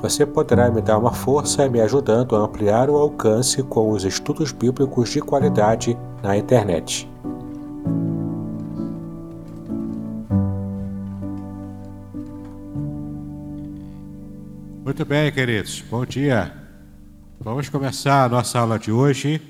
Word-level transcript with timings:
Você 0.00 0.24
poderá 0.24 0.70
me 0.70 0.80
dar 0.80 0.98
uma 0.98 1.12
força 1.12 1.68
me 1.68 1.80
ajudando 1.80 2.36
a 2.36 2.40
ampliar 2.40 2.88
o 2.88 2.96
alcance 2.96 3.62
com 3.62 3.90
os 3.90 4.04
estudos 4.04 4.52
bíblicos 4.52 5.10
de 5.10 5.20
qualidade 5.20 5.96
na 6.22 6.36
internet. 6.36 7.08
Muito 14.84 15.04
bem, 15.04 15.32
queridos, 15.32 15.82
bom 15.90 16.04
dia. 16.04 16.52
Vamos 17.40 17.68
começar 17.68 18.24
a 18.24 18.28
nossa 18.28 18.58
aula 18.58 18.78
de 18.78 18.92
hoje. 18.92 19.40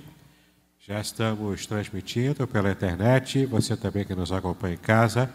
Já 0.80 1.00
estamos 1.00 1.66
transmitindo 1.66 2.46
pela 2.46 2.70
internet, 2.70 3.46
você 3.46 3.76
também 3.76 4.04
que 4.04 4.14
nos 4.14 4.32
acompanha 4.32 4.74
em 4.74 4.78
casa. 4.78 5.30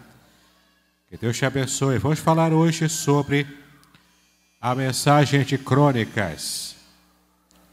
Que 1.08 1.16
Deus 1.16 1.36
te 1.36 1.44
abençoe. 1.44 1.98
Vamos 1.98 2.18
falar 2.18 2.52
hoje 2.52 2.88
sobre 2.88 3.46
a 4.60 4.74
mensagem 4.74 5.42
de 5.42 5.56
crônicas. 5.56 6.76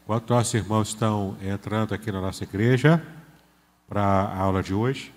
Enquanto 0.02 0.30
nossos 0.30 0.54
irmãos 0.54 0.88
estão 0.88 1.36
entrando 1.42 1.92
aqui 1.92 2.10
na 2.10 2.18
nossa 2.18 2.44
igreja 2.44 3.02
para 3.86 4.00
a 4.02 4.38
aula 4.38 4.62
de 4.62 4.72
hoje, 4.72 5.12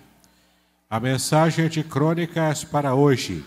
a 0.90 1.00
mensagem 1.00 1.70
de 1.70 1.82
crônicas 1.82 2.62
para 2.62 2.94
hoje 2.94 3.42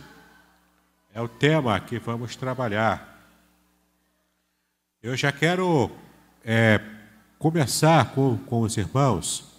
é 1.13 1.21
o 1.21 1.27
tema 1.27 1.79
que 1.79 1.99
vamos 1.99 2.35
trabalhar. 2.35 3.15
Eu 5.03 5.15
já 5.15 5.31
quero 5.31 5.91
é, 6.43 6.81
começar 7.37 8.11
com, 8.15 8.39
com 8.39 8.61
os 8.61 8.75
irmãos 8.75 9.53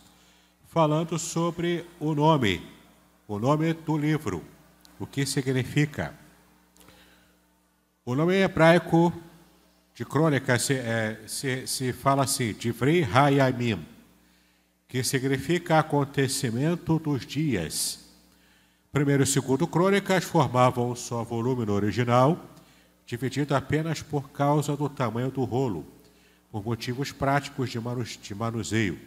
falando 0.67 1.17
sobre 1.21 1.87
o 2.01 2.17
nome, 2.17 2.69
o 3.29 3.39
nome 3.39 3.73
do 3.73 3.97
livro, 3.97 4.43
o 4.99 5.07
que 5.07 5.25
significa. 5.25 6.26
O 8.09 8.15
nome 8.15 8.37
hebraico 8.37 9.13
de 9.93 10.05
crônica 10.05 10.57
se, 10.61 10.75
é, 10.75 11.19
se, 11.27 11.67
se 11.67 11.93
fala 11.93 12.23
assim, 12.23 12.53
Divrei 12.53 13.03
Hayamim, 13.03 13.85
que 14.87 15.03
significa 15.03 15.81
acontecimento 15.81 17.01
dos 17.01 17.27
dias. 17.27 18.09
Primeiro 18.93 19.25
e 19.25 19.27
segundo 19.27 19.67
crônicas 19.67 20.23
formavam 20.23 20.93
um 20.93 20.95
só 20.95 21.25
volume 21.25 21.67
no 21.67 21.73
original, 21.73 22.41
dividido 23.05 23.57
apenas 23.57 24.03
por 24.03 24.31
causa 24.31 24.77
do 24.77 24.89
tamanho 24.89 25.33
do 25.33 25.43
rolo, 25.43 25.85
por 26.53 26.65
motivos 26.65 27.11
práticos 27.11 27.71
de, 27.71 27.81
manu, 27.81 28.05
de 28.05 28.35
manuseio. 28.37 29.01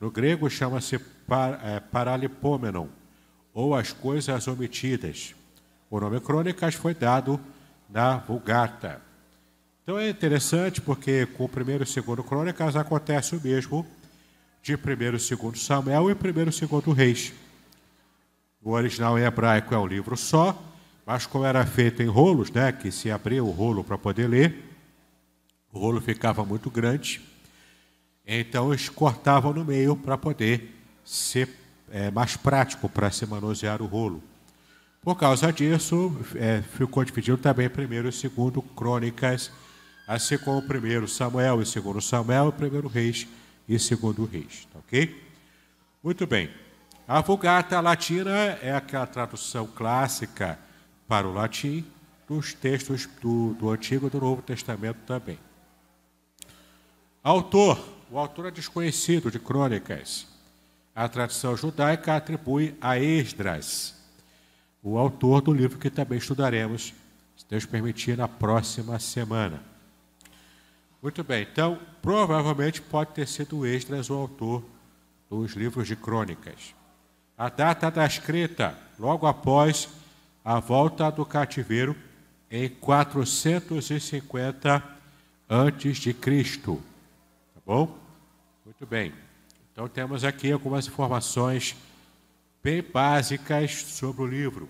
No 0.00 0.08
grego 0.08 0.48
chama-se 0.48 1.00
par, 1.00 1.60
é, 1.64 1.80
paralipômenon, 1.80 2.86
ou 3.52 3.74
as 3.74 3.92
coisas 3.92 4.46
omitidas. 4.46 5.34
O 5.90 5.98
nome 5.98 6.20
crônicas 6.20 6.76
foi 6.76 6.94
dado 6.94 7.40
da 7.88 8.16
Vulgata. 8.18 9.00
Então 9.82 9.98
é 9.98 10.08
interessante 10.08 10.80
porque 10.80 11.26
com 11.26 11.44
o 11.44 11.48
primeiro 11.48 11.84
e 11.84 11.86
segundo 11.86 12.24
Crônicas 12.24 12.74
acontece 12.74 13.36
o 13.36 13.40
mesmo 13.40 13.86
de 14.62 14.76
primeiro 14.76 15.18
e 15.18 15.20
segundo 15.20 15.58
Samuel 15.58 16.10
e 16.10 16.14
primeiro 16.14 16.50
e 16.50 16.52
segundo 16.52 16.90
Reis. 16.92 17.32
O 18.62 18.70
original 18.70 19.18
em 19.18 19.22
hebraico 19.22 19.74
é 19.74 19.78
um 19.78 19.86
livro 19.86 20.16
só, 20.16 20.58
mas 21.04 21.26
como 21.26 21.44
era 21.44 21.66
feito 21.66 22.02
em 22.02 22.06
rolos, 22.06 22.50
né, 22.50 22.72
que 22.72 22.90
se 22.90 23.10
abria 23.10 23.44
o 23.44 23.50
rolo 23.50 23.84
para 23.84 23.98
poder 23.98 24.26
ler, 24.26 24.64
o 25.70 25.78
rolo 25.78 26.00
ficava 26.00 26.44
muito 26.46 26.70
grande, 26.70 27.20
então 28.26 28.72
eles 28.72 28.88
cortavam 28.88 29.52
no 29.52 29.66
meio 29.66 29.94
para 29.94 30.16
poder 30.16 30.74
ser 31.04 31.48
é, 31.90 32.10
mais 32.10 32.36
prático 32.36 32.88
para 32.88 33.10
se 33.10 33.26
manusear 33.26 33.82
o 33.82 33.86
rolo. 33.86 34.22
Por 35.04 35.16
causa 35.16 35.52
disso, 35.52 36.16
é, 36.34 36.62
ficou 36.62 37.04
dividido 37.04 37.36
também 37.36 37.68
primeiro 37.68 38.08
e 38.08 38.12
segundo 38.12 38.62
crônicas, 38.62 39.52
assim 40.08 40.38
como 40.38 40.62
primeiro 40.62 41.06
Samuel 41.06 41.60
e 41.60 41.66
segundo 41.66 42.00
Samuel, 42.00 42.50
primeiro 42.50 42.88
reis 42.88 43.26
e 43.68 43.78
segundo 43.78 44.24
reis. 44.24 44.66
Tá 44.72 44.78
ok? 44.78 45.22
Muito 46.02 46.26
bem. 46.26 46.50
A 47.06 47.20
Vulgata 47.20 47.78
Latina 47.80 48.30
é 48.62 48.74
aquela 48.74 49.06
tradução 49.06 49.66
clássica 49.66 50.58
para 51.06 51.28
o 51.28 51.34
latim 51.34 51.84
dos 52.26 52.54
textos 52.54 53.06
do, 53.20 53.52
do 53.54 53.68
Antigo 53.68 54.06
e 54.06 54.10
do 54.10 54.18
Novo 54.18 54.40
Testamento 54.40 55.00
também. 55.06 55.38
Autor, 57.22 57.78
o 58.10 58.18
autor 58.18 58.46
é 58.46 58.50
desconhecido 58.50 59.30
de 59.30 59.38
crônicas. 59.38 60.26
A 60.96 61.06
tradição 61.08 61.54
judaica 61.54 62.16
atribui 62.16 62.74
a 62.80 62.98
Esdras, 62.98 63.93
o 64.84 64.96
autor 64.98 65.40
do 65.40 65.52
livro 65.52 65.78
que 65.78 65.88
também 65.88 66.18
estudaremos, 66.18 66.92
se 67.34 67.46
Deus 67.48 67.64
permitir, 67.64 68.18
na 68.18 68.28
próxima 68.28 68.98
semana. 68.98 69.62
Muito 71.02 71.24
bem, 71.24 71.48
então, 71.50 71.78
provavelmente 72.02 72.82
pode 72.82 73.12
ter 73.12 73.26
sido 73.26 73.66
Esdras 73.66 74.10
o 74.10 74.14
autor 74.14 74.62
dos 75.30 75.54
livros 75.54 75.88
de 75.88 75.96
crônicas. 75.96 76.74
A 77.36 77.48
data 77.48 77.90
da 77.90 78.04
escrita, 78.04 78.78
logo 78.98 79.26
após 79.26 79.88
a 80.44 80.60
volta 80.60 81.10
do 81.10 81.24
cativeiro, 81.24 81.96
em 82.50 82.68
450 82.68 84.84
antes 85.48 85.96
de 85.96 86.12
Cristo. 86.12 86.78
Tá 87.54 87.60
bom? 87.64 87.96
Muito 88.64 88.84
bem. 88.86 89.14
Então 89.72 89.88
temos 89.88 90.24
aqui 90.24 90.52
algumas 90.52 90.86
informações 90.86 91.74
bem 92.64 92.82
básicas 92.82 93.72
sobre 93.74 94.22
o 94.22 94.26
livro. 94.26 94.66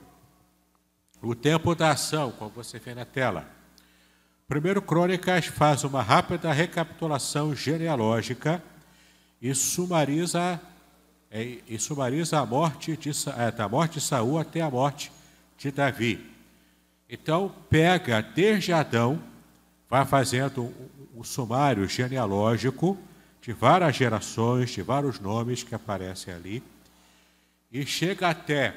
O 1.22 1.32
tempo 1.32 1.77
da 1.77 1.93
ação, 1.93 2.32
como 2.32 2.50
você 2.50 2.81
vê 2.81 2.93
na 2.93 3.05
tela. 3.05 3.49
Primeiro 4.49 4.82
Crônicas 4.82 5.47
faz 5.47 5.84
uma 5.84 6.03
rápida 6.03 6.53
recapitulação 6.53 7.54
genealógica 7.54 8.60
e 9.41 9.54
sumariza, 9.54 10.60
é, 11.31 11.59
e 11.69 11.78
sumariza 11.78 12.41
a 12.41 12.44
morte 12.44 12.97
de, 12.97 13.10
é, 13.38 13.53
da 13.53 13.69
morte 13.69 14.00
de 14.00 14.00
Saul 14.00 14.41
até 14.41 14.60
a 14.60 14.69
morte 14.69 15.12
de 15.56 15.71
Davi. 15.71 16.33
Então, 17.09 17.54
pega 17.71 18.21
desde 18.21 18.72
Adão, 18.72 19.22
vai 19.89 20.04
fazendo 20.04 20.65
um, 20.65 21.21
um 21.21 21.22
sumário 21.22 21.89
genealógico 21.89 22.98
de 23.41 23.53
várias 23.53 23.95
gerações, 23.95 24.71
de 24.71 24.83
vários 24.83 25.21
nomes 25.21 25.63
que 25.63 25.77
aparecem 25.77 26.34
ali, 26.34 26.60
e 27.74 27.84
chega 27.84 28.28
até 28.28 28.72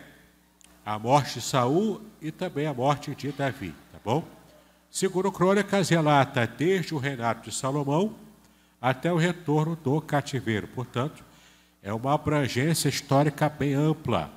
a 0.83 0.97
morte 0.97 1.35
de 1.35 1.41
Saul 1.41 2.01
e 2.19 2.31
também 2.31 2.65
a 2.65 2.73
morte 2.73 3.13
de 3.13 3.31
Davi, 3.31 3.71
tá 3.91 3.99
bom? 4.03 4.27
Segundo 4.89 5.31
Crônicas 5.31 5.89
relata 5.89 6.47
desde 6.47 6.95
o 6.95 6.97
reinado 6.97 7.43
de 7.43 7.53
Salomão 7.53 8.15
até 8.81 9.13
o 9.13 9.17
retorno 9.17 9.75
do 9.75 10.01
cativeiro. 10.01 10.67
Portanto, 10.69 11.23
é 11.83 11.93
uma 11.93 12.15
abrangência 12.15 12.89
histórica 12.89 13.47
bem 13.47 13.75
ampla 13.75 14.31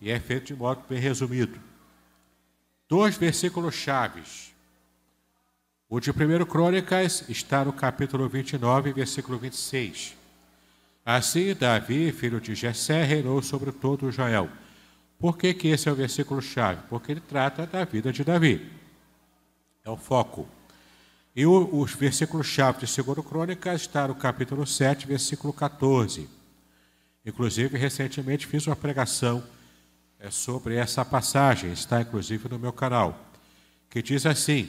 e 0.00 0.10
é 0.10 0.18
feito 0.18 0.46
de 0.46 0.54
modo 0.54 0.82
bem 0.88 0.98
resumido. 0.98 1.60
Dois 2.88 3.18
versículos 3.18 3.74
chaves. 3.74 4.54
O 5.90 6.00
de 6.00 6.10
1 6.10 6.46
Crônicas 6.46 7.28
está 7.28 7.66
no 7.66 7.72
capítulo 7.74 8.28
29, 8.30 8.94
versículo 8.94 9.38
26. 9.38 10.17
Assim, 11.10 11.54
Davi, 11.54 12.12
filho 12.12 12.38
de 12.38 12.54
Jessé, 12.54 13.02
reinou 13.02 13.40
sobre 13.40 13.72
todo 13.72 14.10
Israel. 14.10 14.46
Por 15.18 15.38
que, 15.38 15.54
que 15.54 15.68
esse 15.68 15.88
é 15.88 15.92
o 15.92 15.94
versículo 15.94 16.42
chave? 16.42 16.82
Porque 16.90 17.10
ele 17.10 17.22
trata 17.22 17.66
da 17.66 17.82
vida 17.82 18.12
de 18.12 18.22
Davi. 18.22 18.70
É 19.82 19.88
o 19.88 19.96
foco. 19.96 20.46
E 21.34 21.46
o, 21.46 21.80
os 21.80 21.94
versículos 21.94 22.46
chave 22.46 22.84
de 22.84 23.02
2 23.02 23.26
Crônicas 23.26 23.80
está 23.80 24.06
no 24.06 24.14
capítulo 24.14 24.66
7, 24.66 25.06
versículo 25.06 25.50
14. 25.50 26.28
Inclusive, 27.24 27.78
recentemente 27.78 28.46
fiz 28.46 28.66
uma 28.66 28.76
pregação 28.76 29.42
é, 30.20 30.30
sobre 30.30 30.74
essa 30.74 31.06
passagem, 31.06 31.72
está 31.72 32.02
inclusive 32.02 32.50
no 32.50 32.58
meu 32.58 32.72
canal, 32.74 33.18
que 33.88 34.02
diz 34.02 34.26
assim: 34.26 34.68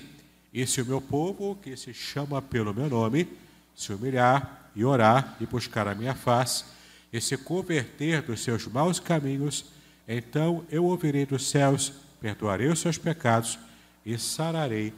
E 0.54 0.66
se 0.66 0.82
o 0.82 0.86
meu 0.86 1.02
povo, 1.02 1.58
que 1.62 1.76
se 1.76 1.94
chama 1.94 2.42
pelo 2.42 2.74
meu 2.74 2.90
nome, 2.90 3.28
se 3.76 3.92
humilhar 3.92 4.69
e 4.76 4.84
orar 4.86 5.36
e 5.40 5.46
buscar 5.46 5.88
a 5.88 5.96
minha 5.96 6.16
face, 6.16 6.66
e 7.12 7.20
se 7.20 7.38
converter 7.38 8.22
dos 8.22 8.44
seus 8.44 8.68
maus 8.68 9.00
caminhos, 9.00 9.66
então 10.08 10.66
eu 10.70 10.86
ouvirei 10.86 11.26
dos 11.26 11.50
céus, 11.50 11.94
perdoarei 12.20 12.68
os 12.68 12.80
seus 12.80 12.98
pecados 12.98 13.60
e 14.06 14.18
sararei 14.18 14.94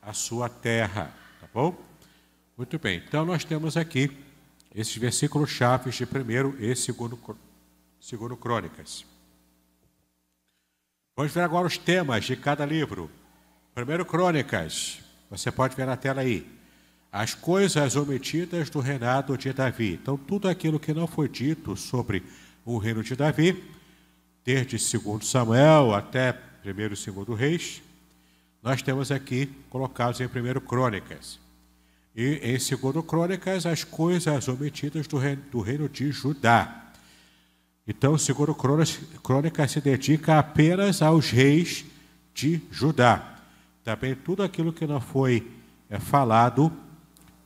a 0.00 0.12
sua 0.12 0.48
terra. 0.48 1.12
Tá 1.40 1.48
bom? 1.52 1.76
Muito 2.56 2.78
bem. 2.78 3.02
Então 3.06 3.24
nós 3.24 3.44
temos 3.44 3.76
aqui 3.76 4.16
esses 4.74 4.96
versículos 4.96 5.50
chaves 5.50 5.94
de 5.94 6.06
primeiro 6.06 6.56
e 6.58 6.74
segundo, 6.74 7.18
segundo 8.00 8.36
Crônicas. 8.36 9.04
Vamos 11.16 11.32
ver 11.32 11.42
agora 11.42 11.66
os 11.66 11.78
temas 11.78 12.24
de 12.24 12.36
cada 12.36 12.66
livro. 12.66 13.10
Primeiro 13.74 14.04
Crônicas, 14.04 15.00
você 15.30 15.50
pode 15.50 15.76
ver 15.76 15.86
na 15.86 15.96
tela 15.96 16.20
aí. 16.20 16.44
As 17.14 17.32
coisas 17.32 17.94
omitidas 17.94 18.68
do 18.68 18.80
reinado 18.80 19.38
de 19.38 19.52
Davi. 19.52 19.92
Então, 20.02 20.16
tudo 20.16 20.48
aquilo 20.48 20.80
que 20.80 20.92
não 20.92 21.06
foi 21.06 21.28
dito 21.28 21.76
sobre 21.76 22.24
o 22.64 22.76
reino 22.76 23.04
de 23.04 23.14
Davi, 23.14 23.62
desde 24.44 24.98
2 24.98 25.24
Samuel 25.24 25.94
até 25.94 26.36
1 26.66 26.70
e 26.70 26.88
2 26.88 27.38
Reis, 27.38 27.80
nós 28.60 28.82
temos 28.82 29.12
aqui 29.12 29.46
colocados 29.70 30.20
em 30.20 30.24
1 30.24 30.28
Crônicas. 30.66 31.38
E 32.16 32.40
em 32.42 32.58
2 32.58 33.06
Crônicas, 33.06 33.64
as 33.64 33.84
coisas 33.84 34.48
omitidas 34.48 35.06
do 35.06 35.16
reino, 35.16 35.42
do 35.52 35.60
reino 35.60 35.88
de 35.88 36.10
Judá. 36.10 36.90
Então, 37.86 38.18
segundo 38.18 38.56
Crônicas 38.56 39.70
se 39.70 39.80
dedica 39.80 40.40
apenas 40.40 41.00
aos 41.00 41.30
reis 41.30 41.84
de 42.34 42.60
Judá. 42.72 43.38
Também 43.84 44.16
tudo 44.16 44.42
aquilo 44.42 44.72
que 44.72 44.84
não 44.84 45.00
foi 45.00 45.48
é, 45.88 46.00
falado 46.00 46.72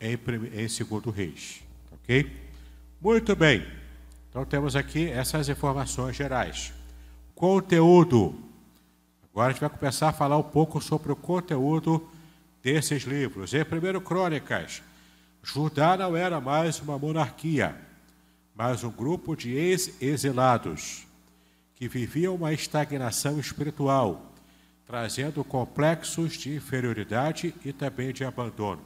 em, 0.01 0.19
em 0.55 0.69
segundo 0.69 1.11
reis. 1.11 1.63
Ok? 1.93 2.31
Muito 3.01 3.35
bem. 3.37 3.67
Então 4.31 4.45
temos 4.45 4.77
aqui 4.77 5.09
essas 5.09 5.49
informações 5.49 6.17
gerais. 6.17 6.73
Conteúdo. 7.35 8.35
Agora 9.31 9.49
a 9.49 9.53
gente 9.53 9.61
vai 9.61 9.71
começar 9.71 10.09
a 10.09 10.13
falar 10.13 10.37
um 10.37 10.43
pouco 10.43 10.81
sobre 10.81 11.13
o 11.13 11.17
conteúdo 11.17 12.09
desses 12.63 13.05
livros. 13.05 13.53
Em 13.55 13.63
1 13.63 14.01
Crônicas, 14.01 14.83
Judá 15.43 15.97
não 15.97 16.17
era 16.17 16.41
mais 16.41 16.81
uma 16.81 16.99
monarquia 16.99 17.89
mas 18.59 18.83
um 18.83 18.91
grupo 18.91 19.37
de 19.37 19.53
ex-exilados 19.53 21.07
que 21.77 21.87
viviam 21.87 22.35
uma 22.35 22.53
estagnação 22.53 23.39
espiritual, 23.39 24.33
trazendo 24.85 25.45
complexos 25.45 26.33
de 26.33 26.57
inferioridade 26.57 27.55
e 27.65 27.73
também 27.73 28.13
de 28.13 28.25
abandono. 28.25 28.83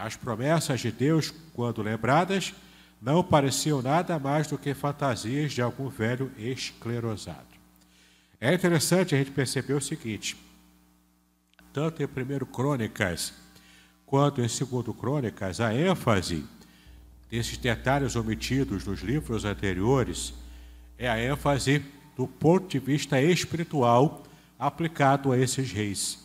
As 0.00 0.16
promessas 0.16 0.80
de 0.80 0.92
Deus, 0.92 1.32
quando 1.52 1.82
lembradas, 1.82 2.54
não 3.02 3.22
pareciam 3.22 3.82
nada 3.82 4.18
mais 4.18 4.46
do 4.46 4.56
que 4.56 4.72
fantasias 4.74 5.52
de 5.52 5.60
algum 5.60 5.88
velho 5.88 6.30
esclerosado. 6.38 7.46
É 8.40 8.54
interessante 8.54 9.14
a 9.14 9.18
gente 9.18 9.32
perceber 9.32 9.74
o 9.74 9.80
seguinte: 9.80 10.36
tanto 11.72 12.00
em 12.00 12.06
1 12.06 12.46
Crônicas 12.46 13.32
quanto 14.06 14.40
em 14.40 14.46
2 14.46 14.96
Crônicas, 14.96 15.60
a 15.60 15.74
ênfase 15.74 16.44
desses 17.28 17.58
detalhes 17.58 18.16
omitidos 18.16 18.86
nos 18.86 19.00
livros 19.00 19.44
anteriores 19.44 20.32
é 20.96 21.08
a 21.08 21.20
ênfase 21.20 21.84
do 22.16 22.26
ponto 22.26 22.68
de 22.68 22.78
vista 22.78 23.20
espiritual 23.20 24.22
aplicado 24.58 25.30
a 25.30 25.38
esses 25.38 25.70
reis. 25.70 26.18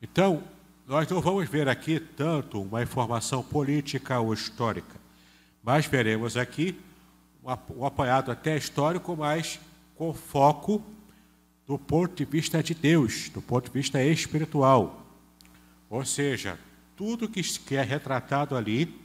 Então, 0.00 0.42
nós 0.88 1.06
não 1.06 1.20
vamos 1.20 1.46
ver 1.46 1.68
aqui 1.68 2.00
tanto 2.00 2.62
uma 2.62 2.82
informação 2.82 3.42
política 3.42 4.18
ou 4.20 4.32
histórica, 4.32 4.98
mas 5.62 5.84
veremos 5.84 6.34
aqui 6.34 6.80
um 7.76 7.84
apanhado 7.84 8.30
até 8.30 8.56
histórico, 8.56 9.14
mas 9.14 9.60
com 9.94 10.14
foco 10.14 10.82
do 11.66 11.78
ponto 11.78 12.16
de 12.16 12.24
vista 12.24 12.62
de 12.62 12.72
Deus, 12.72 13.28
do 13.28 13.42
ponto 13.42 13.66
de 13.66 13.70
vista 13.78 14.02
espiritual. 14.02 15.06
Ou 15.90 16.06
seja, 16.06 16.58
tudo 16.96 17.28
que 17.28 17.76
é 17.76 17.82
retratado 17.82 18.56
ali 18.56 18.98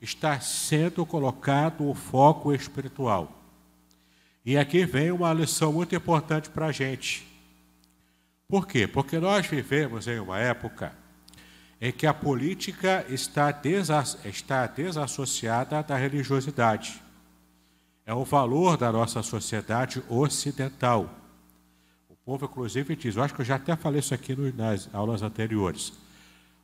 está 0.00 0.38
sendo 0.38 1.04
colocado 1.04 1.90
o 1.90 1.94
foco 1.94 2.54
espiritual. 2.54 3.42
E 4.46 4.56
aqui 4.56 4.86
vem 4.86 5.10
uma 5.10 5.32
lição 5.32 5.72
muito 5.72 5.96
importante 5.96 6.48
para 6.48 6.66
a 6.66 6.72
gente. 6.72 7.26
Por 8.46 8.68
quê? 8.68 8.86
Porque 8.86 9.18
nós 9.18 9.48
vivemos 9.48 10.06
em 10.06 10.20
uma 10.20 10.38
época 10.38 11.02
em 11.80 11.92
que 11.92 12.06
a 12.06 12.14
política 12.14 13.04
está, 13.08 13.50
desas, 13.50 14.18
está 14.24 14.66
desassociada 14.66 15.82
da 15.82 15.96
religiosidade. 15.96 17.02
É 18.06 18.14
o 18.14 18.24
valor 18.24 18.76
da 18.76 18.92
nossa 18.92 19.22
sociedade 19.22 20.02
ocidental. 20.08 21.08
O 22.08 22.14
povo, 22.16 22.44
inclusive, 22.44 22.96
diz, 22.96 23.16
eu 23.16 23.22
acho 23.22 23.34
que 23.34 23.40
eu 23.40 23.44
já 23.44 23.56
até 23.56 23.74
falei 23.76 24.00
isso 24.00 24.14
aqui 24.14 24.34
nas 24.52 24.88
aulas 24.94 25.22
anteriores. 25.22 25.92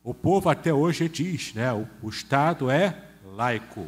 O 0.03 0.13
povo 0.13 0.49
até 0.49 0.73
hoje 0.73 1.07
diz, 1.07 1.53
né, 1.53 1.71
o, 1.73 1.87
o 2.01 2.09
Estado 2.09 2.69
é 2.69 2.97
laico. 3.23 3.87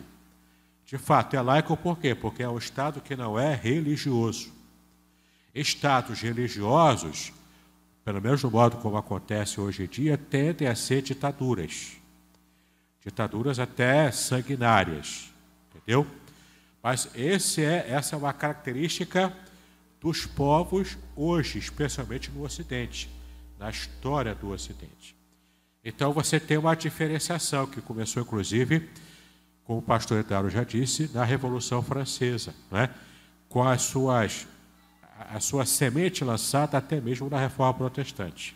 De 0.86 0.98
fato, 0.98 1.36
é 1.36 1.42
laico 1.42 1.76
por 1.76 1.98
quê? 1.98 2.14
Porque 2.14 2.44
é 2.44 2.50
um 2.50 2.58
Estado 2.58 3.02
que 3.02 3.16
não 3.16 3.40
é 3.40 3.56
religioso. 3.56 4.52
Estados 5.54 6.22
religiosos, 6.22 7.32
pelo 8.04 8.22
menos 8.22 8.44
no 8.44 8.52
modo 8.52 8.78
como 8.78 8.98
acontece 8.98 9.60
hoje 9.60 9.84
em 9.84 9.88
dia, 9.88 10.18
tendem 10.18 10.68
a 10.68 10.76
ser 10.76 11.02
ditaduras. 11.02 11.98
Ditaduras 13.04 13.60
até 13.60 14.12
sanguinárias. 14.12 15.34
Entendeu? 15.70 16.06
Mas 16.82 17.10
esse 17.16 17.64
é, 17.64 17.90
essa 17.90 18.16
é 18.16 18.18
uma 18.18 18.34
característica 18.34 19.34
dos 20.02 20.26
povos 20.26 20.98
hoje, 21.16 21.58
especialmente 21.58 22.30
no 22.30 22.44
Ocidente, 22.44 23.10
na 23.58 23.70
história 23.70 24.36
do 24.36 24.50
Ocidente. 24.50 25.16
Então 25.84 26.12
você 26.12 26.40
tem 26.40 26.58
uma 26.58 26.76
diferenciação 26.76 27.66
que 27.68 27.82
começou, 27.82 28.22
inclusive, 28.22 28.90
como 29.64 29.80
o 29.80 29.82
pastor 29.82 30.20
Eduardo 30.20 30.50
já 30.50 30.64
disse, 30.64 31.10
na 31.14 31.24
Revolução 31.24 31.82
Francesa, 31.82 32.54
né? 32.70 32.90
com 33.48 33.64
as 33.64 33.84
suas, 33.84 34.46
a 35.30 35.40
sua 35.40 35.66
semente 35.66 36.24
lançada 36.24 36.78
até 36.78 37.00
mesmo 37.00 37.30
na 37.30 37.40
Reforma 37.40 37.74
Protestante. 37.74 38.56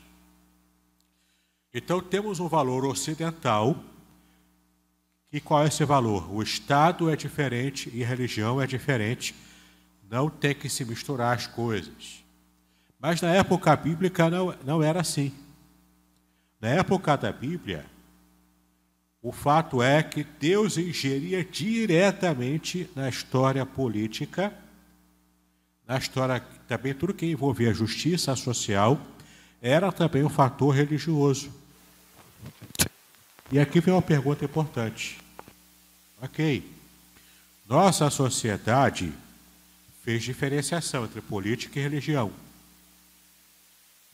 Então 1.74 2.02
temos 2.02 2.40
um 2.40 2.48
valor 2.48 2.86
ocidental, 2.86 3.76
e 5.32 5.42
qual 5.42 5.64
é 5.64 5.68
esse 5.68 5.84
valor? 5.84 6.34
O 6.34 6.42
Estado 6.42 7.10
é 7.10 7.16
diferente 7.16 7.92
e 7.94 8.04
a 8.04 8.08
religião 8.08 8.62
é 8.62 8.66
diferente, 8.66 9.36
não 10.10 10.30
tem 10.30 10.56
que 10.56 10.70
se 10.70 10.86
misturar 10.86 11.36
as 11.36 11.46
coisas. 11.46 12.24
Mas 13.00 13.22
na 13.22 13.30
época 13.30 13.76
bíblica 13.76 14.30
não, 14.30 14.56
não 14.64 14.82
era 14.82 15.02
assim. 15.02 15.34
Na 16.60 16.70
época 16.70 17.16
da 17.16 17.32
Bíblia, 17.32 17.86
o 19.22 19.32
fato 19.32 19.84
é 19.84 20.02
que 20.02 20.24
Deus 20.24 20.78
ingeria 20.78 21.44
diretamente 21.44 22.90
na 22.96 23.10
história 23.10 23.66
política, 23.66 24.54
na 25.86 25.98
história 25.98 26.44
também 26.68 26.94
tudo 26.94 27.14
que 27.14 27.26
envolvia 27.26 27.72
a 27.72 27.74
justiça 27.74 28.36
social, 28.36 29.00
era 29.62 29.92
também 29.92 30.24
um 30.24 30.30
fator 30.30 30.76
religioso. 30.76 31.50
E 33.52 33.60
aqui 33.60 33.80
vem 33.80 33.94
uma 33.94 34.02
pergunta 34.02 34.44
importante. 34.44 35.18
Ok, 36.22 36.70
nossa 37.68 38.10
sociedade 38.10 39.14
fez 40.04 40.24
diferenciação 40.24 41.06
entre 41.06 41.22
política 41.22 41.80
e 41.80 41.84
religião. 41.84 42.32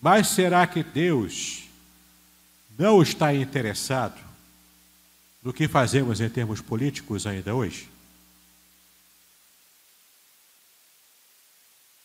Mas 0.01 0.27
será 0.27 0.67
que 0.67 0.83
Deus 0.83 1.63
não 2.77 3.01
está 3.01 3.33
interessado 3.33 4.19
do 5.41 5.53
que 5.53 5.67
fazemos 5.67 6.19
em 6.19 6.29
termos 6.29 6.61
políticos 6.61 7.25
ainda 7.25 7.55
hoje? 7.55 7.92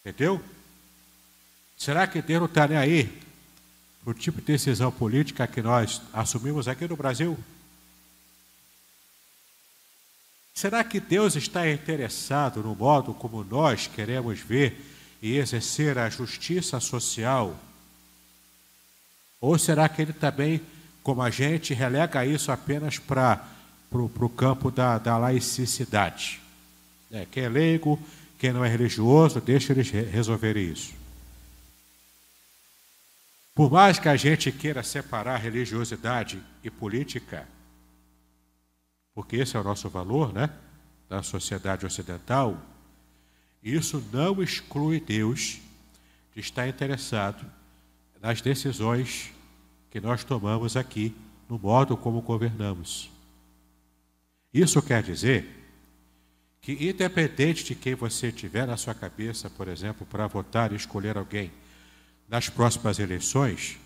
Entendeu? 0.05 0.43
Será 1.77 2.07
que 2.07 2.21
Deus 2.23 2.41
não 2.41 2.47
está 2.47 2.67
nem 2.67 2.77
aí 2.77 3.23
para 4.03 4.11
o 4.11 4.15
tipo 4.15 4.41
de 4.41 4.47
decisão 4.47 4.91
política 4.91 5.47
que 5.47 5.63
nós 5.63 6.03
assumimos 6.13 6.67
aqui 6.69 6.87
no 6.89 6.97
Brasil? 6.97 7.39
Será 10.55 10.83
que 10.83 10.99
Deus 10.99 11.37
está 11.37 11.71
interessado 11.71 12.63
no 12.63 12.75
modo 12.75 13.15
como 13.15 13.45
nós 13.45 13.87
queremos 13.87 14.41
ver 14.41 14.85
e 15.23 15.37
exercer 15.37 15.99
a 15.99 16.11
justiça 16.11 16.81
social? 16.81 17.57
Ou 19.41 19.57
será 19.57 19.89
que 19.89 20.03
Ele 20.03 20.13
também 20.13 20.61
como 21.09 21.23
a 21.23 21.31
gente 21.31 21.73
relega 21.73 22.27
isso 22.27 22.53
apenas 22.53 22.99
para 22.99 23.43
o 23.91 24.29
campo 24.29 24.71
da, 24.71 24.99
da 24.99 25.17
laicidade. 25.17 26.39
É, 27.11 27.27
quem 27.31 27.45
é 27.45 27.49
leigo, 27.49 27.99
quem 28.39 28.53
não 28.53 28.65
é 28.65 28.69
religioso, 28.69 29.41
deixa 29.41 29.73
eles 29.73 29.91
resolverem 29.91 30.71
isso. 30.71 30.95
Por 33.53 33.71
mais 33.71 33.99
que 33.99 34.09
a 34.09 34.17
gente 34.17 34.53
queira 34.53 34.85
separar 34.85 35.39
religiosidade 35.39 36.41
e 36.63 36.71
política, 36.71 37.49
porque 39.13 39.37
esse 39.37 39.57
é 39.57 39.61
o 39.61 39.65
nosso 39.65 39.89
valor, 39.89 40.33
né? 40.33 40.49
Da 41.09 41.25
sociedade 41.25 41.85
ocidental, 41.85 42.57
isso 43.61 44.05
não 44.13 44.41
exclui 44.41 45.01
Deus 45.01 45.59
de 46.33 46.41
estar 46.41 46.69
interessado 46.69 47.45
nas 48.21 48.41
decisões 48.41 49.33
que 49.91 50.01
nós 50.01 50.23
tomamos 50.23 50.77
aqui, 50.77 51.13
no 51.49 51.59
modo 51.59 51.97
como 51.97 52.21
governamos. 52.21 53.11
Isso 54.55 54.81
quer 54.81 55.03
dizer 55.03 55.58
que, 56.69 56.87
independente 56.87 57.65
de 57.65 57.75
quem 57.75 57.95
você 57.95 58.31
tiver 58.31 58.67
na 58.67 58.77
sua 58.77 58.93
cabeça, 58.93 59.49
por 59.49 59.69
exemplo, 59.69 60.07
para 60.07 60.27
votar 60.27 60.71
e 60.71 60.77
escolher 60.77 61.17
alguém 61.17 61.51
nas 62.29 62.51
próximas 62.51 62.99
eleições, 62.99 63.79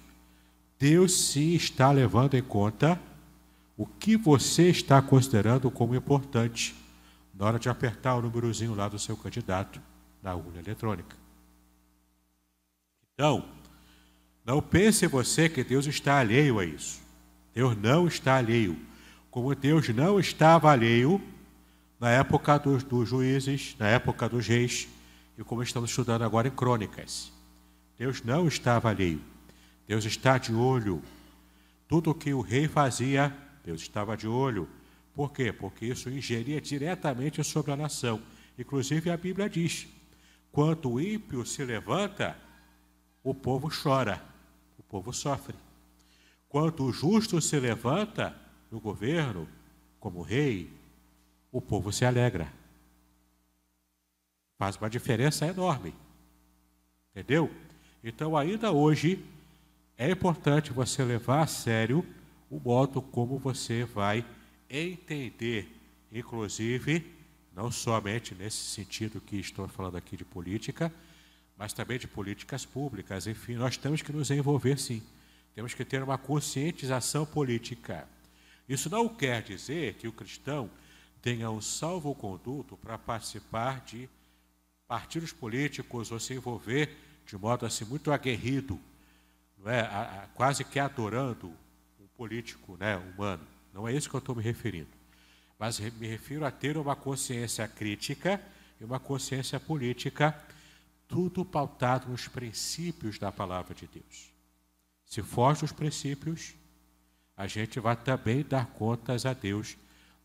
Deus 0.80 1.16
sim 1.16 1.54
está 1.54 1.92
levando 1.92 2.34
em 2.34 2.42
conta 2.42 3.00
o 3.76 3.86
que 3.86 4.16
você 4.16 4.68
está 4.68 5.00
considerando 5.00 5.70
como 5.70 5.94
importante 5.94 6.74
na 7.32 7.46
hora 7.46 7.58
de 7.60 7.68
apertar 7.68 8.16
o 8.16 8.22
númerozinho 8.22 8.74
lá 8.74 8.88
do 8.88 8.98
seu 8.98 9.16
candidato 9.16 9.80
na 10.20 10.34
urna 10.34 10.58
eletrônica. 10.58 11.16
Então, 13.14 13.44
não 14.44 14.60
pense 14.60 15.06
você 15.06 15.48
que 15.48 15.62
Deus 15.62 15.86
está 15.86 16.18
alheio 16.18 16.58
a 16.58 16.64
isso. 16.64 17.00
Deus 17.54 17.76
não 17.76 18.08
está 18.08 18.38
alheio. 18.38 18.76
Como 19.30 19.54
Deus 19.54 19.88
não 19.90 20.18
estava 20.18 20.72
alheio 20.72 21.22
na 22.02 22.10
época 22.10 22.58
dos, 22.58 22.82
dos 22.82 23.08
juízes, 23.08 23.76
na 23.78 23.86
época 23.86 24.28
dos 24.28 24.48
reis, 24.48 24.88
e 25.38 25.44
como 25.44 25.62
estamos 25.62 25.88
estudando 25.88 26.22
agora 26.22 26.48
em 26.48 26.50
Crônicas. 26.50 27.32
Deus 27.96 28.24
não 28.24 28.48
estava 28.48 28.90
alheio. 28.90 29.22
Deus 29.86 30.04
está 30.04 30.36
de 30.36 30.52
olho. 30.52 31.00
Tudo 31.86 32.10
o 32.10 32.14
que 32.14 32.34
o 32.34 32.40
rei 32.40 32.66
fazia, 32.66 33.32
Deus 33.64 33.82
estava 33.82 34.16
de 34.16 34.26
olho. 34.26 34.68
Por 35.14 35.32
quê? 35.32 35.52
Porque 35.52 35.86
isso 35.86 36.10
ingeria 36.10 36.60
diretamente 36.60 37.44
sobre 37.44 37.70
a 37.70 37.76
nação. 37.76 38.20
Inclusive 38.58 39.08
a 39.08 39.16
Bíblia 39.16 39.48
diz: 39.48 39.86
quando 40.50 40.90
o 40.90 41.00
ímpio 41.00 41.46
se 41.46 41.64
levanta, 41.64 42.36
o 43.22 43.32
povo 43.32 43.70
chora, 43.70 44.20
o 44.76 44.82
povo 44.82 45.12
sofre. 45.12 45.54
Quando 46.48 46.84
o 46.84 46.92
justo 46.92 47.40
se 47.40 47.60
levanta 47.60 48.34
no 48.72 48.80
governo, 48.80 49.46
como 50.00 50.20
rei, 50.20 50.81
o 51.52 51.60
povo 51.60 51.92
se 51.92 52.04
alegra. 52.04 52.50
Faz 54.58 54.76
uma 54.76 54.88
diferença 54.88 55.46
enorme. 55.46 55.94
Entendeu? 57.10 57.50
Então, 58.02 58.36
ainda 58.36 58.72
hoje, 58.72 59.22
é 59.98 60.10
importante 60.10 60.72
você 60.72 61.04
levar 61.04 61.42
a 61.42 61.46
sério 61.46 62.04
o 62.50 62.58
modo 62.58 63.02
como 63.02 63.38
você 63.38 63.84
vai 63.84 64.24
entender, 64.68 65.68
inclusive, 66.10 67.04
não 67.54 67.70
somente 67.70 68.34
nesse 68.34 68.56
sentido 68.56 69.20
que 69.20 69.36
estou 69.36 69.68
falando 69.68 69.96
aqui 69.96 70.16
de 70.16 70.24
política, 70.24 70.92
mas 71.56 71.72
também 71.72 71.98
de 71.98 72.08
políticas 72.08 72.64
públicas. 72.64 73.26
Enfim, 73.26 73.54
nós 73.54 73.76
temos 73.76 74.00
que 74.00 74.12
nos 74.12 74.30
envolver 74.30 74.78
sim. 74.78 75.02
Temos 75.54 75.74
que 75.74 75.84
ter 75.84 76.02
uma 76.02 76.16
conscientização 76.16 77.26
política. 77.26 78.08
Isso 78.68 78.88
não 78.88 79.08
quer 79.08 79.42
dizer 79.42 79.94
que 79.94 80.08
o 80.08 80.12
cristão 80.12 80.70
tenha 81.22 81.48
um 81.50 81.60
salvo-conduto 81.60 82.76
para 82.76 82.98
participar 82.98 83.80
de 83.82 84.08
partidos 84.88 85.32
políticos 85.32 86.10
ou 86.10 86.18
se 86.18 86.34
envolver 86.34 86.98
de 87.24 87.38
modo 87.38 87.64
assim 87.64 87.84
muito 87.84 88.12
aguerrido, 88.12 88.78
não 89.56 89.70
é? 89.70 89.80
A, 89.82 90.24
a, 90.24 90.26
quase 90.34 90.64
que 90.64 90.80
adorando 90.80 91.46
um 92.00 92.06
político 92.16 92.76
né, 92.76 92.96
humano. 92.96 93.46
Não 93.72 93.86
é 93.86 93.94
isso 93.94 94.10
que 94.10 94.16
eu 94.16 94.18
estou 94.18 94.34
me 94.34 94.42
referindo. 94.42 94.90
Mas 95.58 95.78
me 95.78 96.08
refiro 96.08 96.44
a 96.44 96.50
ter 96.50 96.76
uma 96.76 96.96
consciência 96.96 97.66
crítica 97.68 98.42
e 98.80 98.84
uma 98.84 98.98
consciência 98.98 99.60
política, 99.60 100.36
tudo 101.06 101.44
pautado 101.44 102.10
nos 102.10 102.26
princípios 102.26 103.16
da 103.18 103.30
palavra 103.30 103.72
de 103.74 103.86
Deus. 103.86 104.32
Se 105.06 105.22
foge 105.22 105.60
dos 105.60 105.72
princípios, 105.72 106.54
a 107.36 107.46
gente 107.46 107.78
vai 107.78 107.94
também 107.94 108.42
dar 108.42 108.66
contas 108.66 109.24
a 109.24 109.32
Deus 109.32 109.76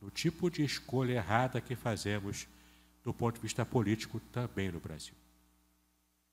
no 0.01 0.09
tipo 0.09 0.49
de 0.49 0.63
escolha 0.63 1.13
errada 1.13 1.61
que 1.61 1.75
fazemos 1.75 2.47
do 3.03 3.13
ponto 3.13 3.35
de 3.35 3.41
vista 3.41 3.65
político 3.65 4.19
também 4.31 4.71
no 4.71 4.79
Brasil. 4.79 5.15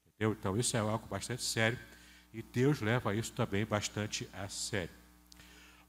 Entendeu? 0.07 0.37
Então 0.39 0.57
isso 0.57 0.77
é 0.77 0.81
algo 0.81 1.07
bastante 1.07 1.43
sério 1.43 1.79
e 2.33 2.43
Deus 2.43 2.81
leva 2.81 3.15
isso 3.15 3.33
também 3.33 3.65
bastante 3.65 4.29
a 4.33 4.49
sério. 4.49 4.95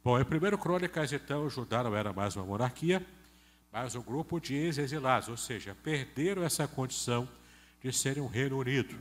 Bom, 0.03 0.19
em 0.19 0.21
1 0.21 0.57
Crônicas, 0.57 1.11
então, 1.11 1.49
Judá 1.49 1.83
não 1.83 1.95
era 1.95 2.13
mais 2.13 2.35
uma 2.35 2.45
monarquia, 2.45 3.03
mas 3.71 3.95
um 3.95 4.01
grupo 4.03 4.39
de 4.39 4.53
ex-exilados, 4.53 5.27
ou 5.27 5.35
seja, 5.35 5.75
perderam 5.83 6.43
essa 6.43 6.67
condição 6.67 7.27
de 7.81 7.91
serem 7.91 8.21
um 8.21 8.27
Reino 8.27 8.59
Unido. 8.59 8.95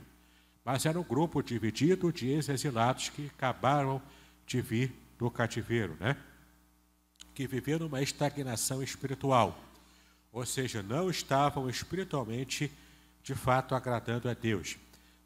Mas 0.65 0.83
era 0.87 0.99
um 0.99 1.03
grupo 1.03 1.43
dividido 1.43 2.11
de 2.11 2.29
ex-exilados 2.29 3.09
que 3.09 3.27
acabaram 3.27 4.01
de 4.47 4.59
vir 4.61 4.91
do 5.17 5.29
cativeiro, 5.29 5.95
né? 5.99 6.17
Que 7.35 7.45
viviam 7.45 7.79
numa 7.79 8.01
estagnação 8.01 8.81
espiritual, 8.81 9.59
ou 10.31 10.45
seja, 10.45 10.81
não 10.81 11.09
estavam 11.09 11.69
espiritualmente 11.69 12.71
de 13.21 13.35
fato 13.35 13.75
agradando 13.75 14.29
a 14.29 14.33
Deus, 14.33 14.77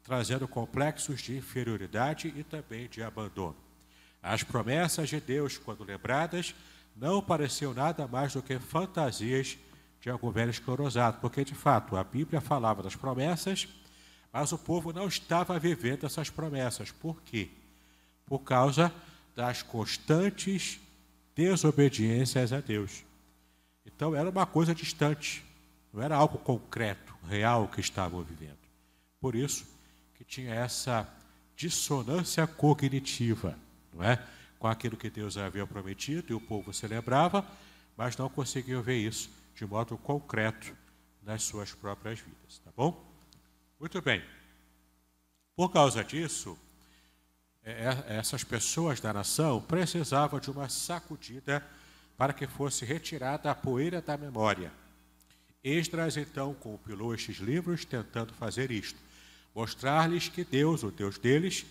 trazendo 0.02 0.48
complexos 0.48 1.20
de 1.22 1.36
inferioridade 1.36 2.34
e 2.36 2.42
também 2.42 2.88
de 2.88 3.00
abandono. 3.00 3.56
As 4.20 4.42
promessas 4.42 5.08
de 5.08 5.20
Deus, 5.20 5.56
quando 5.56 5.84
lembradas, 5.84 6.54
não 6.96 7.22
pareciam 7.22 7.72
nada 7.72 8.06
mais 8.08 8.34
do 8.34 8.42
que 8.42 8.58
fantasias 8.58 9.56
de 10.00 10.10
algum 10.10 10.30
velho 10.30 10.50
esclerosado, 10.50 11.18
porque 11.20 11.44
de 11.44 11.54
fato 11.54 11.96
a 11.96 12.02
Bíblia 12.02 12.40
falava 12.40 12.82
das 12.82 12.96
promessas, 12.96 13.68
mas 14.32 14.50
o 14.50 14.58
povo 14.58 14.92
não 14.92 15.06
estava 15.06 15.58
vivendo 15.58 16.06
essas 16.06 16.28
promessas. 16.28 16.90
Por 16.90 17.20
quê? 17.22 17.48
Por 18.26 18.40
causa 18.40 18.92
das 19.36 19.62
constantes 19.62 20.80
desobediências 21.40 22.52
a 22.52 22.60
Deus. 22.60 23.02
Então 23.86 24.14
era 24.14 24.28
uma 24.28 24.44
coisa 24.44 24.74
distante, 24.74 25.42
não 25.90 26.02
era 26.02 26.14
algo 26.14 26.36
concreto, 26.36 27.14
real 27.26 27.66
que 27.66 27.80
estavam 27.80 28.22
vivendo. 28.22 28.58
Por 29.18 29.34
isso 29.34 29.66
que 30.14 30.22
tinha 30.22 30.54
essa 30.54 31.08
dissonância 31.56 32.46
cognitiva, 32.46 33.58
não 33.94 34.04
é? 34.04 34.22
Com 34.58 34.68
aquilo 34.68 34.98
que 34.98 35.08
Deus 35.08 35.38
havia 35.38 35.66
prometido 35.66 36.30
e 36.30 36.34
o 36.34 36.40
povo 36.40 36.74
celebrava, 36.74 37.42
mas 37.96 38.18
não 38.18 38.28
conseguiam 38.28 38.82
ver 38.82 38.98
isso 38.98 39.30
de 39.54 39.64
modo 39.64 39.96
concreto 39.96 40.76
nas 41.22 41.42
suas 41.42 41.72
próprias 41.72 42.18
vidas, 42.18 42.58
tá 42.62 42.70
bom? 42.76 43.02
Muito 43.78 44.02
bem. 44.02 44.22
Por 45.56 45.70
causa 45.70 46.04
disso, 46.04 46.58
essas 47.62 48.42
pessoas 48.42 49.00
da 49.00 49.12
nação 49.12 49.60
precisavam 49.60 50.40
de 50.40 50.50
uma 50.50 50.68
sacudida 50.68 51.64
para 52.16 52.32
que 52.32 52.46
fosse 52.46 52.84
retirada 52.84 53.50
a 53.50 53.54
poeira 53.54 54.00
da 54.00 54.16
memória. 54.16 54.72
Esdras 55.62 56.16
então 56.16 56.54
compilou 56.54 57.14
estes 57.14 57.36
livros 57.36 57.84
tentando 57.84 58.32
fazer 58.34 58.70
isto, 58.70 58.98
mostrar-lhes 59.54 60.28
que 60.28 60.42
Deus, 60.42 60.82
o 60.82 60.90
Deus 60.90 61.18
deles, 61.18 61.66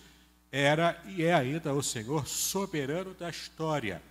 era 0.52 1.00
e 1.06 1.22
é 1.22 1.34
ainda 1.34 1.72
o 1.74 1.82
Senhor 1.82 2.26
soberano 2.26 3.14
da 3.14 3.30
história 3.30 4.02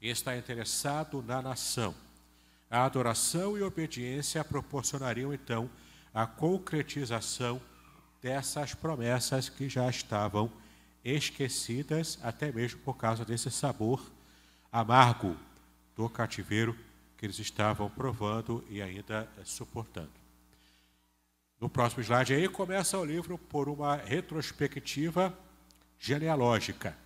e 0.00 0.08
está 0.08 0.36
interessado 0.36 1.22
na 1.22 1.42
nação. 1.42 1.94
A 2.70 2.84
adoração 2.84 3.58
e 3.58 3.62
obediência 3.62 4.44
proporcionariam 4.44 5.34
então 5.34 5.68
a 6.14 6.26
concretização 6.26 7.60
dessas 8.22 8.74
promessas 8.74 9.48
que 9.48 9.68
já 9.68 9.88
estavam 9.88 10.50
esquecidas, 11.04 12.18
até 12.22 12.52
mesmo 12.52 12.80
por 12.80 12.96
causa 12.96 13.24
desse 13.24 13.50
sabor 13.50 14.00
amargo 14.72 15.36
do 15.96 16.08
cativeiro 16.08 16.76
que 17.16 17.26
eles 17.26 17.38
estavam 17.38 17.90
provando 17.90 18.64
e 18.68 18.80
ainda 18.80 19.28
suportando. 19.44 20.10
No 21.60 21.68
próximo 21.68 22.02
slide 22.02 22.32
aí 22.32 22.48
começa 22.48 22.98
o 22.98 23.04
livro 23.04 23.36
por 23.36 23.68
uma 23.68 23.96
retrospectiva 23.96 25.36
genealógica, 25.98 26.96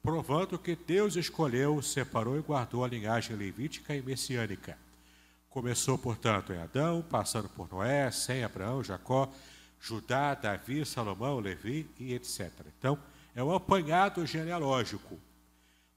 provando 0.00 0.56
que 0.56 0.76
Deus 0.76 1.16
escolheu, 1.16 1.82
separou 1.82 2.38
e 2.38 2.42
guardou 2.42 2.84
a 2.84 2.88
linhagem 2.88 3.34
levítica 3.34 3.96
e 3.96 4.00
messiânica. 4.00 4.78
Começou, 5.50 5.98
portanto, 5.98 6.52
em 6.52 6.58
Adão, 6.58 7.02
passando 7.02 7.48
por 7.48 7.68
Noé, 7.68 8.10
Sem, 8.12 8.44
Abraão, 8.44 8.84
Jacó, 8.84 9.28
Judá, 9.80 10.34
Davi, 10.34 10.86
Salomão, 10.86 11.40
Levi 11.40 11.90
e 11.98 12.14
etc. 12.14 12.52
Então, 12.78 12.96
é 13.36 13.44
um 13.44 13.54
apanhado 13.54 14.24
genealógico. 14.26 15.20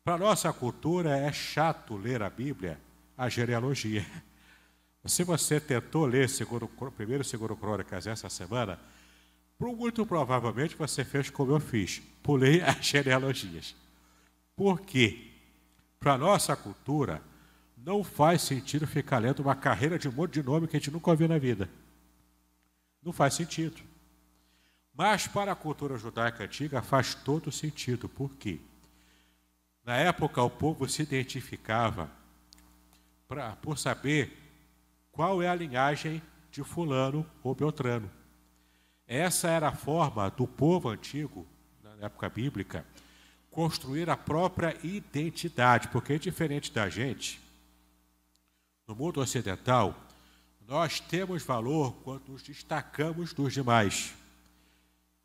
Para 0.03 0.17
nossa 0.17 0.51
cultura 0.51 1.17
é 1.17 1.31
chato 1.31 1.96
ler 1.96 2.22
a 2.22 2.29
Bíblia, 2.29 2.77
a 3.17 3.29
genealogia. 3.29 4.05
Se 5.05 5.24
você 5.24 5.58
tentou 5.58 6.05
ler 6.05 6.27
segundo, 6.27 6.67
primeiro 6.96 7.22
e 7.22 7.25
segundo 7.25 7.55
Crônicas 7.55 8.05
essa 8.05 8.29
semana, 8.29 8.77
muito 9.58 10.05
provavelmente 10.05 10.75
você 10.75 11.05
fez 11.05 11.29
como 11.29 11.53
eu 11.53 11.62
fiz. 11.62 12.01
Pulei 12.22 12.60
as 12.62 12.86
genealogias. 12.86 13.74
Por 14.53 14.81
quê? 14.81 15.31
Para 15.98 16.17
nossa 16.17 16.58
cultura, 16.58 17.22
não 17.77 18.03
faz 18.03 18.41
sentido 18.41 18.86
ficar 18.86 19.19
lendo 19.19 19.39
uma 19.39 19.55
carreira 19.55 19.98
de 19.98 20.10
um 20.10 20.12
monte 20.12 20.34
de 20.34 20.43
nome 20.43 20.67
que 20.67 20.75
a 20.75 20.79
gente 20.79 20.91
nunca 20.91 21.10
ouviu 21.10 21.29
na 21.29 21.38
vida. 21.38 21.69
Não 23.01 23.13
faz 23.13 23.34
sentido. 23.34 23.88
Mas 25.00 25.25
para 25.25 25.53
a 25.53 25.56
cultura 25.56 25.98
judaica 25.98 26.44
antiga 26.44 26.82
faz 26.82 27.15
todo 27.15 27.53
sentido. 27.53 28.10
Por 28.10 28.36
quê? 28.36 28.60
Na 29.82 29.96
época, 29.96 30.44
o 30.44 30.50
povo 30.50 30.89
se 30.89 31.03
identificava 31.03 32.12
pra, 33.25 33.56
por 33.56 33.77
saber 33.77 34.38
qual 35.10 35.41
é 35.41 35.48
a 35.48 35.56
linhagem 35.56 36.22
de 36.51 36.65
Fulano 36.65 37.25
ou 37.41 37.56
Beltrano. 37.56 38.12
Essa 39.08 39.48
era 39.48 39.70
a 39.70 39.72
forma 39.72 40.29
do 40.32 40.46
povo 40.46 40.89
antigo, 40.89 41.48
na 41.82 42.06
época 42.06 42.27
bíblica, 42.27 42.86
construir 43.50 44.10
a 44.10 44.18
própria 44.18 44.75
identidade, 44.84 45.88
porque 45.88 46.20
diferente 46.20 46.74
da 46.74 46.89
gente, 46.89 47.39
no 48.86 48.94
mundo 48.94 49.22
ocidental, 49.22 49.96
nós 50.68 51.00
temos 51.00 51.41
valor 51.41 51.94
quando 52.03 52.34
nos 52.34 52.44
destacamos 52.44 53.32
dos 53.32 53.53
demais. 53.53 54.19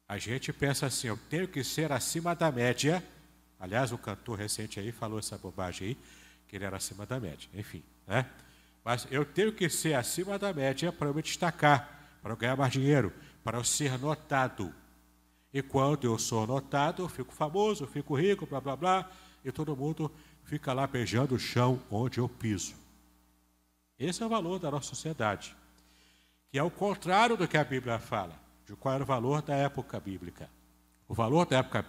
A 0.07 0.19
gente 0.19 0.53
pensa 0.53 0.87
assim, 0.87 1.09
eu 1.09 1.17
tenho 1.17 1.49
que 1.49 1.65
ser 1.65 1.91
acima 1.91 2.35
da 2.35 2.53
média. 2.53 3.03
Aliás, 3.59 3.93
o 3.93 3.99
cantor 3.99 4.39
recente 4.39 4.79
aí 4.79 4.93
falou 4.93 5.19
essa 5.19 5.39
bobagem 5.39 5.89
aí, 5.89 5.99
que 6.47 6.57
ele 6.57 6.65
era 6.65 6.77
acima 6.77 7.07
da 7.07 7.19
média. 7.19 7.49
Enfim, 7.55 7.83
né? 8.07 8.27
Mas 8.85 9.07
eu 9.11 9.25
tenho 9.25 9.51
que 9.53 9.69
ser 9.71 9.95
acima 9.95 10.39
da 10.39 10.53
média 10.53 10.93
para 10.93 11.09
eu 11.09 11.15
me 11.15 11.23
destacar, 11.23 12.19
para 12.23 12.33
eu 12.33 12.37
ganhar 12.37 12.57
mais 12.57 12.73
dinheiro, 12.73 13.13
para 13.43 13.57
eu 13.57 13.65
ser 13.65 13.99
notado. 13.99 14.75
E 15.53 15.63
quando 15.63 16.05
eu 16.05 16.19
sou 16.19 16.47
notado, 16.47 17.03
eu 17.03 17.09
fico 17.09 17.33
famoso, 17.33 17.85
eu 17.85 17.89
fico 17.89 18.15
rico, 18.15 18.45
blá 18.45 18.61
blá 18.61 18.77
blá, 18.77 19.11
e 19.43 19.51
todo 19.51 19.75
mundo 19.75 20.13
fica 20.43 20.73
lá 20.75 20.87
beijando 20.87 21.35
o 21.35 21.39
chão 21.39 21.81
onde 21.91 22.19
eu 22.19 22.29
piso. 22.29 22.75
Esse 23.99 24.23
é 24.23 24.27
o 24.27 24.29
valor 24.29 24.59
da 24.59 24.71
nossa 24.71 24.89
sociedade, 24.89 25.57
que 26.51 26.59
é 26.59 26.63
o 26.63 26.71
contrário 26.71 27.37
do 27.37 27.49
que 27.49 27.57
a 27.57 27.65
Bíblia 27.65 27.99
fala, 27.99 28.39
de 28.67 28.75
qual 28.77 28.95
era 28.95 29.05
o 29.05 29.07
valor 29.07 29.43
da 29.43 29.55
época 29.55 29.99
bíblica. 30.01 30.49
O 31.09 31.15
valor 31.15 31.47
da 31.47 31.59
época 31.59 31.85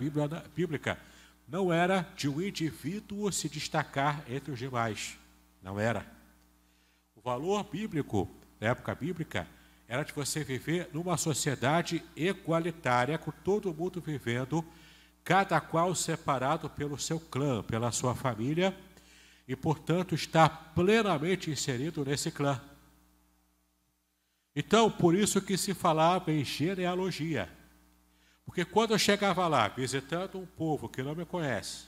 bíblica 0.55 0.99
não 1.47 1.71
era 1.71 2.07
de 2.15 2.27
um 2.27 2.41
indivíduo 2.41 3.31
se 3.31 3.47
destacar 3.47 4.23
entre 4.29 4.51
os 4.51 4.59
demais, 4.59 5.17
não 5.61 5.79
era. 5.79 6.05
O 7.15 7.21
valor 7.21 7.63
bíblico 7.63 8.29
da 8.59 8.67
época 8.67 8.93
bíblica 8.93 9.47
era 9.87 10.03
de 10.03 10.11
você 10.13 10.43
viver 10.43 10.89
numa 10.93 11.17
sociedade 11.17 12.03
igualitária, 12.15 13.17
com 13.17 13.31
todo 13.31 13.73
mundo 13.73 14.01
vivendo, 14.01 14.65
cada 15.23 15.61
qual 15.61 15.93
separado 15.95 16.69
pelo 16.69 16.99
seu 16.99 17.19
clã, 17.19 17.63
pela 17.63 17.91
sua 17.91 18.15
família 18.15 18.75
e, 19.47 19.55
portanto, 19.55 20.15
está 20.15 20.49
plenamente 20.49 21.51
inserido 21.51 22.03
nesse 22.03 22.31
clã. 22.31 22.59
Então, 24.55 24.89
por 24.89 25.13
isso 25.13 25.41
que 25.41 25.57
se 25.57 25.73
falava 25.73 26.31
em 26.31 26.45
genealogia. 26.45 27.49
Porque 28.45 28.63
quando 28.63 28.91
eu 28.91 28.99
chegava 28.99 29.47
lá, 29.47 29.67
visitando 29.67 30.39
um 30.39 30.45
povo 30.45 30.87
que 30.87 31.03
não 31.03 31.13
me 31.13 31.25
conhece, 31.25 31.87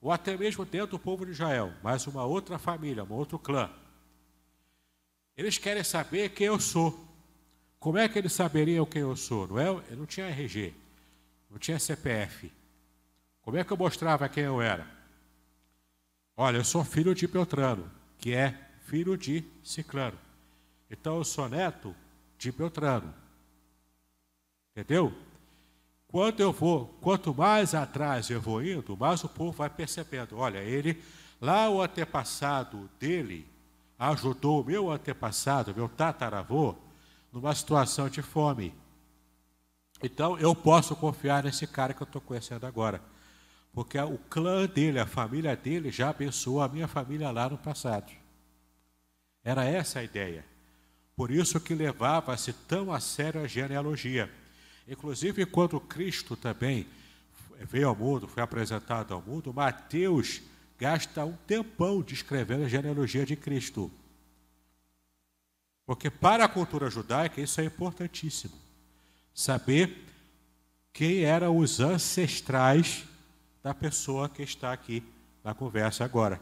ou 0.00 0.12
até 0.12 0.36
mesmo 0.36 0.64
dentro 0.64 0.88
do 0.88 0.98
povo 0.98 1.24
de 1.24 1.32
Israel, 1.32 1.72
mas 1.82 2.06
uma 2.06 2.24
outra 2.24 2.58
família, 2.58 3.04
um 3.04 3.12
outro 3.12 3.38
clã, 3.38 3.70
eles 5.36 5.56
querem 5.56 5.84
saber 5.84 6.30
quem 6.30 6.48
eu 6.48 6.60
sou. 6.60 7.06
Como 7.78 7.98
é 7.98 8.08
que 8.08 8.18
eles 8.18 8.32
saberiam 8.32 8.84
quem 8.84 9.02
eu 9.02 9.16
sou? 9.16 9.46
Não 9.46 9.58
é? 9.58 9.68
Eu 9.68 9.96
não 9.96 10.06
tinha 10.06 10.26
RG, 10.26 10.74
não 11.50 11.58
tinha 11.58 11.78
CPF. 11.78 12.52
Como 13.42 13.56
é 13.56 13.64
que 13.64 13.72
eu 13.72 13.76
mostrava 13.76 14.28
quem 14.28 14.44
eu 14.44 14.60
era? 14.60 14.86
Olha, 16.36 16.58
eu 16.58 16.64
sou 16.64 16.84
filho 16.84 17.14
de 17.14 17.26
Beltrano, 17.26 17.90
que 18.18 18.34
é 18.34 18.58
filho 18.82 19.16
de 19.16 19.44
Ciclano. 19.62 20.25
Então 20.90 21.16
eu 21.16 21.24
sou 21.24 21.48
neto 21.48 21.94
de 22.38 22.52
Beltrano. 22.52 23.14
Entendeu? 24.72 25.12
Quando 26.08 26.40
eu 26.40 26.52
vou, 26.52 26.86
quanto 27.00 27.34
mais 27.34 27.74
atrás 27.74 28.30
eu 28.30 28.40
vou 28.40 28.62
indo, 28.62 28.96
mais 28.96 29.22
o 29.24 29.28
povo 29.28 29.52
vai 29.52 29.68
percebendo. 29.68 30.38
Olha, 30.38 30.58
ele, 30.58 31.02
lá 31.40 31.68
o 31.68 31.82
antepassado 31.82 32.88
dele, 32.98 33.46
ajudou 33.98 34.62
o 34.62 34.64
meu 34.64 34.90
antepassado, 34.90 35.74
meu 35.74 35.88
tataravô, 35.88 36.74
numa 37.32 37.54
situação 37.54 38.08
de 38.08 38.22
fome. 38.22 38.74
Então 40.02 40.38
eu 40.38 40.54
posso 40.54 40.94
confiar 40.94 41.44
nesse 41.44 41.66
cara 41.66 41.92
que 41.92 42.02
eu 42.02 42.06
estou 42.06 42.20
conhecendo 42.20 42.66
agora. 42.66 43.00
Porque 43.72 43.98
o 43.98 44.16
clã 44.30 44.66
dele, 44.66 44.98
a 44.98 45.06
família 45.06 45.54
dele, 45.54 45.90
já 45.90 46.10
abençoou 46.10 46.62
a 46.62 46.68
minha 46.68 46.88
família 46.88 47.30
lá 47.30 47.48
no 47.48 47.58
passado. 47.58 48.10
Era 49.44 49.64
essa 49.64 49.98
a 49.98 50.04
ideia. 50.04 50.44
Por 51.16 51.30
isso 51.30 51.58
que 51.58 51.74
levava-se 51.74 52.52
tão 52.52 52.92
a 52.92 53.00
sério 53.00 53.42
a 53.42 53.46
genealogia. 53.46 54.30
Inclusive, 54.86 55.46
quando 55.46 55.80
Cristo 55.80 56.36
também 56.36 56.86
veio 57.62 57.88
ao 57.88 57.96
mundo, 57.96 58.28
foi 58.28 58.42
apresentado 58.42 59.14
ao 59.14 59.22
mundo, 59.22 59.52
Mateus 59.52 60.42
gasta 60.78 61.24
um 61.24 61.32
tempão 61.46 62.02
descrevendo 62.02 62.64
a 62.64 62.68
genealogia 62.68 63.24
de 63.24 63.34
Cristo. 63.34 63.90
Porque 65.86 66.10
para 66.10 66.44
a 66.44 66.48
cultura 66.48 66.90
judaica 66.90 67.40
isso 67.40 67.60
é 67.62 67.64
importantíssimo. 67.64 68.54
Saber 69.32 70.04
quem 70.92 71.24
eram 71.24 71.56
os 71.56 71.80
ancestrais 71.80 73.04
da 73.62 73.72
pessoa 73.72 74.28
que 74.28 74.42
está 74.42 74.72
aqui 74.72 75.02
na 75.42 75.54
conversa 75.54 76.04
agora. 76.04 76.40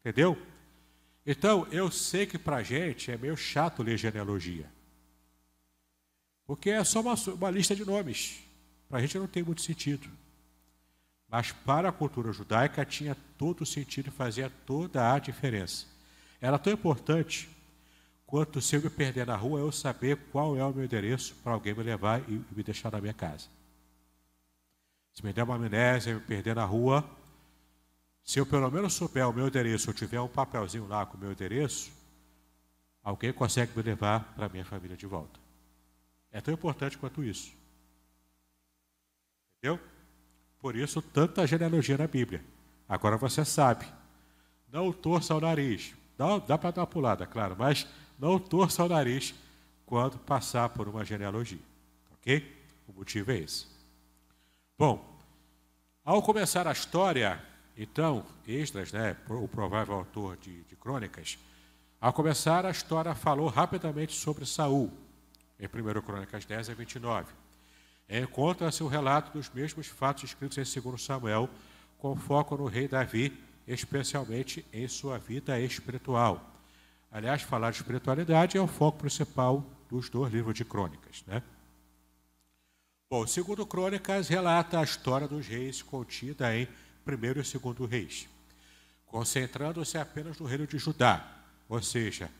Entendeu? 0.00 0.40
Então, 1.26 1.66
eu 1.70 1.90
sei 1.90 2.26
que 2.26 2.38
para 2.38 2.56
a 2.56 2.62
gente 2.62 3.10
é 3.10 3.16
meio 3.16 3.36
chato 3.36 3.82
ler 3.82 3.98
genealogia. 3.98 4.70
Porque 6.46 6.70
é 6.70 6.82
só 6.82 7.00
uma, 7.00 7.14
uma 7.14 7.50
lista 7.50 7.76
de 7.76 7.84
nomes. 7.84 8.42
Para 8.88 8.98
a 8.98 9.00
gente 9.00 9.18
não 9.18 9.26
tem 9.26 9.42
muito 9.42 9.62
sentido. 9.62 10.08
Mas 11.28 11.52
para 11.52 11.90
a 11.90 11.92
cultura 11.92 12.32
judaica 12.32 12.84
tinha 12.84 13.16
todo 13.38 13.60
o 13.60 13.66
sentido 13.66 14.08
e 14.08 14.10
fazia 14.10 14.50
toda 14.66 15.12
a 15.12 15.18
diferença. 15.18 15.86
Era 16.40 16.58
tão 16.58 16.72
importante 16.72 17.48
quanto 18.26 18.60
se 18.60 18.74
eu 18.74 18.82
me 18.82 18.90
perder 18.90 19.26
na 19.26 19.36
rua, 19.36 19.60
eu 19.60 19.70
saber 19.70 20.16
qual 20.32 20.56
é 20.56 20.64
o 20.64 20.72
meu 20.72 20.84
endereço 20.84 21.36
para 21.44 21.52
alguém 21.52 21.74
me 21.74 21.82
levar 21.82 22.20
e 22.28 22.44
me 22.50 22.62
deixar 22.62 22.90
na 22.90 23.00
minha 23.00 23.14
casa. 23.14 23.46
Se 25.12 25.24
me 25.24 25.32
der 25.32 25.44
uma 25.44 25.56
amnésia, 25.56 26.14
me 26.14 26.20
perder 26.20 26.56
na 26.56 26.64
rua, 26.64 27.08
se 28.30 28.38
eu 28.38 28.46
pelo 28.46 28.70
menos 28.70 28.92
souber 28.92 29.28
o 29.28 29.32
meu 29.32 29.48
endereço, 29.48 29.90
eu 29.90 29.94
tiver 29.94 30.20
um 30.20 30.28
papelzinho 30.28 30.86
lá 30.86 31.04
com 31.04 31.16
o 31.16 31.20
meu 31.20 31.32
endereço, 31.32 31.90
alguém 33.02 33.32
consegue 33.32 33.72
me 33.76 33.82
levar 33.82 34.22
para 34.36 34.48
minha 34.48 34.64
família 34.64 34.96
de 34.96 35.04
volta. 35.04 35.40
É 36.30 36.40
tão 36.40 36.54
importante 36.54 36.96
quanto 36.96 37.24
isso. 37.24 37.52
Entendeu? 39.58 39.80
Por 40.60 40.76
isso, 40.76 41.02
tanta 41.02 41.44
genealogia 41.44 41.98
na 41.98 42.06
Bíblia. 42.06 42.44
Agora 42.88 43.16
você 43.16 43.44
sabe. 43.44 43.84
Não 44.70 44.92
torça 44.92 45.34
o 45.34 45.40
nariz. 45.40 45.92
Dá, 46.16 46.38
dá 46.38 46.56
para 46.56 46.70
dar 46.70 46.82
uma 46.82 46.86
pulada, 46.86 47.26
claro, 47.26 47.56
mas 47.58 47.84
não 48.16 48.38
torça 48.38 48.84
o 48.84 48.88
nariz 48.88 49.34
quando 49.84 50.20
passar 50.20 50.68
por 50.68 50.86
uma 50.86 51.04
genealogia. 51.04 51.58
Ok? 52.12 52.56
O 52.86 52.92
motivo 52.92 53.32
é 53.32 53.38
esse. 53.38 53.66
Bom, 54.78 55.18
ao 56.04 56.22
começar 56.22 56.68
a 56.68 56.72
história, 56.72 57.49
então, 57.76 58.24
Esdras, 58.46 58.92
né, 58.92 59.16
o 59.28 59.48
provável 59.48 59.94
autor 59.94 60.36
de, 60.36 60.62
de 60.64 60.76
crônicas, 60.76 61.38
ao 62.00 62.12
começar 62.12 62.64
a 62.64 62.70
história 62.70 63.14
falou 63.14 63.48
rapidamente 63.48 64.14
sobre 64.14 64.46
Saul, 64.46 64.90
em 65.58 65.66
1 65.66 66.00
Crônicas 66.00 66.44
10 66.44 66.70
a 66.70 66.74
29. 66.74 67.32
Encontra-se 68.08 68.82
o 68.82 68.88
relato 68.88 69.32
dos 69.36 69.50
mesmos 69.50 69.86
fatos 69.86 70.24
escritos 70.24 70.58
em 70.58 70.80
2 70.80 71.02
Samuel, 71.02 71.48
com 71.98 72.16
foco 72.16 72.56
no 72.56 72.66
rei 72.66 72.88
Davi, 72.88 73.38
especialmente 73.66 74.64
em 74.72 74.88
sua 74.88 75.18
vida 75.18 75.60
espiritual. 75.60 76.50
Aliás, 77.12 77.42
falar 77.42 77.70
de 77.70 77.78
espiritualidade 77.78 78.56
é 78.56 78.60
o 78.60 78.66
foco 78.66 78.98
principal 78.98 79.64
dos 79.88 80.08
dois 80.08 80.32
livros 80.32 80.54
de 80.54 80.64
crônicas. 80.64 81.22
Né? 81.26 81.42
Bom, 83.10 83.26
segundo 83.26 83.66
Crônicas 83.66 84.28
relata 84.28 84.78
a 84.78 84.84
história 84.84 85.26
dos 85.26 85.46
reis 85.46 85.82
contida 85.82 86.56
em 86.56 86.68
primeiro 87.10 87.40
e 87.40 87.44
segundo 87.44 87.84
reis, 87.86 88.28
concentrando-se 89.04 89.98
apenas 89.98 90.38
no 90.38 90.46
reino 90.46 90.64
de 90.64 90.78
Judá, 90.78 91.28
ou 91.68 91.82
seja, 91.82 92.30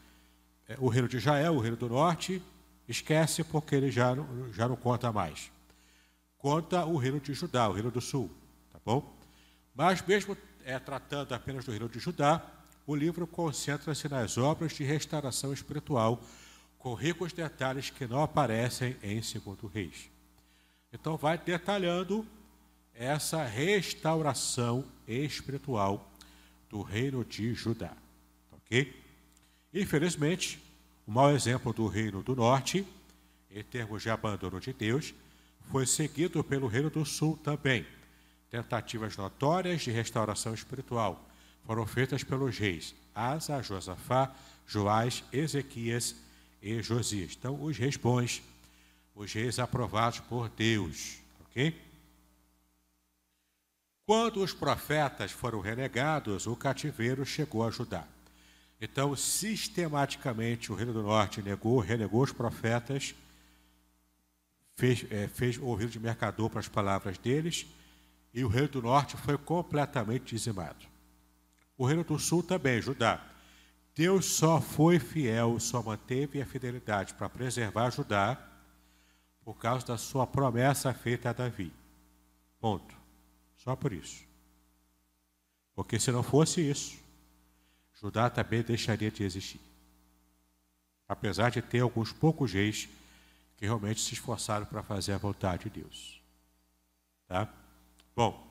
é, 0.69 0.77
o 0.79 0.87
reino 0.87 1.09
de 1.09 1.17
Israel, 1.17 1.57
o 1.57 1.59
reino 1.59 1.77
do 1.77 1.89
norte, 1.89 2.41
esquece 2.87 3.43
porque 3.43 3.75
ele 3.75 3.91
já, 3.91 4.15
já 4.53 4.69
não 4.69 4.77
conta 4.77 5.11
mais. 5.11 5.51
Conta 6.39 6.85
o 6.87 6.97
reino 6.97 7.19
de 7.19 7.35
Judá, 7.35 7.69
o 7.69 7.73
reino 7.73 7.91
do 7.91 8.01
sul, 8.01 8.31
tá 8.73 8.79
bom? 8.85 9.13
Mas 9.75 10.07
mesmo 10.07 10.37
é, 10.65 10.79
tratando 10.79 11.35
apenas 11.35 11.65
do 11.65 11.73
reino 11.73 11.89
de 11.89 11.99
Judá, 11.99 12.41
o 12.87 12.95
livro 12.95 13.27
concentra-se 13.27 14.09
nas 14.09 14.39
obras 14.39 14.73
de 14.73 14.85
restauração 14.85 15.53
espiritual, 15.53 16.23
com 16.79 16.95
ricos 16.95 17.33
detalhes 17.33 17.91
que 17.91 18.07
não 18.07 18.23
aparecem 18.23 18.97
em 19.03 19.21
Segundo 19.21 19.67
Reis. 19.67 20.09
Então 20.93 21.17
vai 21.17 21.37
detalhando 21.37 22.25
essa 23.01 23.43
restauração 23.47 24.85
espiritual 25.09 26.13
do 26.69 26.83
reino 26.83 27.25
de 27.25 27.55
Judá. 27.55 27.97
Ok? 28.53 28.95
Infelizmente, 29.73 30.63
o 31.07 31.11
mau 31.11 31.31
exemplo 31.31 31.73
do 31.73 31.87
reino 31.87 32.23
do 32.23 32.37
norte, 32.37 32.87
em 33.51 33.65
termos 33.65 34.03
de 34.03 34.11
abandono 34.11 34.61
de 34.61 34.75
Deus, 34.75 35.15
foi 35.71 35.87
seguido 35.87 36.45
pelo 36.45 36.67
reino 36.67 36.91
do 36.91 37.07
sul 37.07 37.39
também. 37.43 37.87
Tentativas 38.51 39.17
notórias 39.17 39.81
de 39.81 39.91
restauração 39.91 40.53
espiritual 40.53 41.27
foram 41.65 41.87
feitas 41.87 42.23
pelos 42.23 42.59
reis 42.59 42.95
Asa, 43.15 43.63
Josafá, 43.63 44.31
Joás, 44.67 45.25
Ezequias 45.33 46.17
e 46.61 46.83
Josias. 46.83 47.35
Então, 47.35 47.63
os 47.65 47.79
reis 47.79 47.97
bons, 47.97 48.43
os 49.15 49.33
reis 49.33 49.59
aprovados 49.59 50.21
por 50.21 50.51
Deus, 50.51 51.17
ok? 51.47 51.89
Quando 54.11 54.43
os 54.43 54.53
profetas 54.53 55.31
foram 55.31 55.61
renegados, 55.61 56.49
o 56.49 56.57
cativeiro 56.57 57.25
chegou 57.25 57.65
a 57.65 57.71
Judá. 57.71 58.05
Então, 58.81 59.15
sistematicamente, 59.15 60.73
o 60.73 60.75
reino 60.75 60.93
do 60.93 61.05
norte 61.05 61.41
negou, 61.41 61.79
renegou 61.79 62.25
os 62.25 62.33
profetas, 62.33 63.15
fez, 64.75 65.07
é, 65.13 65.29
fez 65.29 65.59
ouvido 65.59 65.93
de 65.93 66.01
mercador 66.01 66.51
para 66.51 66.59
as 66.59 66.67
palavras 66.67 67.19
deles, 67.19 67.67
e 68.35 68.43
o 68.43 68.49
reino 68.49 68.67
do 68.67 68.83
norte 68.83 69.17
foi 69.17 69.39
completamente 69.39 70.35
dizimado. 70.35 70.85
O 71.79 71.87
reino 71.87 72.03
do 72.03 72.19
sul 72.19 72.43
também, 72.43 72.83
Judá. 72.83 73.25
Deus 73.95 74.27
só 74.27 74.61
foi 74.61 74.99
fiel, 74.99 75.61
só 75.61 75.81
manteve 75.85 76.43
a 76.43 76.47
fidelidade 76.47 77.15
para 77.15 77.29
preservar 77.29 77.91
Judá 77.91 78.37
por 79.45 79.55
causa 79.55 79.87
da 79.87 79.97
sua 79.97 80.27
promessa 80.27 80.93
feita 80.93 81.31
a 81.31 81.33
Davi. 81.33 81.73
Ponto. 82.61 83.00
Só 83.63 83.77
por 83.77 83.93
isso. 83.93 84.25
Porque 85.75 85.99
se 85.99 86.11
não 86.11 86.23
fosse 86.23 86.61
isso, 86.61 86.99
Judá 88.01 88.31
também 88.31 88.63
deixaria 88.63 89.11
de 89.11 89.23
existir. 89.23 89.61
Apesar 91.07 91.51
de 91.51 91.61
ter 91.61 91.81
alguns 91.81 92.13
poucos 92.13 92.53
reis 92.53 92.89
que 93.57 93.67
realmente 93.67 94.01
se 94.01 94.15
esforçaram 94.15 94.65
para 94.65 94.83
fazer 94.83 95.13
a 95.13 95.19
vontade 95.19 95.65
de 95.65 95.81
Deus. 95.81 96.23
Tá? 97.29 97.53
Bom, 98.17 98.47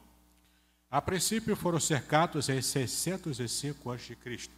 a 0.91 1.01
princípio 1.01 1.55
foram 1.55 1.79
cercados 1.79 2.47
em 2.47 2.61
605 2.61 3.91
a.C., 3.91 4.49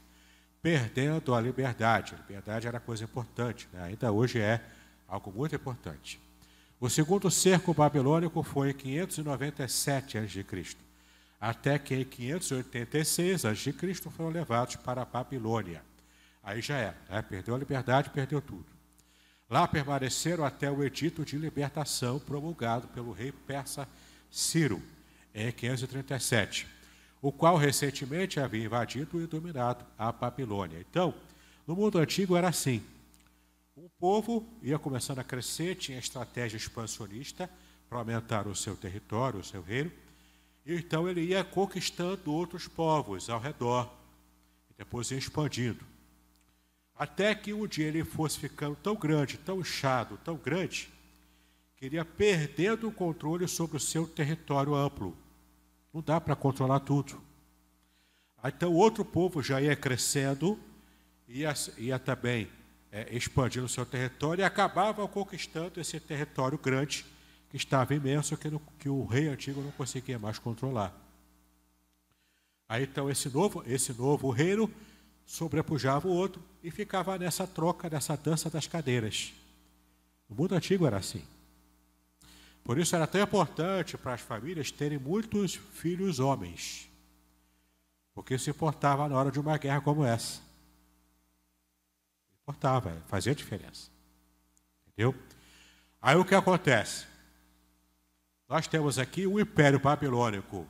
perdendo 0.62 1.34
a 1.34 1.40
liberdade. 1.40 2.14
A 2.14 2.18
liberdade 2.18 2.68
era 2.68 2.80
coisa 2.80 3.06
importante, 3.06 3.70
né? 3.72 3.84
ainda 3.84 4.12
hoje 4.12 4.40
é 4.40 4.62
algo 5.08 5.32
muito 5.32 5.56
importante. 5.56 6.20
O 6.82 6.90
segundo 6.90 7.30
cerco 7.30 7.76
babilônico 7.76 8.42
foi 8.42 8.72
em 8.72 8.74
597 8.74 10.18
a.C., 10.18 10.76
até 11.40 11.78
que 11.78 11.94
em 11.94 12.04
586 12.04 13.46
a.C. 13.46 13.74
foram 14.10 14.32
levados 14.32 14.78
para 14.78 15.04
a 15.04 15.06
Babilônia. 15.06 15.84
Aí 16.42 16.60
já 16.60 16.80
é, 16.80 16.96
né? 17.08 17.22
perdeu 17.22 17.54
a 17.54 17.60
liberdade, 17.60 18.10
perdeu 18.10 18.42
tudo. 18.42 18.66
Lá 19.48 19.68
permaneceram 19.68 20.44
até 20.44 20.72
o 20.72 20.84
edito 20.84 21.24
de 21.24 21.38
libertação 21.38 22.18
promulgado 22.18 22.88
pelo 22.88 23.12
rei 23.12 23.32
persa 23.32 23.88
Ciro, 24.32 24.82
em 25.36 25.52
537, 25.52 26.66
o 27.22 27.32
qual 27.32 27.58
recentemente 27.58 28.40
havia 28.40 28.66
invadido 28.66 29.22
e 29.22 29.28
dominado 29.28 29.86
a 30.00 30.12
Babilônia. 30.12 30.80
Então, 30.80 31.14
no 31.68 31.76
mundo 31.76 32.00
antigo 32.00 32.36
era 32.36 32.48
assim: 32.48 32.84
o 33.82 33.90
povo 33.90 34.48
ia 34.62 34.78
começando 34.78 35.18
a 35.18 35.24
crescer, 35.24 35.74
tinha 35.74 35.98
estratégia 35.98 36.56
expansionista 36.56 37.50
para 37.90 37.98
aumentar 37.98 38.48
o 38.48 38.56
seu 38.56 38.76
território, 38.76 39.40
o 39.40 39.44
seu 39.44 39.64
reino, 39.64 39.92
então 40.64 41.10
ele 41.10 41.22
ia 41.22 41.44
conquistando 41.44 42.32
outros 42.32 42.68
povos 42.68 43.28
ao 43.28 43.40
redor, 43.40 43.92
e 44.70 44.74
depois 44.78 45.10
ia 45.10 45.18
expandindo. 45.18 45.84
Até 46.96 47.34
que 47.34 47.54
um 47.54 47.66
dia 47.66 47.88
ele 47.88 48.04
fosse 48.04 48.38
ficando 48.38 48.76
tão 48.76 48.96
grande, 48.96 49.40
tão 49.40 49.60
inchado, 49.60 50.20
tão 50.24 50.36
grande, 50.36 50.88
que 51.76 51.88
ele 51.88 51.96
ia 51.96 52.06
perdendo 52.06 52.88
o 52.88 52.92
controle 52.92 53.48
sobre 53.48 53.78
o 53.78 53.80
seu 53.80 54.08
território 54.08 54.76
amplo. 54.76 55.18
Não 55.92 56.04
dá 56.04 56.22
para 56.22 56.36
controlar 56.36 56.82
tudo. 56.82 57.20
Então 58.44 58.74
outro 58.74 59.04
povo 59.04 59.42
já 59.42 59.60
ia 59.60 59.76
crescendo, 59.76 60.60
ia, 61.28 61.52
ia 61.80 61.98
também 61.98 62.48
é, 62.92 63.16
expandindo 63.16 63.66
o 63.66 63.70
seu 63.70 63.86
território 63.86 64.42
e 64.42 64.46
acabava 64.46 65.08
conquistando 65.08 65.80
esse 65.80 66.00
território 66.00 66.58
grande 66.58 67.06
que 67.50 67.56
estava 67.56 67.96
imenso 67.96 68.36
que, 68.36 68.50
no, 68.50 68.60
que 68.78 68.90
o 68.90 69.06
rei 69.06 69.30
antigo 69.30 69.62
não 69.62 69.72
conseguia 69.72 70.20
mais 70.20 70.38
controlar. 70.38 70.94
Aí 72.68 72.84
então 72.84 73.10
esse 73.10 73.30
novo, 73.30 73.64
esse 73.66 73.94
novo 73.94 74.30
reino 74.30 74.72
sobrepujava 75.26 76.08
o 76.08 76.12
outro 76.12 76.42
e 76.62 76.70
ficava 76.70 77.18
nessa 77.18 77.48
troca, 77.48 77.90
nessa 77.90 78.18
dança 78.18 78.50
das 78.50 78.68
cadeiras. 78.68 79.34
No 80.30 80.36
mundo 80.36 80.56
antigo 80.56 80.86
era 80.86 80.98
assim. 80.98 81.24
Por 82.64 82.78
isso 82.78 82.96
era 82.96 83.08
tão 83.08 83.22
importante 83.22 83.98
para 83.98 84.14
as 84.14 84.22
famílias 84.22 84.72
terem 84.72 84.98
muitos 84.98 85.56
filhos 85.56 86.20
homens, 86.20 86.90
porque 88.14 88.36
isso 88.36 88.50
importava 88.50 89.10
na 89.10 89.16
hora 89.16 89.32
de 89.32 89.40
uma 89.40 89.58
guerra 89.58 89.82
como 89.82 90.06
essa 90.06 90.51
importava, 92.42 93.02
fazia 93.08 93.36
diferença. 93.36 93.90
Entendeu? 94.88 95.16
Aí 96.02 96.16
o 96.16 96.26
que 96.26 96.36
acontece? 96.36 97.06
Nós 98.50 98.68
temos 98.68 99.00
aqui 99.00 99.26
o 99.26 99.40
Império 99.40 99.80
Babilônico 99.80 100.68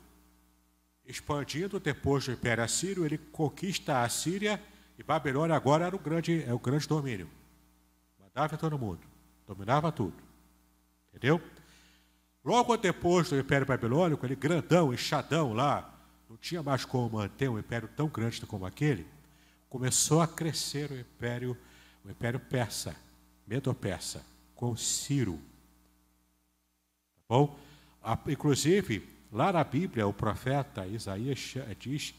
expandindo 1.04 1.80
depois 1.80 2.24
do 2.24 2.32
Império 2.32 2.62
Assírio, 2.62 3.04
ele 3.04 3.18
conquista 3.18 4.02
a 4.02 4.08
Síria 4.08 4.62
e 4.98 5.02
Babilônia 5.02 5.56
agora 5.56 5.86
era 5.86 5.96
o 5.96 5.98
grande, 5.98 6.44
é 6.44 6.54
o 6.54 6.58
grande 6.58 6.86
domínio. 6.86 7.28
Mandava 8.20 8.56
todo 8.56 8.78
mundo, 8.78 9.00
dominava 9.46 9.90
tudo. 9.90 10.14
Entendeu? 11.08 11.40
Logo 12.44 12.76
depois 12.76 13.28
do 13.28 13.38
Império 13.38 13.66
Babilônico, 13.66 14.24
ele 14.24 14.36
grandão, 14.36 14.92
enxadão 14.94 15.52
lá, 15.52 15.92
não 16.28 16.36
tinha 16.36 16.62
mais 16.62 16.84
como 16.84 17.18
manter 17.18 17.48
um 17.48 17.58
império 17.58 17.88
tão 17.96 18.08
grande 18.08 18.44
como 18.46 18.64
aquele 18.64 19.06
começou 19.72 20.20
a 20.20 20.28
crescer 20.28 20.90
o 20.90 21.00
império, 21.00 21.56
o 22.04 22.10
império 22.10 22.38
persa, 22.38 22.94
Medo-Persa, 23.46 24.22
com 24.54 24.76
Ciro. 24.76 25.40
Tá 27.16 27.22
bom? 27.26 27.58
Inclusive, 28.28 29.08
lá 29.32 29.50
na 29.50 29.64
Bíblia, 29.64 30.06
o 30.06 30.12
profeta 30.12 30.86
Isaías 30.86 31.54
diz 31.80 32.14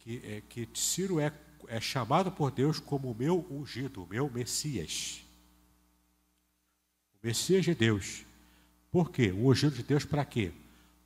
que, 0.00 0.20
é, 0.24 0.42
que 0.48 0.68
Ciro 0.74 1.20
é, 1.20 1.32
é 1.68 1.80
chamado 1.80 2.32
por 2.32 2.50
Deus 2.50 2.80
como 2.80 3.12
o 3.12 3.14
meu 3.14 3.46
ungido, 3.48 4.02
o 4.02 4.08
meu 4.08 4.28
Messias. 4.28 5.24
O 7.14 7.26
Messias 7.28 7.64
de 7.64 7.76
Deus. 7.76 8.24
Por 8.90 9.12
quê? 9.12 9.30
O 9.30 9.48
ungido 9.48 9.76
de 9.76 9.84
Deus 9.84 10.04
para 10.04 10.24
quê? 10.24 10.50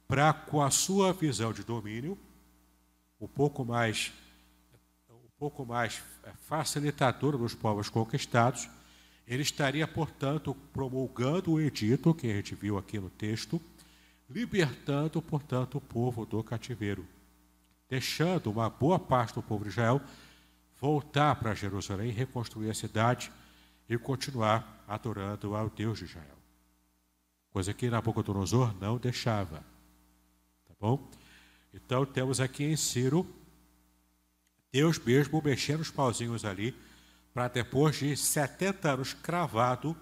Para, 0.08 0.32
com 0.32 0.62
a 0.62 0.70
sua 0.70 1.12
visão 1.12 1.52
de 1.52 1.62
domínio, 1.62 2.18
um 3.20 3.28
pouco 3.28 3.62
mais 3.62 4.10
pouco 5.42 5.66
mais 5.66 6.00
é, 6.22 6.30
facilitadora 6.46 7.36
dos 7.36 7.52
povos 7.52 7.88
conquistados, 7.88 8.70
ele 9.26 9.42
estaria, 9.42 9.88
portanto, 9.88 10.54
promulgando 10.72 11.50
o 11.50 11.60
edito, 11.60 12.14
que 12.14 12.30
a 12.30 12.34
gente 12.36 12.54
viu 12.54 12.78
aqui 12.78 13.00
no 13.00 13.10
texto, 13.10 13.60
libertando, 14.30 15.20
portanto, 15.20 15.78
o 15.78 15.80
povo 15.80 16.24
do 16.24 16.44
cativeiro, 16.44 17.04
deixando 17.88 18.52
uma 18.52 18.70
boa 18.70 19.00
parte 19.00 19.34
do 19.34 19.42
povo 19.42 19.64
de 19.64 19.70
Israel 19.70 20.00
voltar 20.80 21.34
para 21.34 21.54
Jerusalém, 21.54 22.12
reconstruir 22.12 22.70
a 22.70 22.74
cidade 22.74 23.32
e 23.88 23.98
continuar 23.98 24.84
adorando 24.86 25.56
ao 25.56 25.68
Deus 25.68 25.98
de 25.98 26.04
Israel. 26.04 26.38
Coisa 27.52 27.74
que 27.74 27.90
Nabucodonosor 27.90 28.72
não 28.80 28.96
deixava. 28.96 29.58
Tá 30.68 30.74
bom? 30.78 31.10
Então 31.74 32.06
temos 32.06 32.38
aqui 32.38 32.62
em 32.62 32.76
Ciro 32.76 33.41
Deus 34.72 34.98
mesmo 34.98 35.42
mexendo 35.44 35.80
os 35.80 35.90
pauzinhos 35.90 36.46
ali, 36.46 36.74
para 37.34 37.46
depois 37.48 37.96
de 37.96 38.16
70 38.16 38.90
anos 38.90 39.12
cravado, 39.12 39.94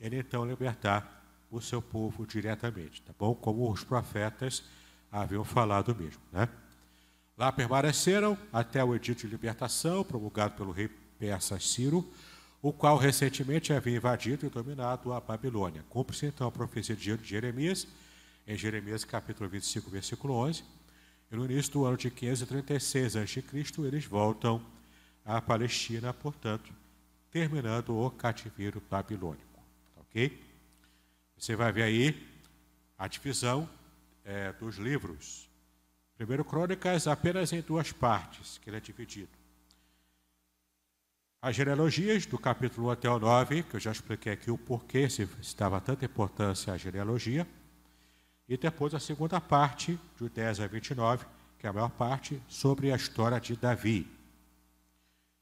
ele 0.00 0.18
então 0.18 0.44
libertar 0.44 1.24
o 1.50 1.60
seu 1.60 1.80
povo 1.80 2.26
diretamente, 2.26 3.00
tá 3.02 3.12
bom? 3.16 3.34
Como 3.34 3.70
os 3.70 3.84
profetas 3.84 4.64
haviam 5.10 5.44
falado 5.44 5.94
mesmo, 5.94 6.20
né? 6.32 6.48
Lá 7.36 7.52
permaneceram 7.52 8.36
até 8.52 8.82
o 8.82 8.94
edito 8.94 9.20
de 9.20 9.28
libertação, 9.28 10.02
promulgado 10.02 10.54
pelo 10.54 10.72
rei 10.72 10.88
persa 11.18 11.58
Ciro, 11.60 12.04
o 12.60 12.72
qual 12.72 12.96
recentemente 12.96 13.72
havia 13.72 13.96
invadido 13.96 14.46
e 14.46 14.50
dominado 14.50 15.12
a 15.12 15.20
Babilônia. 15.20 15.84
Cumpre-se 15.88 16.26
então 16.26 16.48
a 16.48 16.52
profecia 16.52 16.96
de 16.96 17.16
Jeremias, 17.22 17.86
em 18.46 18.56
Jeremias 18.56 19.04
capítulo 19.04 19.48
25, 19.48 19.88
versículo 19.88 20.34
11, 20.34 20.64
E 20.64 20.77
no 21.36 21.44
início 21.44 21.72
do 21.72 21.84
ano 21.84 21.96
de 21.96 22.10
536 22.10 23.16
a.C., 23.16 23.44
eles 23.86 24.04
voltam 24.06 24.64
à 25.24 25.40
Palestina, 25.40 26.12
portanto, 26.12 26.72
terminando 27.30 27.98
o 27.98 28.10
cativeiro 28.10 28.82
babilônico. 28.90 29.62
Ok? 29.96 30.42
Você 31.36 31.54
vai 31.54 31.70
ver 31.70 31.82
aí 31.82 32.26
a 32.96 33.06
divisão 33.06 33.68
é, 34.24 34.52
dos 34.54 34.76
livros. 34.76 35.48
Primeiro 36.16 36.44
Crônicas 36.44 37.06
apenas 37.06 37.52
em 37.52 37.60
duas 37.60 37.92
partes, 37.92 38.58
que 38.58 38.70
ele 38.70 38.78
é 38.78 38.80
dividido. 38.80 39.28
As 41.40 41.54
genealogias, 41.54 42.26
do 42.26 42.36
capítulo 42.36 42.88
1 42.88 42.90
até 42.90 43.08
o 43.08 43.18
9, 43.20 43.62
que 43.62 43.76
eu 43.76 43.80
já 43.80 43.92
expliquei 43.92 44.32
aqui 44.32 44.50
o 44.50 44.58
porquê 44.58 45.08
se 45.08 45.28
dava 45.56 45.80
tanta 45.80 46.04
importância 46.04 46.72
à 46.72 46.76
genealogia. 46.76 47.46
E 48.48 48.56
depois 48.56 48.94
a 48.94 48.98
segunda 48.98 49.40
parte, 49.40 49.98
de 50.18 50.28
10 50.28 50.60
a 50.60 50.66
29, 50.66 51.26
que 51.58 51.66
é 51.66 51.70
a 51.70 51.72
maior 51.72 51.90
parte, 51.90 52.40
sobre 52.48 52.90
a 52.90 52.96
história 52.96 53.38
de 53.38 53.54
Davi. 53.54 54.10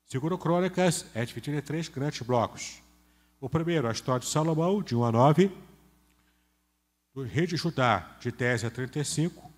Segundo 0.04 0.36
Crônicas, 0.36 1.06
é 1.14 1.24
dividido 1.24 1.56
em 1.56 1.62
três 1.62 1.88
grandes 1.88 2.22
blocos. 2.22 2.82
O 3.40 3.48
primeiro, 3.48 3.86
a 3.86 3.92
história 3.92 4.20
de 4.20 4.26
Salomão, 4.26 4.82
de 4.82 4.96
1 4.96 5.04
a 5.04 5.12
9, 5.12 5.50
do 7.14 7.22
rei 7.22 7.46
de 7.46 7.56
Judá, 7.56 8.16
de 8.20 8.32
10 8.32 8.64
a 8.64 8.70
35, 8.70 9.50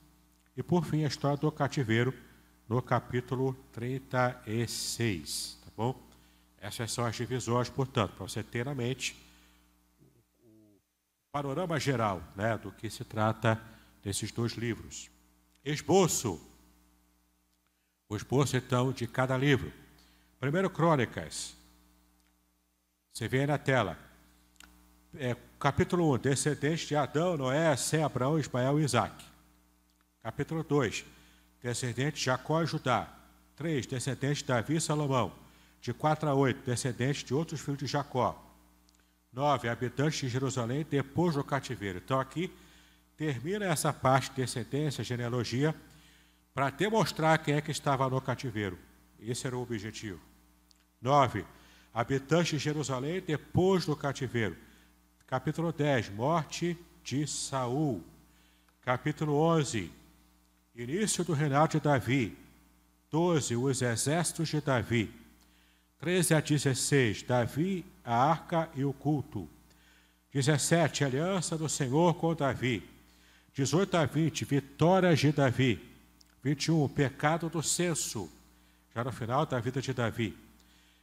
e 0.56 0.62
por 0.62 0.84
fim 0.84 1.04
a 1.04 1.08
história 1.08 1.36
do 1.36 1.50
cativeiro, 1.50 2.12
no 2.68 2.82
capítulo 2.82 3.54
36. 3.72 5.58
Tá 5.64 5.70
bom? 5.76 5.98
Essas 6.60 6.92
são 6.92 7.06
as 7.06 7.16
divisões, 7.16 7.70
portanto, 7.70 8.12
para 8.14 8.28
você 8.28 8.42
ter 8.42 8.66
na 8.66 8.74
mente 8.74 9.16
panorama 11.32 11.78
geral 11.78 12.22
né, 12.34 12.56
do 12.58 12.72
que 12.72 12.88
se 12.90 13.04
trata 13.04 13.60
desses 14.02 14.32
dois 14.32 14.52
livros. 14.52 15.10
Esboço. 15.64 16.40
O 18.08 18.16
esboço, 18.16 18.56
então, 18.56 18.92
de 18.92 19.06
cada 19.06 19.36
livro. 19.36 19.72
Primeiro, 20.40 20.70
Crônicas. 20.70 21.56
Você 23.12 23.28
vê 23.28 23.40
aí 23.40 23.46
na 23.46 23.58
tela. 23.58 23.98
É, 25.14 25.36
capítulo 25.58 26.14
1, 26.14 26.18
descendentes 26.18 26.86
de 26.86 26.96
Adão, 26.96 27.36
Noé, 27.36 27.76
Sé, 27.76 28.02
Abraão, 28.02 28.38
Ismael 28.38 28.80
e 28.80 28.84
Isaac. 28.84 29.24
Capítulo 30.22 30.62
2, 30.62 31.04
descendentes 31.62 32.20
de 32.20 32.26
Jacó 32.26 32.62
e 32.62 32.66
Judá. 32.66 33.12
3, 33.56 33.86
descendentes 33.86 34.38
de 34.38 34.44
Davi 34.44 34.76
e 34.76 34.80
Salomão 34.80 35.32
de 35.80 35.92
4 35.92 36.28
a 36.28 36.34
8, 36.34 36.64
descendentes 36.64 37.24
de 37.24 37.34
outros 37.34 37.60
filhos 37.60 37.78
de 37.78 37.86
Jacó. 37.86 38.44
9, 39.32 39.68
habitantes 39.68 40.20
de 40.20 40.28
Jerusalém 40.28 40.86
depois 40.88 41.34
do 41.34 41.44
cativeiro. 41.44 41.98
Então 41.98 42.18
aqui 42.18 42.52
termina 43.16 43.66
essa 43.66 43.92
parte 43.92 44.30
de 44.30 44.36
descendência, 44.36 45.04
genealogia, 45.04 45.74
para 46.54 46.70
demonstrar 46.70 47.38
quem 47.38 47.54
é 47.54 47.60
que 47.60 47.70
estava 47.70 48.08
no 48.08 48.20
cativeiro. 48.20 48.78
Esse 49.20 49.46
era 49.46 49.56
o 49.56 49.62
objetivo. 49.62 50.20
9, 51.00 51.44
habitantes 51.92 52.50
de 52.50 52.58
Jerusalém 52.58 53.20
depois 53.20 53.84
do 53.84 53.94
cativeiro. 53.94 54.56
Capítulo 55.26 55.72
10, 55.72 56.10
morte 56.10 56.76
de 57.04 57.26
Saul. 57.26 58.02
Capítulo 58.80 59.34
11, 59.34 59.92
início 60.74 61.22
do 61.22 61.32
reinado 61.32 61.72
de 61.72 61.80
Davi. 61.80 62.36
12, 63.10 63.56
os 63.56 63.82
exércitos 63.82 64.48
de 64.48 64.60
Davi. 64.60 65.12
13 66.00 66.34
a 66.34 66.40
16, 66.40 67.22
Davi, 67.24 67.84
a 68.04 68.14
arca 68.14 68.70
e 68.76 68.84
o 68.84 68.92
culto. 68.92 69.48
17, 70.32 71.04
aliança 71.04 71.58
do 71.58 71.68
Senhor 71.68 72.14
com 72.14 72.34
Davi. 72.34 72.88
18 73.52 73.96
a 73.96 74.06
20, 74.06 74.44
vitórias 74.44 75.18
de 75.18 75.32
Davi. 75.32 75.80
21, 76.42 76.88
pecado 76.88 77.48
do 77.48 77.62
censo, 77.62 78.30
já 78.94 79.02
no 79.02 79.10
final 79.10 79.44
da 79.44 79.58
vida 79.58 79.82
de 79.82 79.92
Davi. 79.92 80.38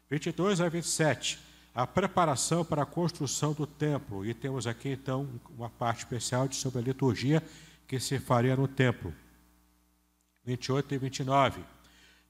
22 0.10 0.62
a 0.62 0.69
27, 0.69 1.39
a 1.73 1.86
preparação 1.86 2.63
para 2.63 2.84
a 2.84 2.86
construção 2.86 3.51
do 3.51 3.67
templo. 3.67 4.25
E 4.25 4.34
temos 4.34 4.65
aqui 4.65 4.89
então 4.89 5.27
uma 5.58 5.69
parte 5.69 5.99
especial 5.99 6.49
sobre 6.53 6.79
a 6.79 6.84
liturgia 6.84 7.43
que 7.86 7.99
se 7.99 8.17
faria 8.17 8.55
no 8.55 8.67
templo. 8.67 9.13
28 10.45 10.93
e 10.93 10.97
29, 10.97 11.62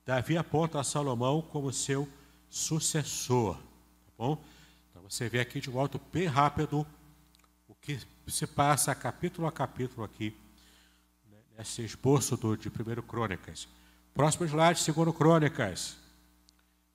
Davi 0.04 0.36
aponta 0.36 0.80
a 0.80 0.84
Salomão 0.84 1.42
como 1.42 1.72
seu 1.72 2.10
sucessor. 2.56 3.58
Tá 3.58 4.14
bom? 4.18 4.42
Então 4.90 5.04
você 5.04 5.28
vê 5.28 5.42
aqui 5.42 5.60
de 5.60 5.70
volta 5.70 6.00
bem 6.14 6.26
rápido 6.26 6.88
o 7.68 7.76
que 7.76 8.00
se 8.28 8.48
passa 8.48 8.96
capítulo 8.96 9.46
a 9.46 9.52
capítulo 9.52 10.06
aqui, 10.06 10.34
né, 11.30 11.38
nesse 11.58 11.84
esboço 11.84 12.38
do, 12.38 12.56
de 12.56 12.70
1 12.70 13.02
Crônicas. 13.02 13.68
Próximo 14.14 14.46
slide, 14.46 14.90
2 14.90 15.18
Crônicas. 15.18 15.98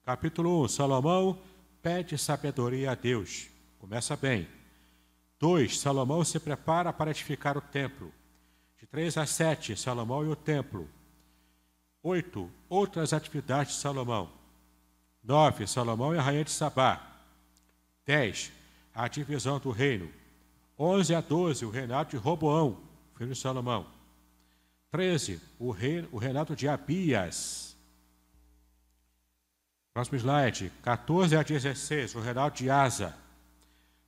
Capítulo 0.02 0.64
1, 0.64 0.68
Salomão 0.68 1.38
pede 1.82 2.16
sabedoria 2.16 2.92
a 2.92 2.94
Deus. 2.94 3.50
Começa 3.78 4.16
bem. 4.16 4.48
2, 5.38 5.78
Salomão 5.78 6.24
se 6.24 6.40
prepara 6.40 6.90
para 6.90 7.10
edificar 7.10 7.58
o 7.58 7.60
templo. 7.60 8.10
De 8.78 8.86
3 8.86 9.18
a 9.18 9.26
7, 9.26 9.76
Salomão 9.76 10.24
e 10.24 10.28
o 10.28 10.36
templo. 10.36 10.88
8, 12.02 12.50
outras 12.66 13.12
atividades 13.12 13.74
de 13.74 13.80
Salomão. 13.80 14.39
9. 15.22 15.66
Salomão 15.66 16.14
e 16.14 16.18
a 16.18 16.22
rainha 16.22 16.44
de 16.44 16.50
Sabá. 16.50 17.00
10. 18.06 18.52
A 18.94 19.08
divisão 19.08 19.58
do 19.58 19.70
reino. 19.70 20.10
11 20.78 21.14
a 21.14 21.20
12. 21.20 21.64
O 21.64 21.70
reinado 21.70 22.10
de 22.10 22.16
Roboão, 22.16 22.78
filho 23.16 23.32
de 23.32 23.38
Salomão. 23.38 23.86
13. 24.90 25.40
O, 25.58 25.70
rei, 25.70 26.08
o 26.10 26.18
reinado 26.18 26.56
de 26.56 26.68
Abias. 26.68 27.76
Próximo 29.92 30.18
slide. 30.18 30.72
14 30.82 31.36
a 31.36 31.42
16. 31.42 32.14
O 32.14 32.20
reinado 32.20 32.56
de 32.56 32.70
Asa. 32.70 33.14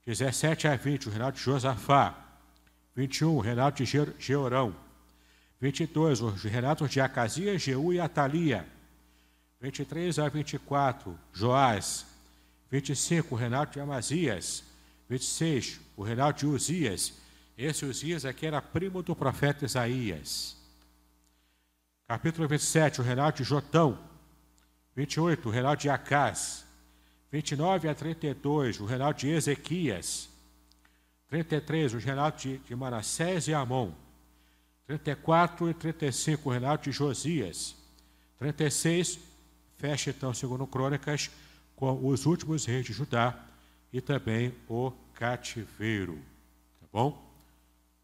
17 0.07 0.67
a 0.67 0.77
20. 0.77 1.09
O 1.09 1.11
reinado 1.11 1.37
de 1.37 1.43
Josafá. 1.43 2.17
21. 2.97 3.37
O 3.37 3.41
reinado 3.41 3.77
de 3.77 3.85
Georão. 4.19 4.75
22. 5.61 6.21
O 6.21 6.31
reinado 6.31 6.89
de 6.89 7.01
Acasias, 7.01 7.63
Jeú 7.63 7.93
e 7.93 8.01
Atalia. 8.01 8.67
23 9.63 10.19
a 10.19 10.29
24, 10.29 11.17
Joás. 11.33 12.05
25, 12.69 13.33
o 13.33 13.39
Renato 13.39 13.75
de 13.75 13.81
Amazias. 13.81 14.65
26, 15.09 15.81
o 15.97 16.03
Renato 16.03 16.41
de 16.41 16.47
Uzias. 16.47 17.13
Esse 17.57 17.85
Uzias 17.85 18.25
aqui 18.25 18.45
era 18.45 18.61
primo 18.61 19.05
do 19.05 19.15
profeta 19.15 19.65
Isaías. 19.65 20.57
Capítulo 22.09 22.49
27, 22.49 23.01
o 23.01 23.05
Renato 23.05 23.45
de 23.45 23.49
Jotão. 23.49 24.01
28, 24.97 25.49
o 25.49 25.53
Renato 25.53 25.83
de 25.83 25.91
Acás. 25.91 26.67
29 27.31 27.89
a 27.89 27.95
32, 27.95 28.81
o 28.81 28.85
Renato 28.85 29.21
de 29.21 29.29
Ezequias. 29.29 30.29
33, 31.29 31.95
o 31.95 31.99
Renato 31.99 32.43
de, 32.43 32.59
de 32.59 32.75
Manassés 32.75 33.47
e 33.47 33.55
Amon. 33.55 33.93
34 34.89 35.71
e 35.71 35.75
35, 35.75 36.49
o 36.49 36.53
Renato 36.53 36.91
de 36.91 36.97
Josias. 36.97 37.77
36, 38.41 39.32
Fecha 39.83 40.11
então, 40.11 40.33
segundo 40.33 40.65
Crônicas, 40.65 41.29
com 41.75 42.07
os 42.07 42.25
últimos 42.25 42.65
reis 42.65 42.87
de 42.87 42.93
Judá 42.93 43.35
e 43.93 44.01
também 44.01 44.55
o 44.69 44.93
cativeiro. 45.13 46.21
Tá 46.81 46.87
bom? 46.93 47.21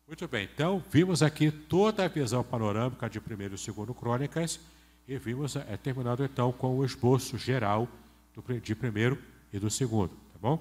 Muito 0.04 0.26
bem, 0.26 0.48
então 0.52 0.82
vimos 0.90 1.22
aqui 1.22 1.52
toda 1.52 2.04
a 2.04 2.08
visão 2.08 2.42
panorâmica 2.42 3.08
de 3.08 3.20
primeiro 3.20 3.54
e 3.54 3.58
segundo 3.58 3.94
Crônicas 3.94 4.58
e 5.06 5.16
vimos, 5.18 5.54
é, 5.54 5.76
terminando 5.76 6.24
então 6.24 6.50
com 6.50 6.76
o 6.76 6.84
esboço 6.84 7.38
geral 7.38 7.86
do, 8.34 8.42
de 8.58 8.74
primeiro 8.74 9.16
e 9.52 9.60
do 9.60 9.70
segundo, 9.70 10.10
tá 10.32 10.38
bom? 10.42 10.60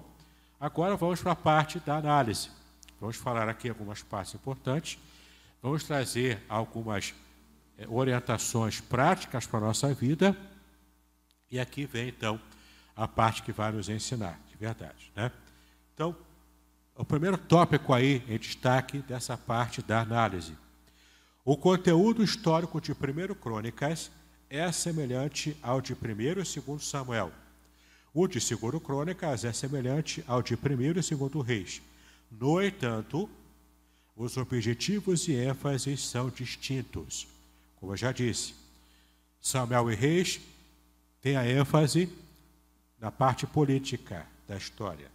Agora 0.59 0.95
vamos 0.95 1.19
para 1.19 1.31
a 1.31 1.35
parte 1.35 1.79
da 1.79 1.97
análise. 1.97 2.51
Vamos 3.01 3.15
falar 3.15 3.49
aqui 3.49 3.69
algumas 3.69 4.03
partes 4.03 4.35
importantes. 4.35 4.99
Vamos 5.63 5.83
trazer 5.83 6.43
algumas 6.47 7.15
é, 7.75 7.87
orientações 7.89 8.79
práticas 8.79 9.47
para 9.47 9.57
a 9.57 9.63
nossa 9.63 9.91
vida 9.95 10.37
e 11.49 11.59
aqui 11.59 11.85
vem, 11.85 12.09
então, 12.09 12.39
a 12.95 13.07
parte 13.07 13.43
que 13.43 13.51
vai 13.51 13.71
nos 13.71 13.89
ensinar, 13.89 14.39
de 14.49 14.55
verdade. 14.57 15.11
Né? 15.15 15.31
Então, 15.93 16.15
o 16.95 17.05
primeiro 17.05 17.37
tópico 17.37 17.93
aí 17.93 18.23
em 18.27 18.37
destaque 18.37 18.99
dessa 18.99 19.37
parte 19.37 19.81
da 19.81 20.01
análise. 20.01 20.53
O 21.45 21.55
conteúdo 21.55 22.23
histórico 22.23 22.81
de 22.81 22.91
1 22.91 23.35
Crônicas 23.35 24.11
é 24.49 24.71
semelhante 24.71 25.55
ao 25.61 25.79
de 25.79 25.93
1 25.93 25.97
e 25.97 26.59
2 26.59 26.83
Samuel. 26.83 27.31
O 28.13 28.27
de 28.27 28.39
2 28.39 28.83
Crônicas 28.83 29.45
é 29.45 29.53
semelhante 29.53 30.23
ao 30.27 30.41
de 30.41 30.55
1 30.55 30.57
e 30.57 30.93
2 31.15 31.45
Reis. 31.45 31.81
No 32.31 32.61
entanto, 32.61 33.29
os 34.15 34.35
objetivos 34.35 35.27
e 35.27 35.33
ênfases 35.33 36.01
são 36.01 36.29
distintos. 36.29 37.27
Como 37.79 37.93
eu 37.93 37.97
já 37.97 38.11
disse, 38.11 38.55
Samuel 39.39 39.91
e 39.91 39.95
Reis 39.95 40.41
tem 41.21 41.35
a 41.35 41.47
ênfase 41.47 42.09
na 42.99 43.11
parte 43.11 43.45
política 43.45 44.25
da 44.47 44.55
história. 44.55 45.07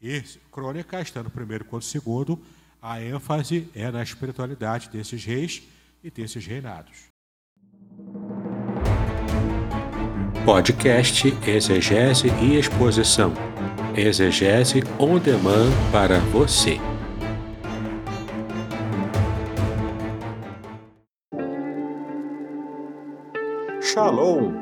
E 0.00 0.22
Crônica 0.50 1.00
está 1.00 1.22
no 1.22 1.30
primeiro 1.30 1.64
quanto 1.64 1.84
segundo, 1.84 2.40
a 2.80 3.00
ênfase 3.00 3.68
é 3.74 3.90
na 3.90 4.02
espiritualidade 4.02 4.88
desses 4.88 5.24
reis 5.24 5.62
e 6.02 6.10
desses 6.10 6.44
reinados. 6.44 7.12
Podcast 10.44 11.28
Exegese 11.46 12.26
e 12.42 12.56
Exposição. 12.56 13.32
Exegese 13.96 14.82
on 14.98 15.18
demand 15.20 15.70
para 15.92 16.18
você. 16.18 16.80
Shalom! 23.80 24.61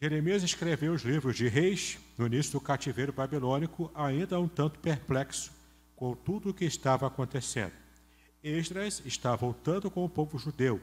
Jeremias 0.00 0.44
escreveu 0.44 0.92
os 0.92 1.02
livros 1.02 1.34
de 1.36 1.48
Reis 1.48 1.98
no 2.16 2.26
início 2.26 2.52
do 2.52 2.60
cativeiro 2.60 3.12
babilônico, 3.12 3.90
ainda 3.92 4.38
um 4.38 4.46
tanto 4.46 4.78
perplexo 4.78 5.50
com 5.96 6.14
tudo 6.14 6.50
o 6.50 6.54
que 6.54 6.64
estava 6.64 7.04
acontecendo. 7.04 7.72
Esdras 8.40 9.02
está 9.04 9.34
voltando 9.34 9.90
com 9.90 10.04
o 10.04 10.08
povo 10.08 10.38
judeu 10.38 10.80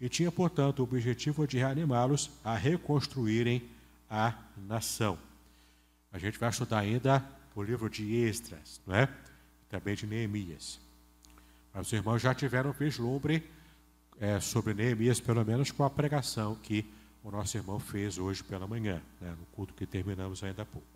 e 0.00 0.08
tinha, 0.08 0.32
portanto, 0.32 0.80
o 0.80 0.84
objetivo 0.84 1.46
de 1.46 1.58
reanimá-los 1.58 2.30
a 2.42 2.56
reconstruírem 2.56 3.62
a 4.08 4.32
nação. 4.56 5.18
A 6.10 6.18
gente 6.18 6.38
vai 6.38 6.48
estudar 6.48 6.78
ainda 6.78 7.22
o 7.54 7.62
livro 7.62 7.90
de 7.90 8.14
Esdras, 8.14 8.80
não 8.86 8.94
é? 8.94 9.06
também 9.68 9.94
de 9.94 10.06
Neemias. 10.06 10.80
Mas 11.74 11.88
os 11.88 11.92
irmãos 11.92 12.22
já 12.22 12.34
tiveram 12.34 12.72
vislumbre 12.72 13.46
é, 14.18 14.40
sobre 14.40 14.72
Neemias, 14.72 15.20
pelo 15.20 15.44
menos 15.44 15.70
com 15.70 15.84
a 15.84 15.90
pregação 15.90 16.54
que 16.54 16.86
o 17.26 17.30
nosso 17.32 17.56
irmão 17.56 17.80
fez 17.80 18.18
hoje 18.18 18.44
pela 18.44 18.68
manhã, 18.68 19.02
né, 19.20 19.34
no 19.36 19.44
culto 19.46 19.74
que 19.74 19.84
terminamos 19.84 20.44
ainda 20.44 20.62
há 20.62 20.64
pouco. 20.64 20.86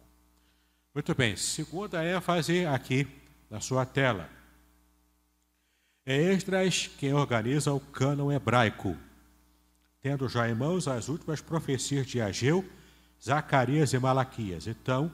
Muito 0.94 1.12
bem, 1.12 1.34
segunda 1.34 2.04
ênfase 2.04 2.64
aqui 2.66 3.04
na 3.50 3.60
sua 3.60 3.84
tela. 3.84 4.30
É 6.06 6.16
Esdras 6.16 6.86
quem 6.86 7.12
organiza 7.12 7.72
o 7.72 7.80
cânon 7.80 8.30
hebraico, 8.30 8.96
tendo 10.00 10.28
já 10.28 10.48
em 10.48 10.54
mãos 10.54 10.86
as 10.86 11.08
últimas 11.08 11.40
profecias 11.40 12.06
de 12.06 12.20
Ageu, 12.20 12.64
Zacarias 13.20 13.92
e 13.92 13.98
Malaquias. 13.98 14.68
Então, 14.68 15.12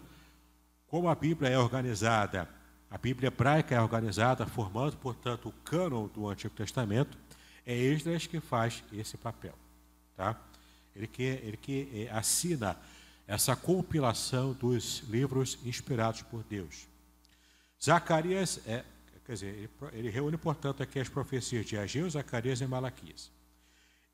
como 0.87 1.09
a 1.09 1.15
Bíblia 1.15 1.49
é 1.49 1.59
organizada, 1.59 2.47
a 2.91 2.99
Bíblia 2.99 3.29
hebraica 3.29 3.75
é 3.75 3.81
organizada, 3.81 4.47
formando, 4.47 4.99
portanto, 4.99 5.49
o 5.49 5.53
cânon 5.65 6.09
do 6.09 6.29
Antigo 6.29 6.55
Testamento, 6.55 7.17
é 7.65 7.75
Esdras 7.75 8.27
que 8.27 8.39
faz 8.39 8.85
esse 8.93 9.17
papel. 9.17 9.55
Tá? 10.15 10.39
Ele 10.97 11.07
que, 11.07 11.23
ele 11.23 11.57
que 11.57 11.89
eh, 11.93 12.11
assina 12.11 12.77
essa 13.27 13.55
compilação 13.55 14.53
dos 14.55 15.01
livros 15.09 15.59
inspirados 15.65 16.23
por 16.23 16.43
Deus. 16.43 16.87
Zacarias 17.81 18.61
é 18.67 18.85
Quer 19.27 19.33
dizer, 19.33 19.47
ele, 19.47 19.71
ele 19.93 20.09
reúne, 20.09 20.37
portanto, 20.37 20.85
aqui 20.85 21.01
as 21.01 21.09
profecias 21.09 21.67
de 21.67 21.77
Ageu, 21.77 22.09
Zacarias 22.09 22.61
e 22.61 22.67
Malaquias. 22.67 23.29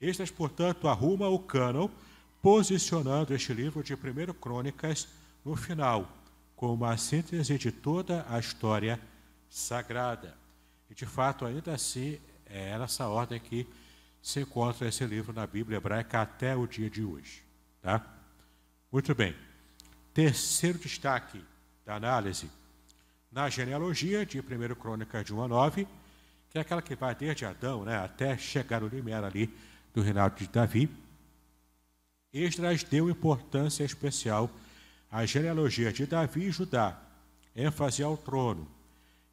Estas, 0.00 0.30
portanto, 0.30 0.88
arruma 0.88 1.28
o 1.28 1.38
cânon, 1.38 1.90
posicionando 2.40 3.34
este 3.34 3.52
livro 3.52 3.84
de 3.84 3.92
1 3.92 3.98
Crônicas 4.40 5.06
no 5.44 5.54
final, 5.54 6.10
como 6.56 6.72
uma 6.72 6.96
síntese 6.96 7.58
de 7.58 7.70
toda 7.70 8.24
a 8.26 8.38
história 8.38 8.98
sagrada. 9.50 10.34
E, 10.90 10.94
de 10.94 11.04
fato, 11.04 11.44
ainda 11.44 11.74
assim, 11.74 12.18
é 12.46 12.78
nessa 12.78 13.06
ordem 13.06 13.38
que 13.38 13.68
se 14.22 14.40
encontra 14.40 14.88
esse 14.88 15.04
livro 15.04 15.32
na 15.32 15.46
Bíblia 15.46 15.78
hebraica 15.78 16.22
até 16.22 16.54
o 16.54 16.66
dia 16.66 16.88
de 16.88 17.02
hoje. 17.02 17.42
Tá? 17.82 18.00
Muito 18.90 19.14
bem. 19.14 19.34
Terceiro 20.14 20.78
destaque 20.78 21.44
da 21.84 21.96
análise 21.96 22.48
na 23.30 23.48
genealogia 23.48 24.24
de 24.24 24.38
1 24.38 24.74
Crônicas 24.76 25.24
de 25.24 25.34
1 25.34 25.42
a 25.42 25.48
9, 25.48 25.88
que 26.50 26.58
é 26.58 26.60
aquela 26.60 26.82
que 26.82 26.94
vai 26.94 27.14
desde 27.14 27.44
Adão 27.44 27.84
né, 27.84 27.96
até 27.96 28.36
chegar 28.36 28.82
no 28.82 28.88
limiar 28.88 29.24
ali 29.24 29.52
do 29.92 30.02
reinado 30.02 30.36
de 30.36 30.46
Davi. 30.46 30.88
Esdras 32.32 32.84
deu 32.84 33.10
importância 33.10 33.82
especial 33.84 34.50
à 35.10 35.24
genealogia 35.26 35.92
de 35.92 36.06
Davi 36.06 36.44
e 36.44 36.50
Judá, 36.50 37.00
ênfase 37.56 38.02
ao 38.02 38.16
trono, 38.16 38.68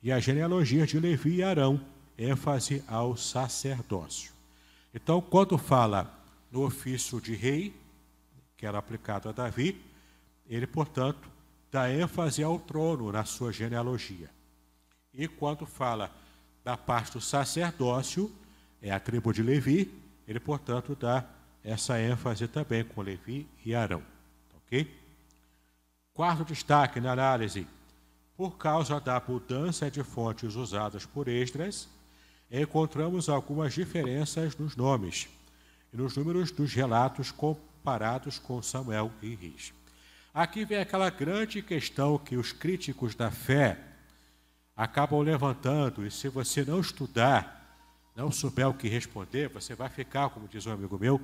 e 0.01 0.11
à 0.11 0.19
genealogia 0.19 0.87
de 0.87 0.97
Levi 0.97 1.35
e 1.35 1.43
Arão, 1.43 1.79
ênfase 2.17 2.83
ao 2.87 3.15
sacerdócio. 3.15 4.38
Então, 4.93 5.21
quando 5.21 5.57
fala 5.57 6.11
no 6.51 6.65
ofício 6.65 7.21
de 7.21 7.35
rei, 7.35 7.75
que 8.57 8.65
era 8.65 8.77
aplicado 8.77 9.29
a 9.29 9.31
Davi, 9.31 9.79
ele, 10.47 10.65
portanto, 10.65 11.29
dá 11.71 11.91
ênfase 11.91 12.43
ao 12.43 12.59
trono 12.59 13.11
na 13.11 13.23
sua 13.23 13.51
genealogia. 13.51 14.29
E 15.13 15.27
quando 15.27 15.65
fala 15.65 16.11
da 16.63 16.75
parte 16.75 17.13
do 17.13 17.21
sacerdócio, 17.21 18.31
é 18.81 18.91
a 18.91 18.99
tribo 18.99 19.31
de 19.31 19.43
Levi, 19.43 19.93
ele, 20.27 20.39
portanto, 20.39 20.95
dá 20.95 21.25
essa 21.63 21.99
ênfase 21.99 22.47
também 22.47 22.83
com 22.83 23.01
Levi 23.01 23.47
e 23.65 23.75
Arão. 23.75 24.01
Ok? 24.57 24.99
Quarto 26.13 26.45
destaque 26.45 26.99
na 26.99 27.11
análise. 27.11 27.67
Por 28.35 28.57
causa 28.57 28.99
da 28.99 29.21
mudança 29.25 29.91
de 29.91 30.03
fontes 30.03 30.55
usadas 30.55 31.05
por 31.05 31.27
Esdras, 31.27 31.89
encontramos 32.51 33.29
algumas 33.29 33.73
diferenças 33.73 34.57
nos 34.57 34.75
nomes 34.75 35.27
e 35.93 35.97
nos 35.97 36.15
números 36.15 36.51
dos 36.51 36.73
relatos 36.73 37.31
comparados 37.31 38.39
com 38.39 38.61
Samuel 38.61 39.11
e 39.21 39.35
Reis. 39.35 39.73
Aqui 40.33 40.65
vem 40.65 40.79
aquela 40.79 41.09
grande 41.09 41.61
questão 41.61 42.17
que 42.17 42.35
os 42.35 42.51
críticos 42.51 43.15
da 43.15 43.29
fé 43.31 43.77
acabam 44.75 45.19
levantando, 45.19 46.05
e 46.05 46.11
se 46.11 46.29
você 46.29 46.63
não 46.63 46.79
estudar, 46.79 47.77
não 48.15 48.31
souber 48.31 48.69
o 48.69 48.73
que 48.73 48.87
responder, 48.87 49.49
você 49.49 49.75
vai 49.75 49.89
ficar, 49.89 50.29
como 50.29 50.47
diz 50.47 50.65
um 50.65 50.71
amigo 50.71 50.97
meu, 50.97 51.19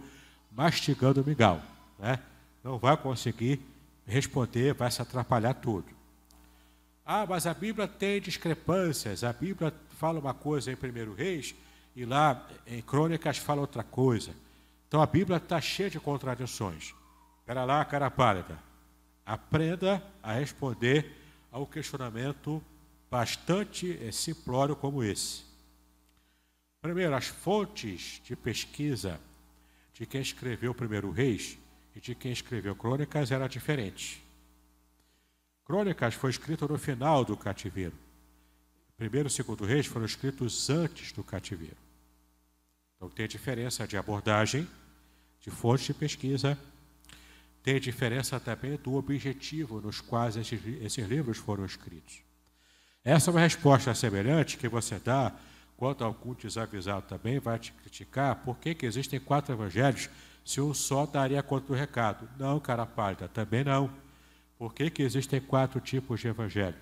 mastigando 0.51 1.21
o 1.21 1.25
mingau. 1.25 1.61
Né? 1.97 2.19
Não 2.63 2.77
vai 2.77 2.97
conseguir 2.97 3.61
responder, 4.05 4.73
vai 4.73 4.91
se 4.91 5.01
atrapalhar 5.01 5.53
tudo. 5.53 5.94
Ah, 7.05 7.23
mas 7.27 7.45
a 7.45 7.53
Bíblia 7.53 7.87
tem 7.87 8.19
discrepâncias, 8.19 9.23
a 9.23 9.31
Bíblia 9.31 9.71
fala 9.91 10.19
uma 10.19 10.33
coisa 10.33 10.71
em 10.71 10.75
1 10.75 11.13
Reis 11.13 11.53
e 11.95 12.03
lá 12.03 12.49
em 12.65 12.81
Crônicas 12.81 13.37
fala 13.37 13.61
outra 13.61 13.83
coisa. 13.83 14.33
Então 14.87 14.99
a 14.99 15.05
Bíblia 15.05 15.37
está 15.37 15.61
cheia 15.61 15.89
de 15.89 15.99
contradições. 15.99 16.95
Espera 17.39 17.63
lá, 17.63 17.85
cara 17.85 18.09
pálida. 18.09 18.57
Aprenda 19.23 20.03
a 20.23 20.33
responder 20.33 21.15
ao 21.51 21.67
questionamento 21.67 22.61
bastante 23.09 23.99
eh, 24.01 24.11
simplório 24.11 24.75
como 24.75 25.03
esse. 25.03 25.43
Primeiro, 26.81 27.15
as 27.15 27.27
fontes 27.27 28.19
de 28.23 28.35
pesquisa 28.35 29.19
de 29.93 30.07
quem 30.07 30.21
escreveu 30.21 30.71
o 30.71 30.75
primeiro 30.75 31.11
Reis 31.11 31.57
e 31.95 32.01
de 32.01 32.15
quem 32.15 32.31
escreveu 32.31 32.75
Crônicas 32.75 33.31
eram 33.31 33.47
diferentes. 33.47 34.24
Crônicas 35.65 36.13
foi 36.13 36.29
escrito 36.29 36.67
no 36.67 36.77
final 36.77 37.25
do 37.25 37.35
cativeiro. 37.35 37.93
Primeiro 38.95 39.27
e 39.27 39.31
segundo 39.31 39.65
Reis 39.65 39.85
foram 39.85 40.05
escritos 40.05 40.69
antes 40.69 41.11
do 41.11 41.23
cativeiro. 41.23 41.77
Então 42.95 43.09
tem 43.09 43.27
diferença 43.27 43.85
de 43.85 43.97
abordagem, 43.97 44.67
de 45.41 45.49
fontes 45.49 45.87
de 45.87 45.93
pesquisa 45.93 46.57
tem 47.65 47.79
diferença 47.79 48.39
também 48.39 48.77
do 48.77 48.93
objetivo 48.93 49.81
nos 49.81 49.99
quais 49.99 50.37
esses, 50.37 50.61
esses 50.83 51.07
livros 51.07 51.39
foram 51.39 51.65
escritos. 51.65 52.21
Essa 53.03 53.31
é 53.31 53.33
uma 53.33 53.39
resposta 53.39 53.91
semelhante 53.95 54.55
que 54.55 54.67
você 54.67 54.99
dá 54.99 55.33
quando 55.75 56.05
algum 56.05 56.35
desavisado 56.35 57.07
também 57.07 57.39
vai 57.39 57.57
te 57.57 57.71
criticar 57.71 58.35
por 58.35 58.59
que, 58.59 58.75
que 58.75 58.85
existem 58.85 59.19
quatro 59.19 59.51
evangelhos 59.51 60.11
se 60.45 60.61
um 60.61 60.75
só 60.75 61.07
daria 61.07 61.41
conta 61.41 61.65
do 61.65 61.73
recado. 61.73 62.29
Não, 62.37 62.59
cara 62.59 62.85
pálida, 62.85 63.27
também 63.27 63.63
não. 63.63 63.89
Por 64.57 64.73
que, 64.73 64.89
que 64.89 65.03
existem 65.03 65.41
quatro 65.41 65.79
tipos 65.79 66.19
de 66.19 66.27
evangelho? 66.27 66.77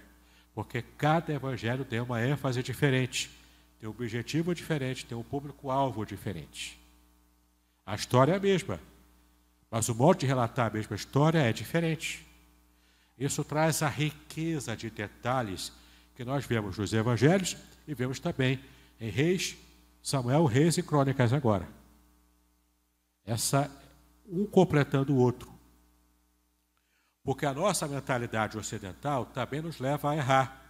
Porque 0.54 0.82
cada 0.82 1.34
evangelho 1.34 1.84
tem 1.84 2.00
uma 2.00 2.24
ênfase 2.24 2.62
diferente, 2.62 3.32
tem 3.80 3.90
um 3.90 3.92
objetivo 3.92 4.54
diferente, 4.54 5.06
tem 5.06 5.18
um 5.18 5.24
público-alvo 5.24 6.06
diferente. 6.06 6.80
A 7.86 7.96
história 7.96 8.34
é 8.34 8.36
a 8.36 8.40
mesma, 8.40 8.80
mas 9.70 9.90
o 9.90 9.96
modo 9.96 10.20
de 10.20 10.26
relatar 10.26 10.68
a 10.68 10.74
mesma 10.74 10.96
história 10.96 11.40
é 11.40 11.52
diferente. 11.52 12.26
Isso 13.18 13.44
traz 13.44 13.82
a 13.82 13.90
riqueza 13.90 14.76
de 14.76 14.90
detalhes 14.90 15.72
que 16.16 16.24
nós 16.24 16.46
vemos 16.46 16.78
nos 16.78 16.94
evangelhos 16.94 17.58
e 17.88 17.94
vemos 17.94 18.20
também 18.20 18.60
em 19.00 19.10
Reis, 19.10 19.58
Samuel, 20.02 20.46
Reis 20.46 20.78
e 20.78 20.84
Crônicas 20.84 21.34
agora. 21.34 21.68
Essa 23.26 23.72
um 24.28 24.46
completando 24.46 25.14
o 25.14 25.18
outro. 25.18 25.53
Porque 27.24 27.46
a 27.46 27.54
nossa 27.54 27.88
mentalidade 27.88 28.58
ocidental 28.58 29.26
também 29.26 29.62
nos 29.62 29.80
leva 29.80 30.12
a 30.12 30.16
errar. 30.16 30.62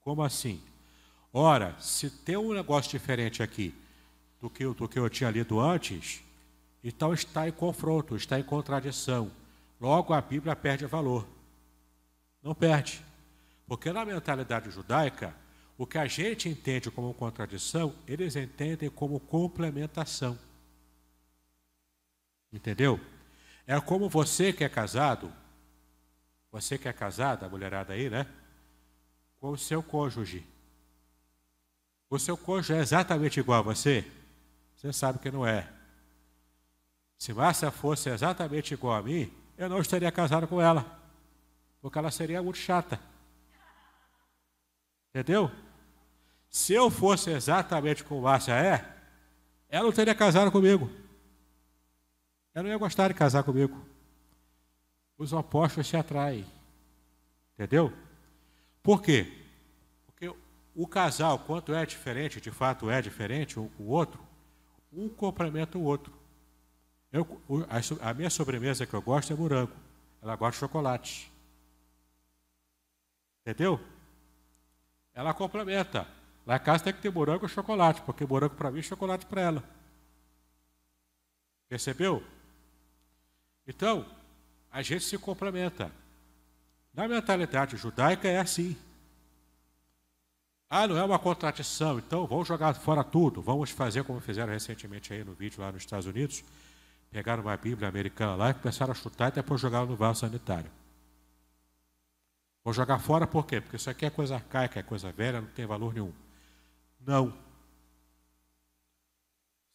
Como 0.00 0.22
assim? 0.22 0.62
Ora, 1.32 1.74
se 1.78 2.10
tem 2.10 2.36
um 2.36 2.52
negócio 2.52 2.90
diferente 2.90 3.42
aqui 3.42 3.74
do 4.40 4.50
que, 4.50 4.64
do 4.66 4.88
que 4.88 4.98
eu 4.98 5.08
tinha 5.08 5.30
lido 5.30 5.60
antes, 5.60 6.22
então 6.82 7.14
está 7.14 7.48
em 7.48 7.52
confronto, 7.52 8.16
está 8.16 8.38
em 8.38 8.42
contradição. 8.42 9.30
Logo 9.80 10.12
a 10.12 10.20
Bíblia 10.20 10.54
perde 10.54 10.86
valor. 10.86 11.26
Não 12.42 12.54
perde. 12.54 13.02
Porque 13.66 13.92
na 13.92 14.04
mentalidade 14.04 14.70
judaica, 14.70 15.34
o 15.78 15.86
que 15.86 15.96
a 15.96 16.06
gente 16.06 16.48
entende 16.48 16.90
como 16.90 17.14
contradição, 17.14 17.94
eles 18.06 18.36
entendem 18.36 18.90
como 18.90 19.20
complementação. 19.20 20.38
Entendeu? 22.52 23.00
É 23.70 23.80
como 23.80 24.08
você 24.08 24.52
que 24.52 24.64
é 24.64 24.68
casado, 24.68 25.32
você 26.50 26.76
que 26.76 26.88
é 26.88 26.92
casada, 26.92 27.46
a 27.46 27.48
mulherada 27.48 27.92
aí, 27.92 28.10
né? 28.10 28.26
Com 29.38 29.50
o 29.50 29.56
seu 29.56 29.80
cônjuge. 29.80 30.44
O 32.10 32.18
seu 32.18 32.36
cônjuge 32.36 32.72
é 32.72 32.78
exatamente 32.78 33.38
igual 33.38 33.60
a 33.60 33.62
você? 33.62 34.04
Você 34.74 34.92
sabe 34.92 35.20
que 35.20 35.30
não 35.30 35.46
é. 35.46 35.70
Se 37.16 37.32
Márcia 37.32 37.70
fosse 37.70 38.10
exatamente 38.10 38.74
igual 38.74 38.96
a 38.96 39.02
mim, 39.04 39.32
eu 39.56 39.68
não 39.68 39.78
estaria 39.78 40.10
casado 40.10 40.48
com 40.48 40.60
ela. 40.60 40.84
Porque 41.80 41.96
ela 41.96 42.10
seria 42.10 42.42
muito 42.42 42.58
chata. 42.58 42.98
Entendeu? 45.10 45.48
Se 46.48 46.72
eu 46.72 46.90
fosse 46.90 47.30
exatamente 47.30 48.02
como 48.02 48.22
Márcia 48.22 48.54
é, 48.54 48.96
ela 49.68 49.84
não 49.84 49.92
teria 49.92 50.16
casado 50.16 50.50
comigo. 50.50 50.90
Ela 52.54 52.64
não 52.64 52.70
ia 52.70 52.78
gostar 52.78 53.08
de 53.08 53.14
casar 53.14 53.42
comigo. 53.42 53.80
Os 55.16 55.32
opostos 55.32 55.86
se 55.86 55.96
atraem. 55.96 56.46
Entendeu? 57.54 57.92
Por 58.82 59.02
quê? 59.02 59.30
Porque 60.06 60.34
o 60.74 60.86
casal, 60.86 61.38
quanto 61.40 61.74
é 61.74 61.84
diferente, 61.84 62.40
de 62.40 62.50
fato 62.50 62.90
é 62.90 63.00
diferente 63.02 63.60
um 63.60 63.68
com 63.68 63.82
o 63.84 63.88
outro, 63.88 64.20
um 64.92 65.08
complementa 65.08 65.78
o 65.78 65.82
outro. 65.82 66.12
Eu, 67.12 67.40
a, 67.68 68.10
a 68.10 68.14
minha 68.14 68.30
sobremesa 68.30 68.86
que 68.86 68.94
eu 68.94 69.02
gosto 69.02 69.32
é 69.32 69.36
morango. 69.36 69.72
Ela 70.22 70.36
gosta 70.36 70.52
de 70.52 70.60
chocolate. 70.60 71.30
Entendeu? 73.40 73.80
Ela 75.12 75.34
complementa. 75.34 76.06
Em 76.46 76.58
casa 76.58 76.84
tem 76.84 76.92
que 76.92 77.00
ter 77.00 77.12
morango 77.12 77.46
e 77.46 77.48
chocolate, 77.48 78.00
porque 78.02 78.26
morango 78.26 78.54
para 78.54 78.70
mim 78.70 78.80
é 78.80 78.82
chocolate 78.82 79.26
para 79.26 79.40
ela. 79.40 79.64
Percebeu? 81.68 82.22
Então, 83.70 84.04
a 84.68 84.82
gente 84.82 85.04
se 85.04 85.16
complementa. 85.16 85.92
Na 86.92 87.06
mentalidade 87.06 87.76
judaica 87.76 88.26
é 88.26 88.40
assim. 88.40 88.76
Ah, 90.68 90.88
não 90.88 90.96
é 90.96 91.04
uma 91.04 91.20
contradição, 91.20 92.00
então 92.00 92.26
vamos 92.26 92.48
jogar 92.48 92.74
fora 92.74 93.04
tudo. 93.04 93.40
Vamos 93.40 93.70
fazer 93.70 94.02
como 94.02 94.20
fizeram 94.20 94.52
recentemente 94.52 95.12
aí 95.12 95.22
no 95.22 95.34
vídeo 95.34 95.60
lá 95.60 95.70
nos 95.70 95.82
Estados 95.82 96.06
Unidos. 96.06 96.42
Pegaram 97.12 97.44
uma 97.44 97.56
Bíblia 97.56 97.88
americana 97.88 98.34
lá 98.34 98.50
e 98.50 98.54
começaram 98.54 98.90
a 98.90 98.94
chutar 98.94 99.28
e 99.28 99.36
depois 99.36 99.60
jogaram 99.60 99.86
no 99.86 99.94
vaso 99.94 100.20
sanitário. 100.20 100.70
Vou 102.64 102.74
jogar 102.74 102.98
fora 102.98 103.24
por 103.24 103.46
quê? 103.46 103.60
Porque 103.60 103.76
isso 103.76 103.88
aqui 103.88 104.04
é 104.04 104.10
coisa 104.10 104.34
arcaica, 104.34 104.80
é 104.80 104.82
coisa 104.82 105.12
velha, 105.12 105.40
não 105.40 105.48
tem 105.48 105.64
valor 105.64 105.94
nenhum. 105.94 106.12
Não. 107.06 107.32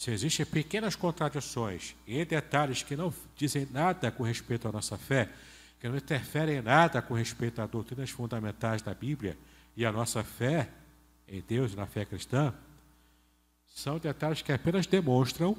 Se 0.06 0.12
existem 0.12 0.46
pequenas 0.46 0.96
contradições 0.96 1.96
e 2.06 2.24
detalhes 2.24 2.84
que 2.84 2.96
não 2.96 3.12
dizem 3.36 3.68
nada 3.72 4.12
com 4.12 4.22
respeito 4.22 4.68
à 4.68 4.72
nossa 4.72 5.00
fé, 5.00 5.32
que 5.80 5.90
não 5.90 5.98
interferem 5.98 6.58
em 6.58 6.62
nada 6.62 7.02
com 7.02 7.16
respeito 7.16 7.60
às 7.60 7.68
doutrinas 7.68 8.12
fundamentais 8.12 8.84
da 8.84 8.94
Bíblia 8.94 9.36
e 9.76 9.84
à 9.84 9.92
nossa 9.92 10.24
fé 10.24 10.70
em 11.28 11.42
Deus 11.42 11.74
e 11.74 11.76
na 11.76 11.88
fé 11.88 12.06
cristã, 12.06 12.54
são 13.66 13.98
detalhes 13.98 14.44
que 14.44 14.52
apenas 14.52 14.86
demonstram 14.86 15.58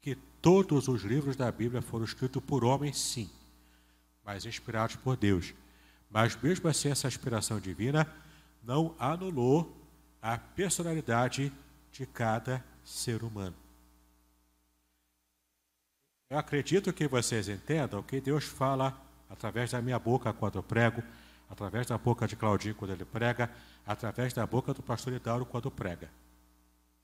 que 0.00 0.14
todos 0.40 0.86
os 0.86 1.02
livros 1.02 1.34
da 1.34 1.50
Bíblia 1.50 1.82
foram 1.82 2.04
escritos 2.04 2.40
por 2.44 2.62
homens, 2.64 2.96
sim, 2.96 3.28
mas 4.24 4.46
inspirados 4.46 4.94
por 4.94 5.16
Deus. 5.16 5.52
Mas 6.08 6.40
mesmo 6.40 6.68
assim, 6.68 6.90
essa 6.90 7.08
inspiração 7.08 7.58
divina 7.58 8.06
não 8.62 8.94
anulou 9.00 9.76
a 10.22 10.38
personalidade 10.38 11.52
de 11.90 12.06
cada 12.06 12.64
ser 12.86 13.24
humano. 13.24 13.56
Eu 16.30 16.38
acredito 16.38 16.92
que 16.92 17.08
vocês 17.08 17.48
entendam 17.48 18.02
que 18.02 18.20
Deus 18.20 18.44
fala 18.44 18.96
através 19.28 19.72
da 19.72 19.82
minha 19.82 19.98
boca 19.98 20.32
quando 20.32 20.56
eu 20.56 20.62
prego, 20.62 21.02
através 21.50 21.86
da 21.86 21.98
boca 21.98 22.26
de 22.28 22.36
Claudinho 22.36 22.74
quando 22.74 22.92
ele 22.92 23.04
prega, 23.04 23.50
através 23.84 24.32
da 24.32 24.46
boca 24.46 24.72
do 24.72 24.82
pastor 24.82 25.12
Hidauro 25.12 25.44
quando 25.44 25.70
prega. 25.70 26.10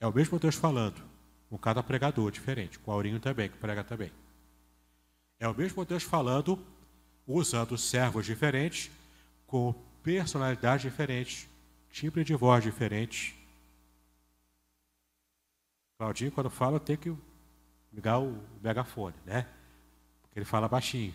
É 0.00 0.06
o 0.06 0.14
mesmo 0.14 0.38
Deus 0.38 0.54
falando, 0.54 1.02
com 1.50 1.58
cada 1.58 1.82
pregador 1.82 2.30
diferente, 2.30 2.78
com 2.78 2.90
o 2.90 2.94
Aurinho 2.94 3.18
também, 3.20 3.48
que 3.48 3.56
prega 3.56 3.82
também. 3.82 4.12
É 5.38 5.48
o 5.48 5.54
mesmo 5.54 5.84
Deus 5.84 6.04
falando, 6.04 6.64
usando 7.26 7.76
servos 7.76 8.24
diferentes, 8.24 8.90
com 9.46 9.74
personalidades 10.02 10.82
diferentes, 10.82 11.48
timbre 11.90 12.24
de 12.24 12.34
voz 12.34 12.62
diferente. 12.62 13.41
Claudinho, 16.02 16.32
quando 16.32 16.50
fala, 16.50 16.80
tem 16.80 16.96
que 16.96 17.16
ligar 17.92 18.18
o 18.18 18.36
megafone, 18.60 19.14
né? 19.24 19.46
Porque 20.20 20.36
ele 20.40 20.44
fala 20.44 20.66
baixinho. 20.66 21.14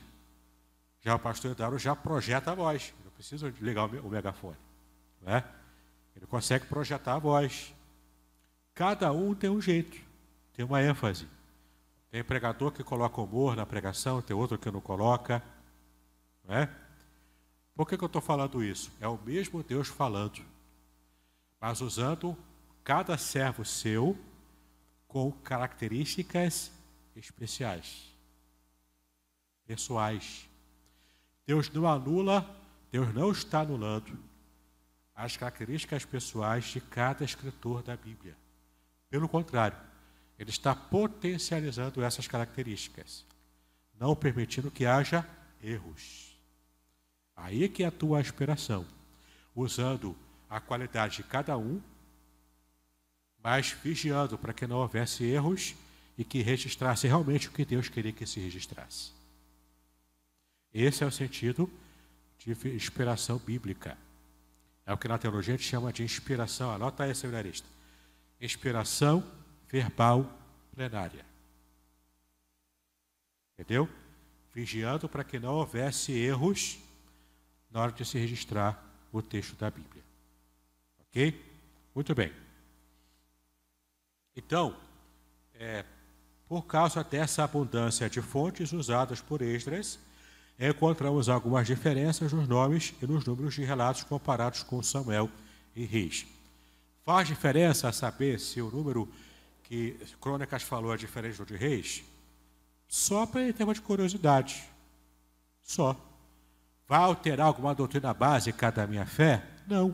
Já 1.01 1.13
o 1.13 1.19
pastor 1.19 1.51
Eduardo 1.51 1.77
já 1.77 1.93
projeta 1.93 2.53
a 2.53 2.55
voz. 2.55 2.93
Não 3.03 3.11
precisa 3.11 3.53
ligar 3.59 3.83
o 3.83 4.09
megafone. 4.09 4.55
Né? 5.21 5.43
Ele 6.15 6.25
consegue 6.25 6.67
projetar 6.67 7.15
a 7.15 7.19
voz. 7.19 7.75
Cada 8.73 9.11
um 9.11 9.35
tem 9.35 9.49
um 9.49 9.59
jeito, 9.59 9.97
tem 10.53 10.63
uma 10.63 10.81
ênfase. 10.81 11.27
Tem 12.09 12.23
pregador 12.23 12.71
que 12.71 12.81
coloca 12.81 13.19
humor 13.19 13.57
na 13.57 13.65
pregação, 13.65 14.21
tem 14.21 14.37
outro 14.37 14.57
que 14.57 14.71
não 14.71 14.79
coloca. 14.79 15.43
Não 16.45 16.55
é? 16.55 16.69
Por 17.75 17.85
que, 17.85 17.97
que 17.97 18.03
eu 18.05 18.07
estou 18.07 18.21
falando 18.21 18.63
isso? 18.63 18.89
É 19.01 19.07
o 19.07 19.17
mesmo 19.17 19.61
Deus 19.61 19.89
falando 19.89 20.45
mas 21.59 21.81
usando 21.81 22.37
cada 22.85 23.17
servo 23.17 23.65
seu 23.65 24.17
com 25.07 25.31
características 25.31 26.71
especiais, 27.15 28.13
pessoais. 29.65 30.47
Deus 31.45 31.69
não 31.69 31.87
anula, 31.87 32.49
Deus 32.91 33.13
não 33.13 33.31
está 33.31 33.61
anulando 33.61 34.17
as 35.15 35.35
características 35.35 36.05
pessoais 36.05 36.65
de 36.65 36.79
cada 36.79 37.23
escritor 37.23 37.81
da 37.81 37.97
Bíblia. 37.97 38.37
Pelo 39.09 39.27
contrário, 39.27 39.77
ele 40.37 40.51
está 40.51 40.75
potencializando 40.75 42.03
essas 42.03 42.27
características, 42.27 43.25
não 43.99 44.15
permitindo 44.15 44.69
que 44.69 44.85
haja 44.85 45.27
erros. 45.61 46.37
Aí 47.35 47.63
é 47.63 47.67
que 47.67 47.83
atua 47.83 48.19
a 48.19 48.21
inspiração, 48.21 48.85
usando 49.55 50.15
a 50.49 50.59
qualidade 50.59 51.17
de 51.17 51.23
cada 51.23 51.57
um, 51.57 51.81
mas 53.47 53.71
vigiando 53.81 54.37
para 54.37 54.51
que 54.51 54.67
não 54.67 54.79
houvesse 54.79 55.23
erros 55.23 55.73
e 56.17 56.25
que 56.25 56.41
registrasse 56.41 57.07
realmente 57.07 57.47
o 57.47 57.51
que 57.53 57.63
Deus 57.63 57.87
queria 57.87 58.11
que 58.11 58.25
se 58.25 58.41
registrasse. 58.41 59.13
Esse 60.73 61.01
é 61.01 61.07
o 61.07 61.11
sentido 61.11 61.71
de 62.39 62.51
inspiração 62.75 63.37
bíblica. 63.37 63.97
É 64.85 64.91
o 64.91 64.97
que 64.97 65.07
na 65.07 65.17
teologia 65.17 65.53
a 65.53 65.57
gente 65.57 65.65
chama 65.65 65.93
de 65.93 66.03
inspiração. 66.03 66.71
Anota 66.71 67.05
aí, 67.05 67.15
seminarista. 67.15 67.65
Inspiração 68.41 69.23
verbal 69.69 70.29
plenária. 70.75 71.25
Entendeu? 73.53 73.87
Vigiando 74.53 75.07
para 75.07 75.23
que 75.23 75.39
não 75.39 75.53
houvesse 75.53 76.11
erros 76.11 76.79
na 77.71 77.79
hora 77.79 77.93
de 77.93 78.03
se 78.03 78.19
registrar 78.19 78.83
o 79.09 79.21
texto 79.21 79.55
da 79.55 79.71
Bíblia. 79.71 80.03
Ok? 80.99 81.41
Muito 81.95 82.13
bem. 82.13 82.46
Então, 84.37 84.75
é, 85.55 85.83
por 86.47 86.65
causa 86.65 87.03
dessa 87.03 87.43
abundância 87.43 88.07
de 88.07 88.21
fontes 88.21 88.71
usadas 88.71 89.19
por 89.19 89.41
Esdras, 89.41 89.99
encontramos 90.59 91.27
algumas 91.27 91.65
diferenças 91.65 92.31
nos 92.31 92.47
nomes 92.47 92.93
e 93.01 93.07
nos 93.07 93.25
números 93.25 93.55
de 93.55 93.63
relatos 93.63 94.03
comparados 94.03 94.61
com 94.61 94.81
Samuel 94.83 95.29
e 95.75 95.83
Reis. 95.85 96.27
Faz 97.03 97.27
diferença 97.27 97.91
saber 97.91 98.39
se 98.39 98.61
o 98.61 98.69
número 98.69 99.09
que 99.63 99.97
Crônicas 100.21 100.61
falou 100.61 100.93
é 100.93 100.97
diferente 100.97 101.37
do 101.37 101.45
de 101.45 101.55
Reis? 101.57 102.03
Só 102.87 103.25
para 103.25 103.51
tema 103.51 103.73
de 103.73 103.81
curiosidade. 103.81 104.63
Só. 105.63 105.95
Vai 106.87 106.99
alterar 106.99 107.47
alguma 107.47 107.75
doutrina 107.75 108.13
básica 108.13 108.71
da 108.71 108.87
minha 108.87 109.05
fé? 109.05 109.43
Não. 109.67 109.93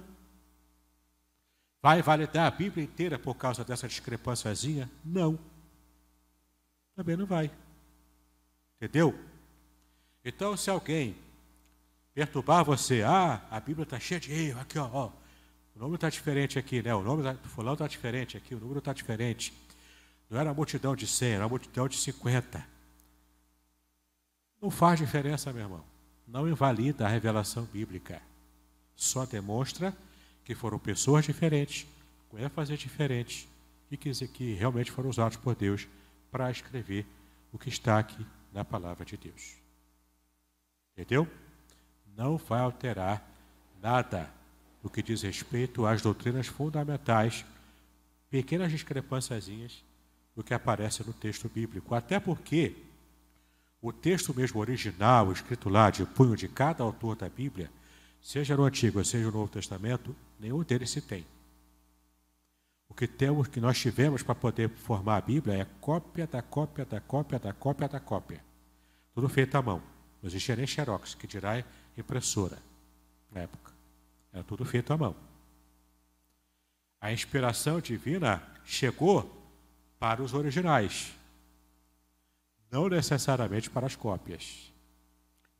Vai 1.83 2.01
validar 2.01 2.47
a 2.47 2.49
Bíblia 2.55 2.81
inteira 2.81 3.19
por 3.19 3.35
causa 3.35 3.65
dessa 3.65 3.89
discrepânciazinha? 3.89 4.89
Não. 5.03 5.37
Também 6.95 7.17
não 7.17 7.25
vai. 7.25 7.51
Entendeu? 8.77 9.13
Então, 10.23 10.55
se 10.55 10.69
alguém 10.69 11.13
perturbar 12.13 12.63
você, 12.63 13.03
ah, 13.03 13.45
a 13.51 13.59
Bíblia 13.59 13.83
está 13.83 13.99
cheia 13.99 14.17
de 14.17 14.31
erro, 14.31 14.61
aqui, 14.61 14.79
ó, 14.79 14.89
ó, 14.93 15.07
o 15.75 15.79
número 15.79 15.95
está 15.95 16.09
diferente 16.09 16.57
aqui, 16.57 16.81
né? 16.81 16.95
O 16.95 17.03
nome 17.03 17.21
do 17.33 17.49
fulano 17.49 17.73
está 17.73 17.87
diferente 17.87 18.37
aqui, 18.37 18.55
o 18.55 18.59
número 18.59 18.79
está 18.79 18.93
diferente. 18.93 19.51
Não 20.29 20.39
era 20.39 20.51
uma 20.51 20.55
multidão 20.55 20.95
de 20.95 21.05
100, 21.05 21.33
era 21.33 21.43
uma 21.43 21.49
multidão 21.49 21.89
de 21.89 21.97
50. 21.97 22.65
Não 24.61 24.71
faz 24.71 24.97
diferença, 25.01 25.51
meu 25.51 25.63
irmão. 25.63 25.83
Não 26.25 26.47
invalida 26.47 27.05
a 27.05 27.09
revelação 27.09 27.65
bíblica. 27.65 28.21
Só 28.95 29.25
demonstra 29.25 29.93
que 30.43 30.55
foram 30.55 30.77
pessoas 30.77 31.25
diferentes, 31.25 31.87
com 32.29 32.37
ênfase 32.37 32.75
diferente, 32.77 33.47
e 33.89 33.97
que, 33.97 34.11
que 34.27 34.53
realmente 34.53 34.91
foram 34.91 35.09
usados 35.09 35.37
por 35.37 35.55
Deus 35.55 35.87
para 36.31 36.49
escrever 36.49 37.05
o 37.51 37.57
que 37.57 37.69
está 37.69 37.99
aqui 37.99 38.25
na 38.51 38.65
palavra 38.65 39.05
de 39.05 39.15
Deus. 39.15 39.55
Entendeu? 40.91 41.27
Não 42.15 42.37
vai 42.37 42.61
alterar 42.61 43.27
nada 43.81 44.31
no 44.83 44.89
que 44.89 45.01
diz 45.01 45.21
respeito 45.21 45.85
às 45.85 46.01
doutrinas 46.01 46.47
fundamentais, 46.47 47.45
pequenas 48.29 48.71
discrepâncias 48.71 49.49
do 50.35 50.43
que 50.43 50.53
aparece 50.53 51.05
no 51.05 51.13
texto 51.13 51.47
bíblico. 51.47 51.95
Até 51.95 52.19
porque 52.19 52.75
o 53.81 53.91
texto 53.91 54.33
mesmo 54.33 54.59
original, 54.59 55.31
escrito 55.31 55.69
lá 55.69 55.89
de 55.89 56.05
punho 56.05 56.35
de 56.35 56.47
cada 56.47 56.83
autor 56.83 57.15
da 57.15 57.29
Bíblia, 57.29 57.71
seja 58.23 58.55
no 58.55 58.63
Antigo, 58.63 59.03
seja 59.03 59.25
no 59.25 59.33
Novo 59.33 59.51
Testamento, 59.51 60.15
nenhum 60.39 60.63
deles 60.63 60.89
se 60.89 61.01
tem. 61.01 61.27
O 62.87 62.93
que 62.93 63.05
temos, 63.05 63.49
que 63.49 63.59
nós 63.59 63.77
tivemos 63.77 64.23
para 64.23 64.33
poder 64.33 64.69
formar 64.69 65.17
a 65.17 65.21
Bíblia 65.21 65.57
é 65.57 65.65
cópia 65.81 66.25
da 66.25 66.41
cópia 66.41 66.85
da 66.85 67.01
cópia 67.01 67.37
da 67.37 67.51
cópia 67.51 67.89
da 67.89 67.99
cópia. 67.99 68.43
Tudo 69.13 69.27
feito 69.27 69.55
à 69.55 69.61
mão. 69.61 69.83
Não 70.21 70.29
existia 70.29 70.55
nem 70.55 70.65
xerox, 70.65 71.15
que 71.15 71.27
dirá 71.27 71.61
impressora 71.97 72.57
na 73.29 73.41
época. 73.41 73.73
Era 74.31 74.43
tudo 74.43 74.63
feito 74.63 74.93
à 74.93 74.97
mão. 74.97 75.15
A 77.01 77.11
inspiração 77.11 77.81
divina 77.81 78.41
chegou 78.63 79.29
para 79.99 80.23
os 80.23 80.33
originais, 80.33 81.13
não 82.71 82.87
necessariamente 82.87 83.69
para 83.69 83.85
as 83.85 83.95
cópias. 83.95 84.71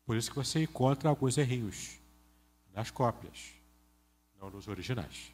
Por 0.06 0.16
isso 0.16 0.30
que 0.30 0.36
você 0.38 0.64
encontra 0.64 1.10
alguns 1.10 1.38
errinhos 1.38 2.03
nas 2.74 2.90
cópias, 2.90 3.54
não 4.40 4.50
nos 4.50 4.68
originais. 4.68 5.32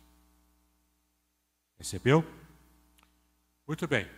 Recebeu? 1.77 2.25
Muito 3.65 3.87
bem. 3.87 4.09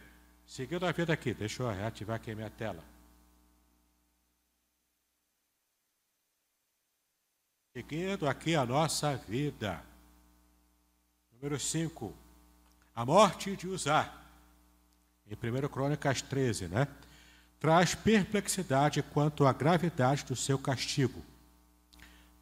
Seguindo 0.46 0.86
a 0.86 0.92
vida 0.92 1.14
aqui, 1.14 1.34
deixa 1.34 1.64
eu 1.64 1.72
reativar 1.72 2.16
aqui 2.16 2.32
a 2.32 2.36
minha 2.36 2.50
tela. 2.50 2.84
Seguindo 7.74 8.28
aqui 8.28 8.56
a 8.56 8.66
nossa 8.66 9.16
vida. 9.16 9.82
Número 11.32 11.60
5. 11.60 12.14
A 12.94 13.06
morte 13.06 13.56
de 13.56 13.68
Uzá. 13.68 14.14
Em 15.26 15.34
1 15.34 15.70
Crônicas 15.70 16.22
13, 16.22 16.68
né? 16.68 16.88
Traz 17.60 17.96
perplexidade 17.96 19.02
quanto 19.02 19.46
à 19.46 19.54
gravidade 19.54 20.26
do 20.26 20.36
seu 20.36 20.60
castigo. 20.60 21.24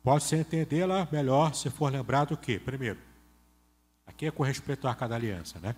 Pode-se 0.03 0.35
entendê-la 0.35 1.07
melhor 1.11 1.53
se 1.53 1.69
for 1.69 1.91
lembrado 1.91 2.37
que, 2.37 2.57
primeiro, 2.57 2.99
aqui 4.05 4.27
é 4.27 4.31
com 4.31 4.43
respeito 4.43 4.87
à 4.87 4.91
Arca 4.91 5.07
da 5.07 5.15
Aliança, 5.15 5.59
né? 5.59 5.75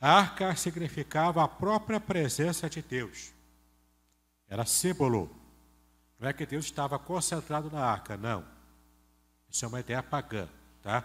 A 0.00 0.12
arca 0.12 0.54
significava 0.54 1.42
a 1.42 1.48
própria 1.48 1.98
presença 1.98 2.70
de 2.70 2.80
Deus. 2.80 3.32
Era 4.48 4.64
símbolo. 4.64 5.28
Não 6.18 6.28
é 6.28 6.32
que 6.32 6.46
Deus 6.46 6.64
estava 6.64 6.98
concentrado 6.98 7.70
na 7.70 7.84
arca, 7.84 8.16
não. 8.16 8.44
Isso 9.48 9.64
é 9.64 9.68
uma 9.68 9.80
ideia 9.80 10.02
pagã, 10.02 10.48
tá? 10.82 11.04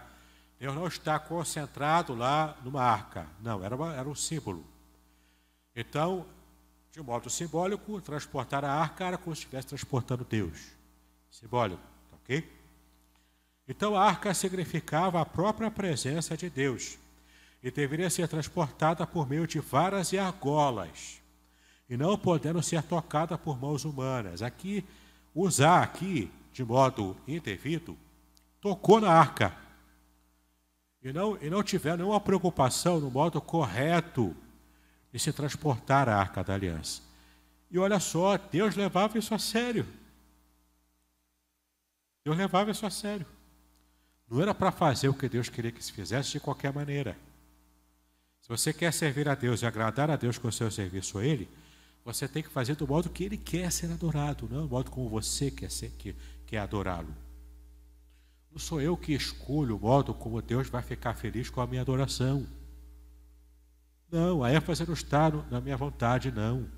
Deus 0.58 0.74
não 0.74 0.86
está 0.86 1.18
concentrado 1.18 2.14
lá 2.14 2.56
numa 2.62 2.82
arca. 2.82 3.26
Não, 3.40 3.64
era, 3.64 3.74
uma, 3.74 3.94
era 3.94 4.08
um 4.08 4.14
símbolo. 4.14 4.64
Então, 5.74 6.26
de 6.92 7.02
modo 7.02 7.28
simbólico, 7.28 8.00
transportar 8.00 8.64
a 8.64 8.72
arca 8.72 9.04
era 9.04 9.18
como 9.18 9.34
se 9.34 9.40
estivesse 9.42 9.68
transportando 9.68 10.24
Deus. 10.24 10.70
Simbólico, 11.30 11.82
ok? 12.24 12.50
Então, 13.68 13.94
a 13.96 14.04
arca 14.04 14.34
significava 14.34 15.20
a 15.20 15.24
própria 15.24 15.70
presença 15.70 16.36
de 16.36 16.50
Deus 16.50 16.98
e 17.62 17.70
deveria 17.70 18.10
ser 18.10 18.28
transportada 18.28 19.06
por 19.06 19.28
meio 19.28 19.46
de 19.46 19.60
varas 19.60 20.12
e 20.12 20.18
argolas 20.18 21.22
e 21.88 21.96
não 21.96 22.18
podendo 22.18 22.62
ser 22.62 22.82
tocada 22.82 23.36
por 23.38 23.58
mãos 23.58 23.84
humanas. 23.84 24.42
Aqui, 24.42 24.84
usar 25.34 25.82
aqui 25.82 26.30
de 26.52 26.64
modo 26.64 27.16
indevido 27.26 27.96
tocou 28.60 29.00
na 29.00 29.10
arca 29.10 29.54
e 31.02 31.12
não, 31.12 31.36
e 31.42 31.50
não 31.50 31.62
tiver 31.62 31.96
nenhuma 31.96 32.20
preocupação 32.20 32.98
no 32.98 33.10
modo 33.10 33.40
correto 33.40 34.34
de 35.12 35.18
se 35.18 35.32
transportar 35.32 36.08
a 36.08 36.16
arca 36.16 36.42
da 36.42 36.54
aliança. 36.54 37.02
E 37.70 37.78
olha 37.78 38.00
só, 38.00 38.38
Deus 38.38 38.74
levava 38.74 39.18
isso 39.18 39.34
a 39.34 39.38
sério. 39.38 39.86
Deus 42.24 42.36
levava 42.38 42.70
isso 42.70 42.86
a 42.86 42.90
sério. 42.90 43.26
Não 44.30 44.40
era 44.40 44.54
para 44.54 44.72
fazer 44.72 45.08
o 45.08 45.14
que 45.14 45.28
Deus 45.28 45.50
queria 45.50 45.70
que 45.70 45.84
se 45.84 45.92
fizesse 45.92 46.32
de 46.32 46.40
qualquer 46.40 46.72
maneira. 46.72 47.16
Se 48.40 48.48
você 48.48 48.72
quer 48.72 48.92
servir 48.92 49.28
a 49.28 49.34
Deus 49.34 49.62
e 49.62 49.66
agradar 49.66 50.10
a 50.10 50.16
Deus 50.16 50.38
com 50.38 50.48
o 50.48 50.52
seu 50.52 50.70
serviço 50.70 51.18
a 51.18 51.24
Ele, 51.24 51.48
você 52.04 52.26
tem 52.26 52.42
que 52.42 52.48
fazer 52.48 52.76
do 52.76 52.88
modo 52.88 53.10
que 53.10 53.24
Ele 53.24 53.36
quer 53.36 53.70
ser 53.70 53.90
adorado, 53.92 54.48
não 54.50 54.62
do 54.62 54.68
modo 54.68 54.90
como 54.90 55.08
você 55.08 55.50
quer, 55.50 55.70
ser, 55.70 55.90
quer, 55.98 56.14
quer 56.46 56.58
adorá-lo. 56.58 57.14
Não 58.50 58.58
sou 58.58 58.80
eu 58.80 58.96
que 58.96 59.12
escolho 59.12 59.76
o 59.76 59.80
modo 59.80 60.14
como 60.14 60.40
Deus 60.40 60.68
vai 60.68 60.82
ficar 60.82 61.14
feliz 61.14 61.50
com 61.50 61.60
a 61.60 61.66
minha 61.66 61.82
adoração. 61.82 62.46
Não, 64.10 64.44
a 64.44 64.52
ênfase 64.52 64.86
não 64.86 64.94
está 64.94 65.30
na 65.50 65.60
minha 65.60 65.76
vontade, 65.76 66.30
não. 66.30 66.68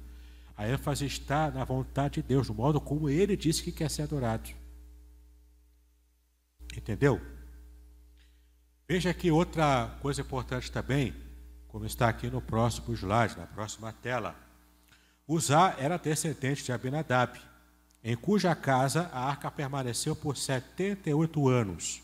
A 0.57 0.69
ênfase 0.69 1.07
está 1.07 1.51
na 1.51 1.65
vontade 1.65 2.15
de 2.15 2.29
Deus, 2.29 2.49
no 2.49 2.55
modo 2.55 2.81
como 2.81 3.11
Ele 3.11 3.37
disse 3.37 3.63
que 3.63 3.71
quer 3.71 3.91
ser 3.91 4.03
adorado. 4.03 4.51
Entendeu? 6.77 7.21
Veja 8.89 9.11
aqui 9.11 9.31
outra 9.31 9.97
coisa 10.01 10.21
importante 10.21 10.71
também, 10.71 11.15
como 11.69 11.87
está 11.87 12.09
aqui 12.09 12.29
no 12.29 12.41
próximo 12.41 12.95
slide, 12.95 13.37
na 13.37 13.47
próxima 13.47 13.93
tela. 13.93 14.37
Uzá 15.27 15.75
era 15.79 15.97
descendente 15.97 16.65
de 16.65 16.73
Abinadab 16.73 17.39
em 18.09 18.15
cuja 18.15 18.55
casa 18.55 19.11
a 19.13 19.29
arca 19.29 19.51
permaneceu 19.51 20.15
por 20.15 20.37
78 20.37 21.49
anos. 21.49 22.01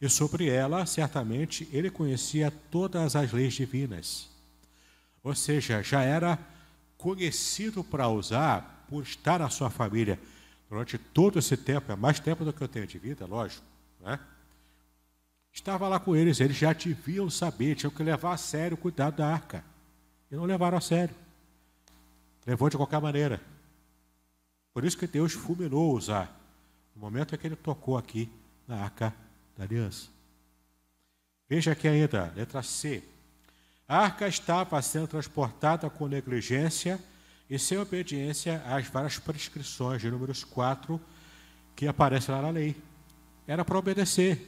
E 0.00 0.08
sobre 0.08 0.48
ela, 0.48 0.86
certamente, 0.86 1.68
ele 1.70 1.90
conhecia 1.90 2.50
todas 2.70 3.14
as 3.14 3.30
leis 3.30 3.52
divinas. 3.52 4.30
Ou 5.22 5.34
seja, 5.34 5.82
já 5.82 6.02
era 6.02 6.38
conhecido 6.96 7.84
para 7.84 8.08
usar 8.08 8.86
por 8.88 9.02
estar 9.02 9.40
na 9.40 9.50
sua 9.50 9.68
família 9.68 10.18
durante 10.66 10.96
todo 10.96 11.38
esse 11.38 11.58
tempo, 11.58 11.92
é 11.92 11.96
mais 11.96 12.18
tempo 12.18 12.42
do 12.42 12.50
que 12.50 12.62
eu 12.62 12.68
tenho 12.68 12.86
de 12.86 12.98
vida, 12.98 13.26
lógico, 13.26 13.62
né? 14.00 14.18
Estava 15.52 15.88
lá 15.88 15.98
com 15.98 16.14
eles, 16.14 16.40
eles 16.40 16.56
já 16.56 16.72
deviam 16.72 17.28
saber, 17.28 17.74
tinham 17.74 17.90
que 17.90 18.02
levar 18.02 18.32
a 18.32 18.36
sério 18.36 18.76
o 18.76 18.80
cuidado 18.80 19.16
da 19.16 19.26
arca. 19.26 19.64
E 20.30 20.36
não 20.36 20.44
levaram 20.44 20.78
a 20.78 20.80
sério. 20.80 21.14
Levou 22.46 22.70
de 22.70 22.76
qualquer 22.76 23.00
maneira. 23.00 23.40
Por 24.72 24.84
isso 24.84 24.96
que 24.96 25.06
Deus 25.06 25.32
fulminou 25.32 25.96
Uzá, 25.96 26.28
no 26.94 27.00
momento 27.00 27.34
em 27.34 27.38
que 27.38 27.46
ele 27.46 27.56
tocou 27.56 27.98
aqui 27.98 28.30
na 28.66 28.76
arca 28.76 29.12
da 29.56 29.64
aliança. 29.64 30.08
Veja 31.48 31.72
aqui 31.72 31.88
ainda, 31.88 32.32
letra 32.36 32.62
C. 32.62 33.02
A 33.88 33.98
arca 33.98 34.28
estava 34.28 34.80
sendo 34.82 35.08
transportada 35.08 35.88
com 35.88 36.06
negligência 36.06 37.00
e 37.48 37.58
sem 37.58 37.78
obediência 37.78 38.62
às 38.66 38.86
várias 38.86 39.18
prescrições 39.18 40.02
de 40.02 40.10
números 40.10 40.44
4 40.44 41.00
que 41.74 41.88
aparecem 41.88 42.34
lá 42.34 42.42
na 42.42 42.50
lei. 42.50 42.76
Era 43.48 43.64
para 43.64 43.78
obedecer, 43.78 44.46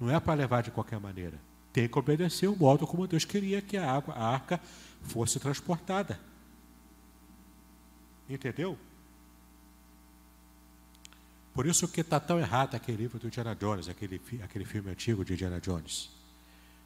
não 0.00 0.10
é 0.10 0.18
para 0.18 0.32
levar 0.32 0.62
de 0.62 0.70
qualquer 0.70 0.98
maneira. 0.98 1.38
Tem 1.70 1.86
que 1.86 1.98
obedecer 1.98 2.48
o 2.48 2.56
modo 2.56 2.86
como 2.86 3.06
Deus 3.06 3.26
queria 3.26 3.60
que 3.60 3.76
a, 3.76 3.92
água, 3.92 4.14
a 4.14 4.26
arca 4.26 4.58
fosse 5.02 5.38
transportada. 5.38 6.18
Entendeu? 8.26 8.78
Por 11.52 11.66
isso 11.66 11.86
que 11.86 12.00
está 12.00 12.18
tão 12.18 12.38
errado 12.38 12.74
aquele 12.74 12.96
livro 12.96 13.18
do 13.18 13.26
Indiana 13.26 13.54
Jones, 13.54 13.86
aquele, 13.86 14.20
aquele 14.42 14.64
filme 14.64 14.90
antigo 14.90 15.22
de 15.22 15.34
Indiana 15.34 15.60
Jones. 15.60 16.10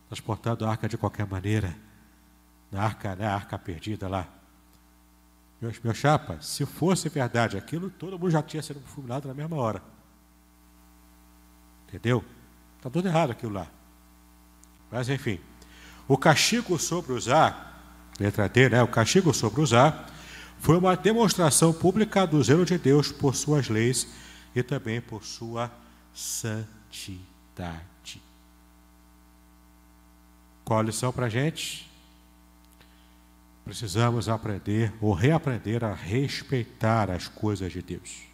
Transportando 0.08 0.66
a 0.66 0.70
arca 0.70 0.88
de 0.88 0.98
qualquer 0.98 1.28
maneira. 1.28 1.76
Na 2.72 2.82
arca, 2.82 3.14
né, 3.14 3.26
a 3.26 3.34
arca 3.34 3.56
perdida 3.56 4.08
lá. 4.08 4.28
Meu, 5.60 5.72
meu 5.84 5.94
chapa, 5.94 6.40
se 6.40 6.66
fosse 6.66 7.08
verdade 7.08 7.56
aquilo, 7.56 7.88
todo 7.88 8.18
mundo 8.18 8.32
já 8.32 8.42
tinha 8.42 8.62
sido 8.62 8.80
fulminado 8.80 9.28
na 9.28 9.34
mesma 9.34 9.56
hora. 9.56 9.99
Entendeu? 11.90 12.24
Está 12.76 12.88
tudo 12.88 13.08
errado 13.08 13.32
aquilo 13.32 13.52
lá. 13.52 13.66
Mas 14.90 15.08
enfim. 15.08 15.40
O 16.06 16.16
castigo 16.16 16.78
sobre 16.78 17.12
usar, 17.12 18.08
letra 18.18 18.48
D, 18.48 18.68
né? 18.68 18.82
O 18.82 18.88
castigo 18.88 19.34
sobre 19.34 19.60
usar 19.60 20.08
Foi 20.60 20.76
uma 20.76 20.96
demonstração 20.96 21.72
pública 21.72 22.26
do 22.26 22.42
zelo 22.42 22.64
de 22.64 22.78
Deus 22.78 23.10
por 23.10 23.34
suas 23.34 23.68
leis 23.68 24.06
e 24.54 24.62
também 24.62 25.00
por 25.00 25.24
sua 25.24 25.70
santidade. 26.14 27.80
Qual 30.64 30.78
a 30.78 30.82
lição 30.82 31.12
para 31.12 31.26
a 31.26 31.30
gente? 31.30 31.90
Precisamos 33.64 34.28
aprender 34.28 34.92
ou 35.00 35.12
reaprender 35.12 35.82
a 35.82 35.94
respeitar 35.94 37.10
as 37.10 37.26
coisas 37.26 37.72
de 37.72 37.80
Deus. 37.80 38.29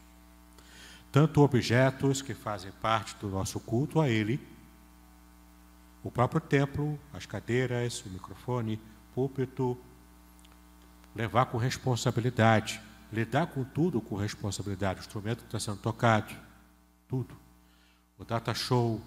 Tanto 1.17 1.41
objetos 1.41 2.21
que 2.21 2.35
fazem 2.35 2.71
parte 2.73 3.17
do 3.17 3.31
nosso 3.31 3.59
culto 3.59 4.03
a 4.03 4.07
Ele, 4.07 4.39
o 6.05 6.11
próprio 6.11 6.43
templo, 6.43 7.01
as 7.11 7.25
cadeiras, 7.25 8.05
o 8.05 8.11
microfone, 8.11 8.79
púlpito, 9.15 9.79
levar 11.15 11.47
com 11.47 11.57
responsabilidade, 11.57 12.83
lidar 13.11 13.47
com 13.47 13.65
tudo 13.65 13.99
com 13.99 14.15
responsabilidade, 14.15 15.01
o 15.01 15.05
instrumento 15.05 15.39
que 15.39 15.47
está 15.47 15.59
sendo 15.59 15.79
tocado, 15.79 16.35
tudo. 17.09 17.35
O 18.19 18.23
data 18.23 18.53
show, 18.53 19.01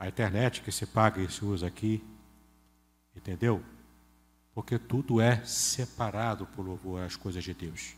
a 0.00 0.08
internet 0.08 0.62
que 0.62 0.72
se 0.72 0.84
paga 0.84 1.20
e 1.20 1.30
se 1.30 1.44
usa 1.44 1.68
aqui, 1.68 2.02
entendeu? 3.14 3.62
Porque 4.52 4.80
tudo 4.80 5.20
é 5.20 5.44
separado 5.44 6.44
por 6.44 6.66
louvor 6.66 7.04
às 7.04 7.14
coisas 7.14 7.44
de 7.44 7.54
Deus. 7.54 7.94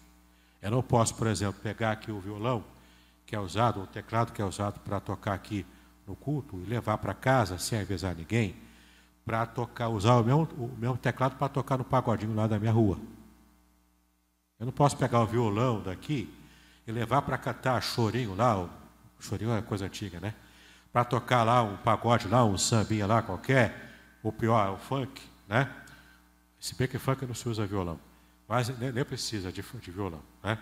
Eu 0.60 0.70
não 0.70 0.82
posso, 0.82 1.14
por 1.14 1.26
exemplo, 1.26 1.62
pegar 1.62 1.92
aqui 1.92 2.12
o 2.12 2.20
violão 2.20 2.62
que 3.28 3.36
é 3.36 3.38
usado, 3.38 3.82
o 3.82 3.86
teclado 3.86 4.32
que 4.32 4.40
é 4.40 4.44
usado 4.44 4.80
para 4.80 4.98
tocar 4.98 5.34
aqui 5.34 5.66
no 6.06 6.16
culto 6.16 6.58
e 6.60 6.64
levar 6.64 6.96
para 6.96 7.12
casa 7.12 7.58
sem 7.58 7.78
avisar 7.78 8.14
ninguém, 8.14 8.56
para 9.22 9.44
tocar, 9.44 9.90
usar 9.90 10.14
o 10.14 10.24
mesmo, 10.24 10.48
o 10.56 10.74
mesmo 10.78 10.96
teclado 10.96 11.36
para 11.36 11.46
tocar 11.46 11.76
no 11.76 11.84
pagodinho 11.84 12.34
lá 12.34 12.46
da 12.46 12.58
minha 12.58 12.72
rua. 12.72 12.98
Eu 14.58 14.64
não 14.64 14.72
posso 14.72 14.96
pegar 14.96 15.20
o 15.20 15.26
violão 15.26 15.82
daqui 15.82 16.34
e 16.86 16.90
levar 16.90 17.20
para 17.20 17.36
cantar 17.36 17.82
chorinho 17.82 18.34
lá, 18.34 18.60
o 18.60 18.70
chorinho 19.20 19.52
é 19.52 19.60
coisa 19.60 19.84
antiga, 19.84 20.18
né? 20.18 20.34
Para 20.90 21.04
tocar 21.04 21.44
lá 21.44 21.62
um 21.62 21.76
pagode 21.76 22.28
lá, 22.28 22.42
um 22.46 22.56
sambinha 22.56 23.06
lá 23.06 23.20
qualquer, 23.20 23.92
ou 24.22 24.32
pior, 24.32 24.72
o 24.72 24.78
funk, 24.78 25.20
né? 25.46 25.70
Se 26.58 26.74
bem 26.74 26.88
que 26.88 26.98
funk 26.98 27.26
não 27.26 27.34
se 27.34 27.46
usa 27.46 27.66
violão, 27.66 28.00
mas 28.48 28.70
nem, 28.78 28.90
nem 28.90 29.04
precisa 29.04 29.52
de, 29.52 29.60
de 29.60 29.90
violão, 29.90 30.22
né? 30.42 30.56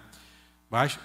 Mas 0.68 0.98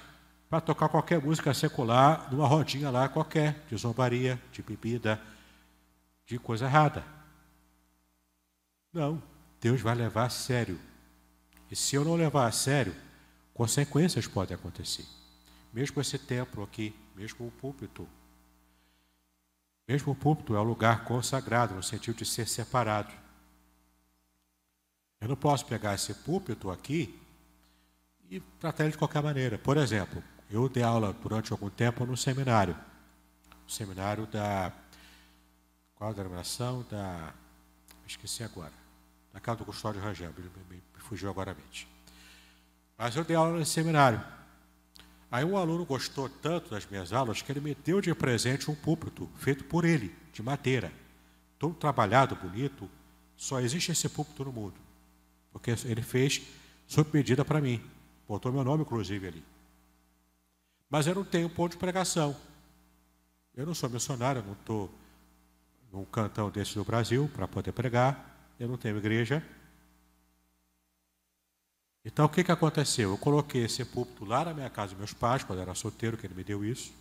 para 0.52 0.60
tocar 0.60 0.90
qualquer 0.90 1.24
música 1.24 1.54
secular 1.54 2.30
numa 2.30 2.46
rodinha 2.46 2.90
lá 2.90 3.08
qualquer, 3.08 3.64
de 3.70 3.78
zombaria, 3.78 4.38
de 4.52 4.62
bebida, 4.62 5.18
de 6.26 6.38
coisa 6.38 6.66
errada. 6.66 7.06
Não, 8.92 9.24
Deus 9.62 9.80
vai 9.80 9.96
levar 9.96 10.26
a 10.26 10.30
sério 10.30 10.78
e 11.72 11.76
se 11.76 11.96
eu 11.96 12.04
não 12.04 12.16
levar 12.16 12.48
a 12.48 12.52
sério, 12.52 12.94
consequências 13.54 14.28
podem 14.28 14.54
acontecer. 14.54 15.06
Mesmo 15.72 16.02
esse 16.02 16.20
templo 16.20 16.64
aqui, 16.64 16.94
mesmo 17.16 17.48
o 17.48 17.52
púlpito. 17.52 18.06
Mesmo 19.88 20.12
o 20.12 20.16
púlpito 20.16 20.54
é 20.54 20.60
um 20.60 20.64
lugar 20.64 21.06
consagrado, 21.06 21.76
no 21.76 21.82
sentido 21.82 22.18
de 22.18 22.26
ser 22.26 22.46
separado. 22.46 23.14
Eu 25.22 25.30
não 25.30 25.38
posso 25.38 25.66
pegar 25.66 25.96
esse 25.96 26.14
púlpito 26.14 26.70
aqui 26.70 27.18
e 28.30 28.42
tratar 28.60 28.84
ele 28.84 28.92
de 28.92 28.98
qualquer 28.98 29.24
maneira. 29.24 29.58
Por 29.58 29.78
exemplo, 29.78 30.22
eu 30.52 30.68
dei 30.68 30.84
aula 30.84 31.14
durante 31.14 31.52
algum 31.52 31.70
tempo 31.70 32.06
no 32.06 32.18
seminário. 32.18 32.76
Seminário 33.68 34.28
da. 34.28 34.72
Qual 35.96 36.10
a 36.10 36.14
denominação? 36.14 36.86
Da. 36.90 37.34
Esqueci 38.06 38.44
agora. 38.44 38.74
Da 39.32 39.40
casa 39.40 39.60
do 39.60 39.66
Custódio 39.66 40.02
Rangel, 40.02 40.34
me, 40.38 40.76
me, 40.76 40.84
fugiu 40.98 41.30
agora 41.30 41.52
a 41.52 41.54
mente. 41.56 41.88
Mas 42.98 43.16
eu 43.16 43.24
dei 43.24 43.36
aula 43.36 43.58
nesse 43.58 43.72
seminário. 43.72 44.22
Aí 45.32 45.46
um 45.46 45.56
aluno 45.56 45.86
gostou 45.86 46.28
tanto 46.28 46.72
das 46.72 46.86
minhas 46.86 47.14
aulas 47.14 47.42
que 47.42 47.50
ele 47.50 47.62
me 47.62 47.74
deu 47.74 48.02
de 48.02 48.14
presente 48.14 48.70
um 48.70 48.76
púlpito 48.76 49.30
feito 49.38 49.64
por 49.64 49.86
ele, 49.86 50.14
de 50.34 50.44
madeira. 50.44 50.92
Todo 51.58 51.74
trabalhado, 51.74 52.36
bonito. 52.36 52.90
Só 53.38 53.62
existe 53.62 53.94
esse 53.94 54.10
púlpito 54.10 54.44
no 54.44 54.52
mundo. 54.52 54.76
Porque 55.54 55.72
ele 55.86 56.02
fez 56.02 56.42
sob 56.86 57.10
medida 57.14 57.46
para 57.46 57.62
mim. 57.62 57.82
Botou 58.28 58.52
meu 58.52 58.66
nome, 58.66 58.84
inclusive, 58.84 59.26
ali. 59.28 59.44
Mas 60.92 61.08
eu 61.08 61.16
não 61.16 61.24
tenho 61.24 61.50
ponto 61.50 61.72
de 61.72 61.78
pregação. 61.78 62.36
Eu 63.56 63.66
não 63.66 63.74
sou 63.74 63.90
missionário, 63.90 64.42
eu 64.42 64.46
não 64.46 64.54
estou 64.54 64.92
num 65.90 66.04
cantão 66.04 66.50
desse 66.50 66.76
do 66.76 66.84
Brasil 66.84 67.32
para 67.34 67.48
poder 67.48 67.72
pregar. 67.72 68.54
Eu 68.60 68.68
não 68.68 68.78
tenho 68.78 68.98
igreja. 68.98 69.42
Então 72.04 72.26
o 72.26 72.30
que, 72.30 72.44
que 72.44 72.52
aconteceu? 72.52 73.12
Eu 73.12 73.18
coloquei 73.18 73.64
esse 73.64 73.86
púlpito 73.86 74.26
lá 74.26 74.44
na 74.44 74.54
minha 74.54 74.70
casa 74.70 74.90
dos 74.90 74.98
meus 74.98 75.14
pais, 75.14 75.46
quando 75.46 75.60
eu 75.60 75.64
era 75.64 75.74
solteiro, 75.74 76.18
que 76.18 76.28
ele 76.28 76.34
me 76.34 76.44
deu 76.44 76.66
isso. 76.66 76.92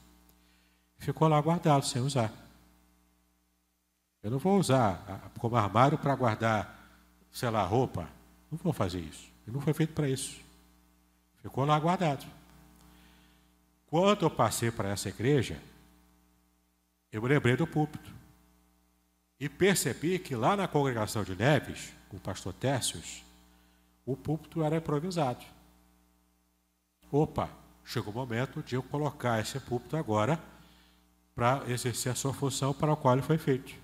Ficou 0.98 1.26
lá 1.26 1.40
guardado, 1.40 1.84
sem 1.84 2.00
usar. 2.00 2.32
Eu 4.22 4.30
não 4.30 4.38
vou 4.38 4.56
usar 4.56 5.32
como 5.38 5.56
armário 5.56 5.98
para 5.98 6.14
guardar, 6.14 6.78
sei 7.32 7.50
lá, 7.50 7.64
roupa. 7.64 8.08
Não 8.52 8.58
vou 8.58 8.72
fazer 8.72 9.00
isso. 9.00 9.32
Ele 9.46 9.56
não 9.56 9.60
foi 9.60 9.72
feito 9.72 9.94
para 9.94 10.08
isso. 10.08 10.40
Ficou 11.42 11.64
lá 11.64 11.76
guardado. 11.80 12.24
Quando 13.90 14.24
eu 14.24 14.30
passei 14.30 14.70
para 14.70 14.90
essa 14.90 15.08
igreja, 15.08 15.60
eu 17.10 17.20
me 17.20 17.28
lembrei 17.28 17.56
do 17.56 17.66
púlpito. 17.66 18.08
E 19.38 19.48
percebi 19.48 20.18
que 20.18 20.36
lá 20.36 20.56
na 20.56 20.68
congregação 20.68 21.24
de 21.24 21.34
Neves, 21.34 21.92
com 22.08 22.16
o 22.16 22.20
pastor 22.20 22.52
Tércios, 22.52 23.24
o 24.06 24.16
púlpito 24.16 24.62
era 24.62 24.76
improvisado. 24.76 25.44
Opa, 27.10 27.50
chegou 27.84 28.12
o 28.12 28.16
momento 28.16 28.62
de 28.62 28.76
eu 28.76 28.82
colocar 28.82 29.40
esse 29.40 29.58
púlpito 29.58 29.96
agora 29.96 30.40
para 31.34 31.64
exercer 31.68 32.12
a 32.12 32.14
sua 32.14 32.32
função 32.32 32.72
para 32.72 32.92
a 32.92 32.96
qual 32.96 33.14
ele 33.14 33.22
foi 33.22 33.38
feito. 33.38 33.74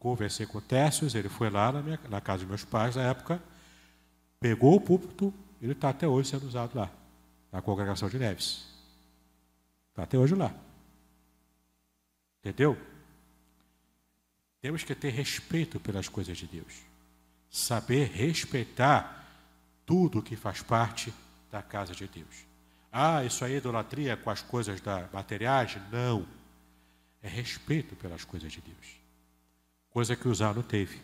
Conversei 0.00 0.46
com 0.46 0.58
o 0.58 0.62
Tércios, 0.62 1.14
ele 1.14 1.28
foi 1.28 1.50
lá 1.50 1.70
na, 1.70 1.82
minha, 1.82 2.00
na 2.08 2.20
casa 2.20 2.40
dos 2.40 2.48
meus 2.48 2.64
pais 2.64 2.96
na 2.96 3.02
época, 3.02 3.40
pegou 4.40 4.74
o 4.74 4.80
púlpito, 4.80 5.32
ele 5.60 5.72
está 5.72 5.90
até 5.90 6.08
hoje 6.08 6.30
sendo 6.30 6.46
usado 6.46 6.76
lá, 6.76 6.90
na 7.52 7.62
congregação 7.62 8.08
de 8.08 8.18
Neves. 8.18 8.77
Está 9.98 10.04
até 10.04 10.16
hoje 10.16 10.36
lá. 10.36 10.54
Entendeu? 12.38 12.78
Temos 14.60 14.84
que 14.84 14.94
ter 14.94 15.10
respeito 15.10 15.80
pelas 15.80 16.08
coisas 16.08 16.38
de 16.38 16.46
Deus. 16.46 16.82
Saber 17.50 18.04
respeitar 18.04 19.26
tudo 19.84 20.22
que 20.22 20.36
faz 20.36 20.62
parte 20.62 21.12
da 21.50 21.62
casa 21.62 21.96
de 21.96 22.06
Deus. 22.06 22.46
Ah, 22.92 23.24
isso 23.24 23.44
aí 23.44 23.54
é 23.54 23.56
idolatria 23.56 24.16
com 24.16 24.30
as 24.30 24.40
coisas 24.40 24.80
da 24.80 25.08
materiais? 25.12 25.76
Não. 25.90 26.24
É 27.20 27.28
respeito 27.28 27.96
pelas 27.96 28.24
coisas 28.24 28.52
de 28.52 28.60
Deus. 28.60 29.00
Coisa 29.90 30.14
que 30.14 30.28
Uzá 30.28 30.54
não 30.54 30.62
teve. 30.62 31.02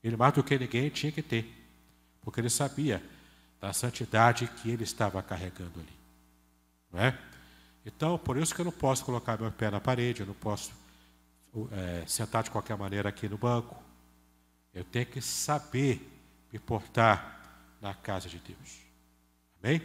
Ele, 0.00 0.16
mais 0.16 0.32
do 0.32 0.44
que 0.44 0.56
ninguém, 0.56 0.90
tinha 0.90 1.10
que 1.10 1.22
ter. 1.22 1.52
Porque 2.22 2.38
ele 2.38 2.50
sabia 2.50 3.02
da 3.60 3.72
santidade 3.72 4.46
que 4.46 4.70
ele 4.70 4.84
estava 4.84 5.20
carregando 5.24 5.80
ali. 5.80 5.98
Não 6.92 7.00
é? 7.00 7.35
Então, 7.86 8.18
por 8.18 8.36
isso 8.36 8.52
que 8.52 8.60
eu 8.60 8.64
não 8.64 8.72
posso 8.72 9.04
colocar 9.04 9.40
meu 9.40 9.50
pé 9.52 9.70
na 9.70 9.80
parede, 9.80 10.20
eu 10.20 10.26
não 10.26 10.34
posso 10.34 10.72
é, 11.70 12.04
sentar 12.04 12.42
de 12.42 12.50
qualquer 12.50 12.76
maneira 12.76 13.08
aqui 13.08 13.28
no 13.28 13.38
banco. 13.38 13.80
Eu 14.74 14.82
tenho 14.82 15.06
que 15.06 15.22
saber 15.22 16.04
me 16.52 16.58
portar 16.58 17.40
na 17.80 17.94
casa 17.94 18.28
de 18.28 18.38
Deus. 18.38 18.80
Amém? 19.62 19.80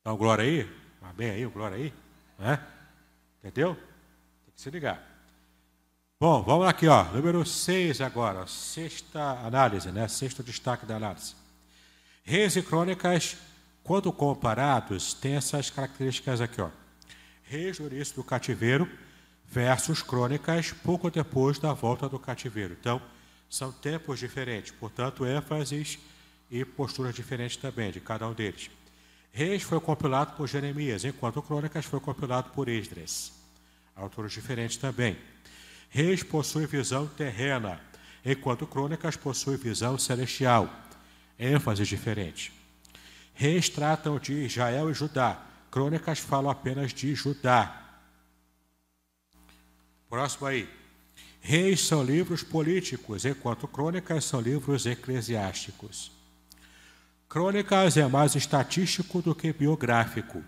Então, 0.00 0.14
glória 0.16 0.44
aí. 0.44 0.70
Amém 1.00 1.30
aí, 1.30 1.46
glória 1.46 1.78
aí. 1.78 1.94
Né? 2.38 2.66
Entendeu? 3.38 3.74
Tem 3.74 4.54
que 4.54 4.60
se 4.60 4.70
ligar. 4.70 5.02
Bom, 6.20 6.42
vamos 6.42 6.66
aqui, 6.66 6.86
ó. 6.86 7.04
Número 7.04 7.46
6 7.46 8.02
agora. 8.02 8.46
Sexta 8.46 9.40
análise, 9.40 9.90
né? 9.90 10.06
Sexto 10.06 10.42
destaque 10.42 10.84
da 10.84 10.96
análise. 10.96 11.34
Reis 12.22 12.56
e 12.56 12.62
crônicas, 12.62 13.38
quando 13.82 14.12
comparados, 14.12 15.14
têm 15.14 15.34
essas 15.34 15.70
características 15.70 16.40
aqui, 16.40 16.60
ó. 16.60 16.70
Reis 17.42 17.78
no 17.78 17.86
início 17.88 18.14
do 18.14 18.24
cativeiro 18.24 18.88
versus 19.46 20.02
crônicas 20.02 20.72
pouco 20.72 21.10
depois 21.10 21.58
da 21.58 21.72
volta 21.72 22.08
do 22.08 22.18
cativeiro. 22.18 22.76
Então, 22.78 23.02
são 23.48 23.72
tempos 23.72 24.20
diferentes, 24.20 24.70
portanto, 24.70 25.26
ênfases 25.26 25.98
e 26.50 26.64
posturas 26.64 27.14
diferentes 27.14 27.56
também 27.56 27.90
de 27.90 28.00
cada 28.00 28.28
um 28.28 28.32
deles. 28.32 28.70
Reis 29.32 29.62
foi 29.62 29.80
compilado 29.80 30.36
por 30.36 30.48
Jeremias, 30.48 31.04
enquanto 31.04 31.42
Crônicas 31.42 31.84
foi 31.84 32.00
compilado 32.00 32.50
por 32.50 32.68
Esdras. 32.68 33.32
Autores 33.96 34.32
diferentes 34.32 34.76
também. 34.76 35.16
Reis 35.88 36.22
possui 36.22 36.66
visão 36.66 37.06
terrena, 37.06 37.80
enquanto 38.24 38.66
Crônicas 38.66 39.16
possui 39.16 39.56
visão 39.56 39.98
celestial. 39.98 40.68
ênfases 41.38 41.88
diferentes. 41.88 42.52
Reis 43.40 43.70
tratam 43.70 44.18
de 44.18 44.34
Israel 44.34 44.90
e 44.90 44.92
Judá. 44.92 45.42
Crônicas 45.70 46.18
falam 46.18 46.50
apenas 46.50 46.92
de 46.92 47.14
Judá. 47.14 47.74
Próximo 50.10 50.46
aí. 50.46 50.68
Reis 51.40 51.80
são 51.80 52.04
livros 52.04 52.42
políticos, 52.42 53.24
enquanto 53.24 53.66
crônicas 53.66 54.26
são 54.26 54.42
livros 54.42 54.84
eclesiásticos. 54.84 56.12
Crônicas 57.30 57.96
é 57.96 58.06
mais 58.06 58.34
estatístico 58.34 59.22
do 59.22 59.34
que 59.34 59.54
biográfico. 59.54 60.44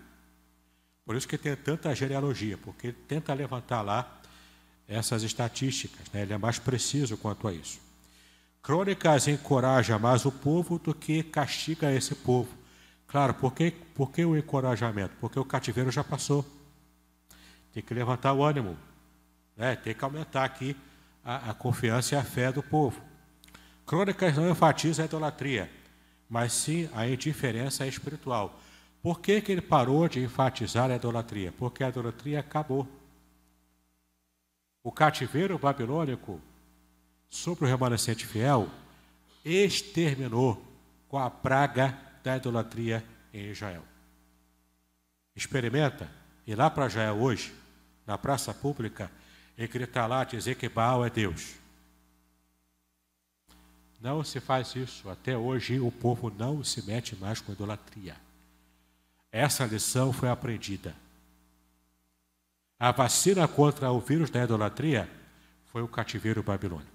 Por 1.03 1.15
isso 1.15 1.27
que 1.27 1.35
tem 1.35 1.55
tanta 1.55 1.95
genealogia, 1.95 2.59
porque 2.59 2.89
ele 2.89 2.97
tenta 3.07 3.33
levantar 3.33 3.81
lá 3.81 4.21
essas 4.87 5.23
estatísticas, 5.23 6.11
né? 6.13 6.21
ele 6.21 6.33
é 6.33 6.37
mais 6.37 6.59
preciso 6.59 7.17
quanto 7.17 7.47
a 7.47 7.53
isso. 7.53 7.79
Crônicas 8.61 9.27
encoraja 9.27 9.97
mais 9.97 10.25
o 10.25 10.31
povo 10.31 10.77
do 10.77 10.93
que 10.93 11.23
castiga 11.23 11.91
esse 11.91 12.13
povo. 12.13 12.61
Claro, 13.13 13.33
por 13.35 13.53
que, 13.53 13.71
por 13.71 14.11
que 14.11 14.25
o 14.25 14.35
encorajamento? 14.35 15.15
Porque 15.21 15.39
o 15.39 15.45
cativeiro 15.45 15.89
já 15.89 16.03
passou. 16.03 16.45
Tem 17.71 17.81
que 17.81 17.93
levantar 17.93 18.33
o 18.33 18.43
ânimo, 18.43 18.75
né? 19.55 19.77
tem 19.77 19.93
que 19.93 20.03
aumentar 20.03 20.43
aqui 20.43 20.75
a, 21.23 21.51
a 21.51 21.53
confiança 21.53 22.15
e 22.15 22.17
a 22.17 22.23
fé 22.25 22.51
do 22.51 22.61
povo. 22.61 23.01
Crônicas 23.85 24.35
não 24.35 24.49
enfatiza 24.49 25.03
a 25.03 25.05
idolatria 25.05 25.69
mas 26.33 26.51
sim 26.51 26.89
a 26.95 27.07
indiferença 27.07 27.85
espiritual. 27.85 28.59
Por 29.03 29.19
que, 29.19 29.39
que 29.39 29.51
ele 29.51 29.61
parou 29.61 30.09
de 30.09 30.19
enfatizar 30.19 30.89
a 30.89 30.95
idolatria? 30.95 31.51
Porque 31.51 31.83
a 31.83 31.89
idolatria 31.89 32.39
acabou. 32.39 32.87
O 34.83 34.91
cativeiro 34.91 35.59
babilônico 35.59 36.41
sobre 37.29 37.65
o 37.65 37.67
remanescente 37.67 38.25
fiel 38.25 38.67
exterminou 39.45 40.59
com 41.07 41.19
a 41.19 41.29
praga 41.29 41.95
da 42.23 42.37
idolatria 42.37 43.03
em 43.33 43.51
Israel. 43.51 43.83
Experimenta 45.35 46.09
ir 46.47 46.55
lá 46.55 46.69
para 46.69 46.87
Israel 46.87 47.15
hoje, 47.15 47.53
na 48.05 48.17
praça 48.17 48.53
pública, 48.53 49.11
e 49.57 49.67
gritar 49.67 50.07
lá, 50.07 50.23
dizer 50.23 50.55
que 50.55 50.69
Baal 50.69 51.05
é 51.05 51.09
Deus. 51.09 51.55
Não 54.01 54.23
se 54.23 54.39
faz 54.39 54.75
isso. 54.75 55.09
Até 55.09 55.37
hoje 55.37 55.79
o 55.79 55.91
povo 55.91 56.29
não 56.29 56.63
se 56.63 56.81
mete 56.85 57.15
mais 57.15 57.39
com 57.39 57.53
idolatria. 57.53 58.17
Essa 59.31 59.65
lição 59.65 60.11
foi 60.11 60.29
aprendida. 60.29 60.95
A 62.77 62.91
vacina 62.91 63.47
contra 63.47 63.91
o 63.91 63.99
vírus 63.99 64.29
da 64.29 64.43
idolatria 64.43 65.09
foi 65.71 65.81
o 65.81 65.87
cativeiro 65.87 66.43
babilônico. 66.43 66.91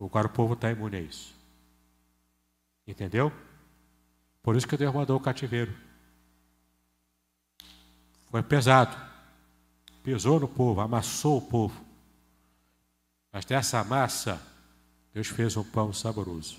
Agora 0.00 0.26
o 0.26 0.30
povo 0.30 0.52
está 0.54 0.70
imune 0.70 0.96
a 0.96 1.00
isso. 1.00 1.37
Entendeu? 2.88 3.30
Por 4.42 4.56
isso 4.56 4.66
que 4.66 4.78
Deus 4.78 4.94
mandou 4.94 5.18
o 5.18 5.20
cativeiro. 5.20 5.76
Foi 8.30 8.42
pesado. 8.42 8.96
Pesou 10.02 10.40
no 10.40 10.48
povo, 10.48 10.80
amassou 10.80 11.36
o 11.36 11.42
povo. 11.42 11.84
Mas 13.30 13.44
dessa 13.44 13.84
massa 13.84 14.40
Deus 15.12 15.26
fez 15.26 15.54
um 15.54 15.64
pão 15.64 15.92
saboroso 15.92 16.58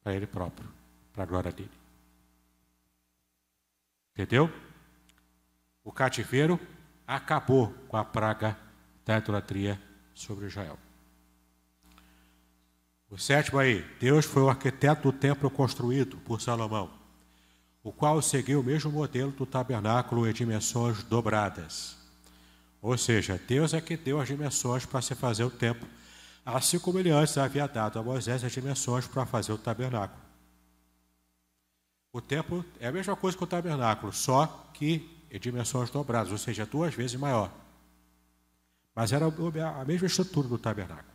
para 0.00 0.14
Ele 0.14 0.28
próprio, 0.28 0.70
para 1.12 1.24
a 1.24 1.26
glória 1.26 1.50
dele. 1.50 1.70
Entendeu? 4.12 4.48
O 5.82 5.90
cativeiro 5.90 6.60
acabou 7.04 7.72
com 7.88 7.96
a 7.96 8.04
praga 8.04 8.56
da 9.04 9.18
idolatria 9.18 9.80
sobre 10.14 10.46
Israel. 10.46 10.78
O 13.14 13.18
sétimo 13.18 13.60
aí, 13.60 13.86
Deus 14.00 14.24
foi 14.24 14.42
o 14.42 14.48
arquiteto 14.48 15.12
do 15.12 15.16
templo 15.16 15.48
construído 15.48 16.16
por 16.16 16.40
Salomão, 16.40 16.90
o 17.80 17.92
qual 17.92 18.20
seguiu 18.20 18.58
o 18.58 18.64
mesmo 18.64 18.90
modelo 18.90 19.30
do 19.30 19.46
tabernáculo 19.46 20.28
em 20.28 20.32
dimensões 20.32 21.04
dobradas. 21.04 21.96
Ou 22.82 22.98
seja, 22.98 23.40
Deus 23.46 23.72
é 23.72 23.80
que 23.80 23.96
deu 23.96 24.20
as 24.20 24.26
dimensões 24.26 24.84
para 24.84 25.00
se 25.00 25.14
fazer 25.14 25.44
o 25.44 25.50
templo 25.50 25.88
assim 26.44 26.76
como 26.76 26.98
ele 26.98 27.10
antes 27.10 27.38
havia 27.38 27.68
dado 27.68 28.00
a 28.00 28.02
Moisés 28.02 28.42
as 28.42 28.50
dimensões 28.50 29.06
para 29.06 29.24
fazer 29.24 29.52
o 29.52 29.58
tabernáculo. 29.58 30.20
O 32.12 32.20
templo 32.20 32.64
é 32.80 32.88
a 32.88 32.92
mesma 32.92 33.14
coisa 33.14 33.38
que 33.38 33.44
o 33.44 33.46
tabernáculo, 33.46 34.12
só 34.12 34.68
que 34.74 35.24
em 35.30 35.38
dimensões 35.38 35.88
dobradas, 35.88 36.32
ou 36.32 36.38
seja, 36.38 36.66
duas 36.66 36.92
vezes 36.92 37.14
maior. 37.16 37.48
Mas 38.92 39.12
era 39.12 39.26
a 39.26 39.84
mesma 39.84 40.08
estrutura 40.08 40.48
do 40.48 40.58
tabernáculo. 40.58 41.13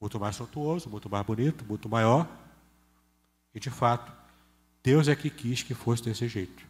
Muito 0.00 0.18
mais 0.20 0.36
suntuoso, 0.36 0.88
muito 0.88 1.10
mais 1.10 1.26
bonito, 1.26 1.64
muito 1.64 1.88
maior. 1.88 2.28
E 3.54 3.60
de 3.60 3.70
fato, 3.70 4.12
Deus 4.82 5.08
é 5.08 5.16
que 5.16 5.28
quis 5.28 5.62
que 5.62 5.74
fosse 5.74 6.02
desse 6.02 6.28
jeito. 6.28 6.64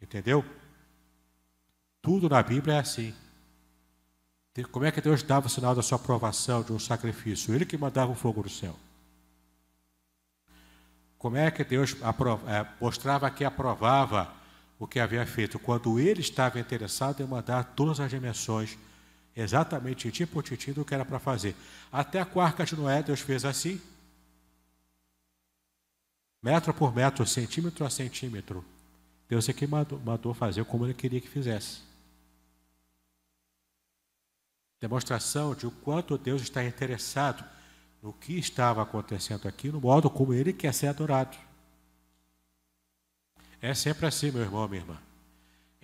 Entendeu? 0.00 0.44
Tudo 2.00 2.28
na 2.28 2.42
Bíblia 2.42 2.74
é 2.74 2.78
assim. 2.78 3.14
Como 4.70 4.84
é 4.84 4.92
que 4.92 5.00
Deus 5.00 5.22
dava 5.22 5.46
o 5.46 5.50
sinal 5.50 5.74
da 5.74 5.82
sua 5.82 5.96
aprovação 5.96 6.62
de 6.62 6.72
um 6.72 6.78
sacrifício? 6.78 7.54
Ele 7.54 7.64
que 7.64 7.78
mandava 7.78 8.12
o 8.12 8.14
fogo 8.14 8.42
do 8.42 8.50
céu. 8.50 8.76
Como 11.16 11.36
é 11.36 11.50
que 11.50 11.64
Deus 11.64 11.94
é, 11.94 12.66
mostrava 12.80 13.30
que 13.30 13.44
aprovava 13.44 14.32
o 14.78 14.86
que 14.86 14.98
havia 14.98 15.24
feito? 15.24 15.58
Quando 15.58 15.98
ele 15.98 16.20
estava 16.20 16.58
interessado 16.58 17.22
em 17.22 17.26
mandar 17.26 17.62
todas 17.76 18.00
as 18.00 18.10
dimensões, 18.10 18.76
exatamente 19.34 20.10
tipo 20.10 20.42
titim 20.42 20.72
do 20.72 20.84
que 20.84 20.94
era 20.94 21.04
para 21.04 21.18
fazer. 21.18 21.54
Até 21.90 22.20
a 22.20 22.24
quarca 22.24 22.64
de 22.64 22.76
Noé, 22.76 23.02
Deus 23.02 23.20
fez 23.20 23.44
assim. 23.44 23.80
Metro 26.42 26.74
por 26.74 26.94
metro, 26.94 27.26
centímetro 27.26 27.84
a 27.84 27.90
centímetro. 27.90 28.64
Deus 29.28 29.48
é 29.48 29.52
que 29.52 29.66
mandou, 29.66 29.98
mandou 30.00 30.34
fazer 30.34 30.64
como 30.64 30.84
ele 30.84 30.94
queria 30.94 31.20
que 31.20 31.28
fizesse 31.28 31.92
demonstração 34.82 35.54
de 35.54 35.64
o 35.64 35.70
quanto 35.70 36.18
Deus 36.18 36.42
está 36.42 36.64
interessado 36.64 37.44
no 38.02 38.12
que 38.12 38.36
estava 38.36 38.82
acontecendo 38.82 39.46
aqui, 39.46 39.68
no 39.68 39.80
modo 39.80 40.10
como 40.10 40.34
Ele 40.34 40.52
quer 40.52 40.74
ser 40.74 40.88
adorado. 40.88 41.38
É 43.60 43.72
sempre 43.74 44.06
assim, 44.06 44.32
meu 44.32 44.42
irmão, 44.42 44.66
minha 44.66 44.82
irmã. 44.82 44.98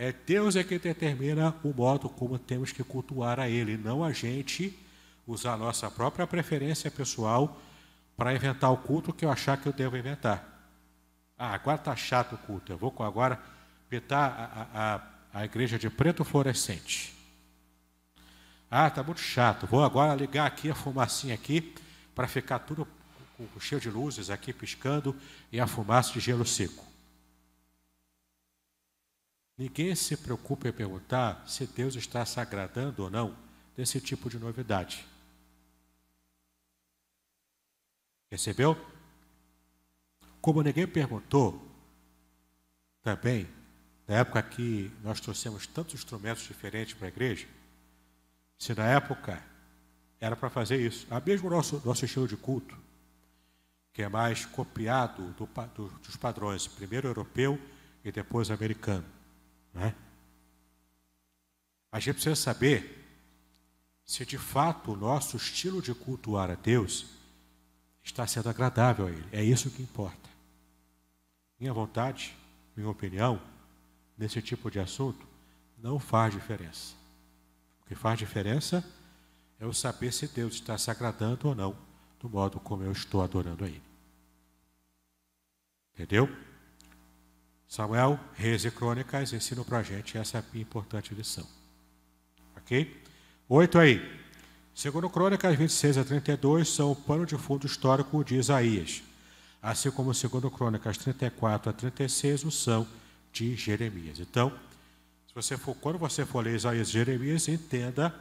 É 0.00 0.12
Deus 0.12 0.54
é 0.54 0.62
que 0.62 0.78
determina 0.78 1.56
o 1.64 1.74
modo 1.74 2.08
como 2.08 2.38
temos 2.38 2.70
que 2.70 2.84
cultuar 2.84 3.40
a 3.40 3.48
Ele, 3.48 3.76
não 3.76 4.04
a 4.04 4.12
gente 4.12 4.78
usar 5.26 5.54
a 5.54 5.56
nossa 5.56 5.90
própria 5.90 6.24
preferência 6.24 6.88
pessoal 6.88 7.60
para 8.16 8.32
inventar 8.32 8.72
o 8.72 8.76
culto 8.76 9.12
que 9.12 9.24
eu 9.24 9.30
achar 9.30 9.56
que 9.56 9.66
eu 9.66 9.72
devo 9.72 9.96
inventar. 9.96 10.44
Ah, 11.36 11.52
agora 11.52 11.78
está 11.78 11.96
chato 11.96 12.36
o 12.36 12.38
culto, 12.38 12.72
eu 12.72 12.78
vou 12.78 12.94
agora 13.00 13.40
pintar 13.90 14.68
a, 14.72 15.00
a, 15.34 15.40
a 15.40 15.44
igreja 15.44 15.76
de 15.76 15.90
preto 15.90 16.24
fluorescente. 16.24 17.12
Ah, 18.70 18.90
tá 18.90 19.02
muito 19.02 19.20
chato. 19.20 19.66
Vou 19.66 19.82
agora 19.82 20.14
ligar 20.14 20.46
aqui 20.46 20.70
a 20.70 20.74
fumacinha 20.74 21.34
aqui 21.34 21.74
para 22.14 22.28
ficar 22.28 22.60
tudo 22.60 22.86
cheio 23.58 23.80
de 23.80 23.90
luzes 23.90 24.30
aqui 24.30 24.52
piscando 24.52 25.16
e 25.50 25.58
a 25.58 25.66
fumaça 25.66 26.12
de 26.12 26.20
gelo 26.20 26.44
seco. 26.46 26.87
Ninguém 29.58 29.92
se 29.96 30.16
preocupa 30.16 30.68
em 30.68 30.72
perguntar 30.72 31.42
se 31.48 31.66
Deus 31.66 31.96
está 31.96 32.24
se 32.24 32.38
agradando 32.38 33.02
ou 33.02 33.10
não 33.10 33.36
desse 33.76 34.00
tipo 34.00 34.30
de 34.30 34.38
novidade. 34.38 35.04
Percebeu? 38.30 38.76
Como 40.40 40.62
ninguém 40.62 40.86
perguntou, 40.86 41.66
também, 43.02 43.48
na 44.06 44.16
época 44.16 44.40
que 44.42 44.92
nós 45.02 45.20
trouxemos 45.20 45.66
tantos 45.66 45.94
instrumentos 45.94 46.44
diferentes 46.44 46.94
para 46.94 47.06
a 47.06 47.08
igreja, 47.08 47.48
se 48.56 48.74
na 48.74 48.86
época 48.86 49.42
era 50.20 50.36
para 50.36 50.50
fazer 50.50 50.80
isso, 50.80 51.04
a 51.10 51.18
mesmo 51.20 51.50
nosso, 51.50 51.82
nosso 51.84 52.04
estilo 52.04 52.28
de 52.28 52.36
culto, 52.36 52.76
que 53.92 54.02
é 54.02 54.08
mais 54.08 54.46
copiado 54.46 55.32
do, 55.32 55.46
do, 55.74 55.88
dos 55.98 56.16
padrões, 56.16 56.68
primeiro 56.68 57.08
europeu 57.08 57.58
e 58.04 58.12
depois 58.12 58.50
americano. 58.50 59.17
Né? 59.72 59.94
A 61.90 61.98
gente 61.98 62.14
precisa 62.14 62.36
saber 62.36 62.98
se 64.04 64.24
de 64.24 64.38
fato 64.38 64.92
o 64.92 64.96
nosso 64.96 65.36
estilo 65.36 65.82
de 65.82 65.94
cultuar 65.94 66.50
a 66.50 66.54
Deus 66.54 67.06
está 68.02 68.26
sendo 68.26 68.48
agradável 68.48 69.06
a 69.06 69.10
Ele. 69.10 69.28
É 69.32 69.42
isso 69.42 69.70
que 69.70 69.82
importa. 69.82 70.28
Minha 71.58 71.72
vontade, 71.72 72.36
minha 72.76 72.88
opinião, 72.88 73.40
nesse 74.16 74.40
tipo 74.40 74.70
de 74.70 74.78
assunto, 74.78 75.26
não 75.76 75.98
faz 75.98 76.32
diferença. 76.32 76.94
O 77.82 77.86
que 77.86 77.94
faz 77.94 78.18
diferença 78.18 78.84
é 79.58 79.64
eu 79.64 79.72
saber 79.72 80.12
se 80.12 80.26
Deus 80.28 80.54
está 80.54 80.78
se 80.78 80.90
agradando 80.90 81.48
ou 81.48 81.54
não 81.54 81.76
do 82.18 82.28
modo 82.28 82.58
como 82.58 82.82
eu 82.82 82.92
estou 82.92 83.22
adorando 83.22 83.64
a 83.64 83.68
Ele. 83.68 83.82
Entendeu? 85.94 86.28
Samuel, 87.68 88.18
Reis 88.34 88.64
e 88.64 88.70
Crônicas 88.70 89.32
ensinam 89.32 89.62
para 89.62 89.78
a 89.78 89.82
gente 89.82 90.16
essa 90.16 90.44
importante 90.54 91.14
lição. 91.14 91.46
Ok? 92.56 93.02
Oito 93.48 93.78
aí. 93.78 94.18
Segundo 94.74 95.10
Crônicas 95.10 95.56
26 95.56 95.98
a 95.98 96.04
32 96.04 96.68
são 96.68 96.92
o 96.92 96.96
pano 96.96 97.26
de 97.26 97.36
fundo 97.36 97.66
histórico 97.66 98.24
de 98.24 98.36
Isaías, 98.36 99.02
assim 99.60 99.90
como 99.90 100.14
segundo 100.14 100.50
Crônicas 100.50 100.96
34 100.96 101.70
a 101.70 101.72
36 101.72 102.44
o 102.44 102.50
são 102.50 102.86
de 103.32 103.54
Jeremias. 103.56 104.20
Então, 104.20 104.52
você 105.40 105.56
for, 105.56 105.74
quando 105.76 105.98
você 105.98 106.26
for 106.26 106.44
ler 106.44 106.56
Isaías 106.56 106.88
e 106.88 106.92
Jeremias, 106.92 107.46
entenda 107.46 108.12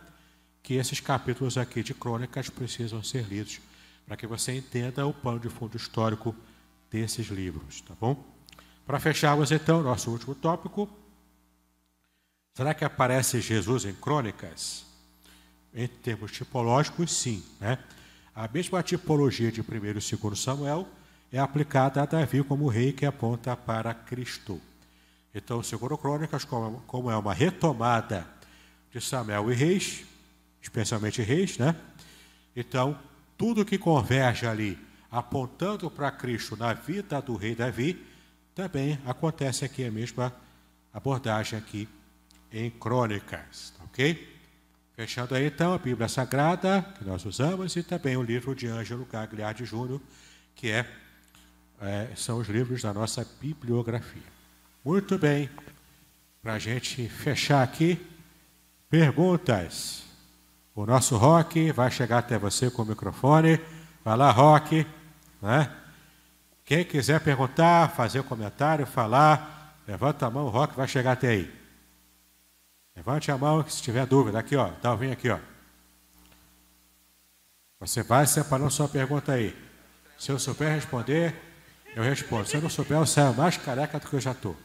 que 0.62 0.76
esses 0.76 1.00
capítulos 1.00 1.58
aqui 1.58 1.82
de 1.82 1.94
crônicas 1.94 2.48
precisam 2.50 3.02
ser 3.02 3.24
lidos 3.24 3.60
para 4.06 4.16
que 4.16 4.28
você 4.28 4.56
entenda 4.56 5.06
o 5.08 5.14
pano 5.14 5.40
de 5.40 5.50
fundo 5.50 5.76
histórico 5.76 6.36
desses 6.92 7.28
livros, 7.28 7.82
tá 7.82 7.96
bom? 8.00 8.24
Para 8.88 9.02
fecharmos 9.02 9.52
então 9.52 9.84
nosso 9.84 10.10
último 10.10 10.34
tópico, 10.34 10.88
será 12.56 12.74
que 12.74 12.86
aparece 12.86 13.42
Jesus 13.42 13.84
em 13.84 13.94
crônicas? 13.94 14.86
Em 15.74 15.90
termos 15.90 16.32
tipológicos, 16.32 17.12
sim, 17.12 17.44
né? 17.60 17.78
A 18.34 18.48
mesma 18.48 18.82
tipologia 18.82 19.52
de 19.52 19.60
1 19.60 19.64
e 19.64 19.94
2 19.94 20.40
Samuel 20.40 20.88
é 21.34 21.38
aplicada 21.38 22.02
a 22.02 22.06
Davi 22.06 22.42
como 22.42 22.70
rei 22.70 22.94
que 22.94 23.06
aponta 23.06 23.58
para 23.58 23.94
Cristo. 23.94 24.62
Então, 25.36 25.62
segundo 25.62 25.98
Crônicas, 25.98 26.46
como 26.46 27.12
é 27.12 27.18
uma 27.18 27.34
retomada 27.34 28.26
de 28.90 29.02
Samuel 29.02 29.52
e 29.52 29.54
reis, 29.54 30.06
especialmente 30.62 31.22
reis, 31.22 31.58
né? 31.58 31.76
Então, 32.56 32.98
tudo 33.38 33.66
que 33.66 33.78
converge 33.78 34.48
ali, 34.48 34.80
apontando 35.12 35.92
para 35.92 36.10
Cristo 36.10 36.56
na 36.56 36.72
vida 36.72 37.22
do 37.22 37.36
rei 37.36 37.54
Davi, 37.54 38.16
também 38.58 39.00
acontece 39.06 39.64
aqui 39.64 39.86
a 39.86 39.92
mesma 39.92 40.34
abordagem 40.92 41.60
aqui 41.60 41.88
em 42.52 42.72
Crônicas, 42.72 43.72
tá 43.78 43.84
ok? 43.84 44.36
Fechando 44.96 45.36
aí 45.36 45.46
então 45.46 45.76
a 45.76 45.78
Bíblia 45.78 46.08
Sagrada, 46.08 46.82
que 46.98 47.06
nós 47.06 47.24
usamos, 47.24 47.76
e 47.76 47.84
também 47.84 48.18
o 48.18 48.24
livro 48.24 48.56
de 48.56 48.66
Ângelo 48.66 49.06
Gagliardi 49.06 49.64
Júnior, 49.64 50.02
que 50.56 50.72
é, 50.72 50.88
é, 51.80 52.10
são 52.16 52.40
os 52.40 52.48
livros 52.48 52.82
da 52.82 52.92
nossa 52.92 53.24
bibliografia. 53.40 54.24
Muito 54.84 55.20
bem, 55.20 55.52
para 56.42 56.54
a 56.54 56.60
gente 56.60 57.08
fechar 57.08 57.62
aqui, 57.62 58.04
perguntas. 58.90 60.04
O 60.74 60.84
nosso 60.84 61.16
Rock 61.16 61.72
vai 61.72 61.92
chegar 61.92 62.18
até 62.18 62.40
você 62.40 62.72
com 62.72 62.82
o 62.82 62.86
microfone. 62.88 63.60
Vai 64.04 64.18
lá, 64.18 64.32
Rock. 64.32 64.84
Né? 65.44 65.72
Quem 66.68 66.84
quiser 66.84 67.22
perguntar, 67.22 67.96
fazer 67.96 68.20
um 68.20 68.24
comentário, 68.24 68.86
falar, 68.86 69.74
levanta 69.88 70.26
a 70.26 70.30
mão, 70.30 70.48
o 70.48 70.50
Rock 70.50 70.76
vai 70.76 70.86
chegar 70.86 71.14
até 71.14 71.30
aí. 71.30 71.54
Levante 72.94 73.32
a 73.32 73.38
mão 73.38 73.66
se 73.70 73.82
tiver 73.82 74.06
dúvida. 74.06 74.38
Aqui, 74.38 74.54
ó. 74.58 74.68
Tá, 74.82 74.94
vem 74.94 75.14
aqui, 75.14 75.30
ó. 75.30 75.40
Você 77.80 78.04
vai 78.04 78.28
separando 78.28 78.70
sua 78.70 78.90
pergunta 78.90 79.32
aí. 79.32 79.56
Se 80.18 80.30
eu 80.30 80.38
souber 80.38 80.70
responder, 80.74 81.34
eu 81.96 82.04
respondo. 82.04 82.46
Se 82.46 82.58
eu 82.58 82.62
não 82.62 82.70
souber, 82.70 82.98
eu 82.98 83.06
saio 83.06 83.34
mais 83.34 83.56
careca 83.56 83.98
do 83.98 84.06
que 84.06 84.16
eu 84.16 84.20
já 84.20 84.34
estou. 84.34 84.58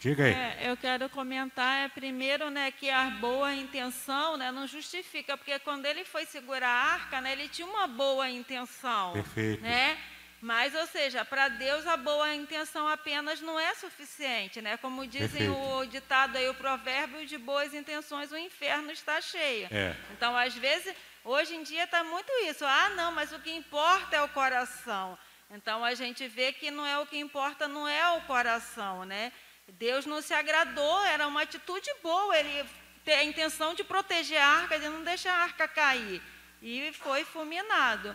Diga 0.00 0.24
aí. 0.24 0.32
É, 0.32 0.58
eu 0.72 0.76
quero 0.76 1.08
comentar, 1.08 1.84
é, 1.84 1.88
primeiro, 1.88 2.50
né, 2.50 2.72
que 2.72 2.90
a 2.90 3.10
boa 3.10 3.54
intenção 3.54 4.36
né, 4.36 4.50
não 4.50 4.66
justifica, 4.66 5.36
porque 5.36 5.56
quando 5.60 5.86
ele 5.86 6.04
foi 6.04 6.26
segurar 6.26 6.68
a 6.68 6.92
arca, 6.94 7.20
né, 7.20 7.30
ele 7.30 7.48
tinha 7.48 7.68
uma 7.68 7.86
boa 7.86 8.28
intenção. 8.28 9.12
Perfeito. 9.12 9.62
Né? 9.62 9.96
Mas, 10.44 10.74
ou 10.74 10.86
seja, 10.86 11.24
para 11.24 11.48
Deus 11.48 11.86
a 11.86 11.96
boa 11.96 12.34
intenção 12.34 12.86
apenas 12.86 13.40
não 13.40 13.58
é 13.58 13.74
suficiente, 13.76 14.60
né? 14.60 14.76
Como 14.76 15.06
dizem 15.06 15.48
Perfeito. 15.48 15.58
o 15.58 15.86
ditado 15.86 16.36
aí, 16.36 16.46
o 16.50 16.54
provérbio 16.54 17.24
de 17.24 17.38
boas 17.38 17.72
intenções, 17.72 18.30
o 18.30 18.36
inferno 18.36 18.92
está 18.92 19.22
cheio. 19.22 19.68
É. 19.70 19.96
Então, 20.12 20.36
às 20.36 20.54
vezes, 20.54 20.94
hoje 21.24 21.56
em 21.56 21.62
dia 21.62 21.84
está 21.84 22.04
muito 22.04 22.30
isso. 22.42 22.62
Ah, 22.62 22.90
não, 22.90 23.10
mas 23.10 23.32
o 23.32 23.38
que 23.38 23.50
importa 23.50 24.16
é 24.16 24.20
o 24.20 24.28
coração. 24.28 25.16
Então, 25.50 25.82
a 25.82 25.94
gente 25.94 26.28
vê 26.28 26.52
que 26.52 26.70
não 26.70 26.84
é 26.84 26.98
o 26.98 27.06
que 27.06 27.16
importa, 27.16 27.66
não 27.66 27.88
é 27.88 28.06
o 28.10 28.20
coração, 28.26 29.06
né? 29.06 29.32
Deus 29.66 30.04
não 30.04 30.20
se 30.20 30.34
agradou, 30.34 31.02
era 31.06 31.26
uma 31.26 31.40
atitude 31.40 31.90
boa, 32.02 32.36
ele 32.38 32.68
ter 33.02 33.14
a 33.14 33.24
intenção 33.24 33.72
de 33.72 33.82
proteger 33.82 34.42
a 34.42 34.46
arca, 34.46 34.78
de 34.78 34.90
não 34.90 35.02
deixar 35.02 35.32
a 35.32 35.42
arca 35.44 35.66
cair. 35.66 36.20
E 36.60 36.92
foi 36.92 37.24
fulminado. 37.24 38.14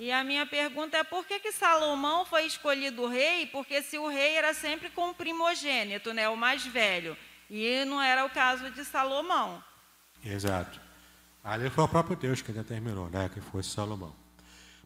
E 0.00 0.12
a 0.12 0.22
minha 0.22 0.46
pergunta 0.46 0.96
é 0.96 1.02
por 1.02 1.26
que, 1.26 1.40
que 1.40 1.50
Salomão 1.50 2.24
foi 2.24 2.46
escolhido 2.46 3.08
rei? 3.08 3.46
Porque 3.46 3.82
se 3.82 3.98
o 3.98 4.06
rei 4.06 4.36
era 4.36 4.54
sempre 4.54 4.88
com 4.90 5.10
o 5.10 5.14
primogênito, 5.14 6.14
né, 6.14 6.28
o 6.28 6.36
mais 6.36 6.64
velho. 6.64 7.16
E 7.50 7.84
não 7.84 8.00
era 8.00 8.24
o 8.24 8.30
caso 8.30 8.70
de 8.70 8.84
Salomão. 8.84 9.60
Exato. 10.24 10.80
Ali 11.42 11.68
foi 11.68 11.82
o 11.82 11.88
próprio 11.88 12.14
Deus 12.14 12.40
que 12.40 12.52
determinou, 12.52 13.10
né, 13.10 13.28
que 13.28 13.40
fosse 13.40 13.70
Salomão. 13.70 14.14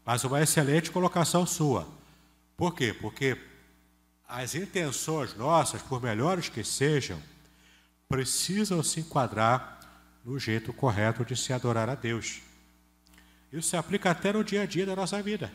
Mas 0.02 0.24
uma 0.24 0.40
excelente 0.40 0.90
colocação 0.90 1.44
sua. 1.44 1.86
Por 2.56 2.74
quê? 2.74 2.94
Porque 2.94 3.36
as 4.26 4.54
intenções 4.54 5.34
nossas, 5.36 5.82
por 5.82 6.02
melhores 6.02 6.48
que 6.48 6.64
sejam, 6.64 7.22
precisam 8.08 8.82
se 8.82 9.00
enquadrar 9.00 9.78
no 10.24 10.38
jeito 10.38 10.72
correto 10.72 11.22
de 11.22 11.36
se 11.36 11.52
adorar 11.52 11.90
a 11.90 11.94
Deus. 11.94 12.40
Isso 13.52 13.68
se 13.68 13.76
aplica 13.76 14.10
até 14.10 14.32
no 14.32 14.42
dia 14.42 14.62
a 14.62 14.66
dia 14.66 14.86
da 14.86 14.96
nossa 14.96 15.22
vida. 15.22 15.52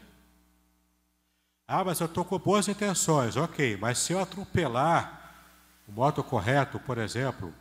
Ah, 1.67 1.83
mas 1.83 1.99
eu 1.99 2.05
estou 2.05 2.23
com 2.23 2.37
boas 2.37 2.67
intenções, 2.67 3.35
ok, 3.35 3.75
mas 3.77 3.97
se 3.97 4.13
eu 4.13 4.21
atropelar 4.21 5.33
o 5.87 5.91
modo 5.91 6.23
correto, 6.23 6.79
por 6.79 6.97
exemplo, 6.97 7.53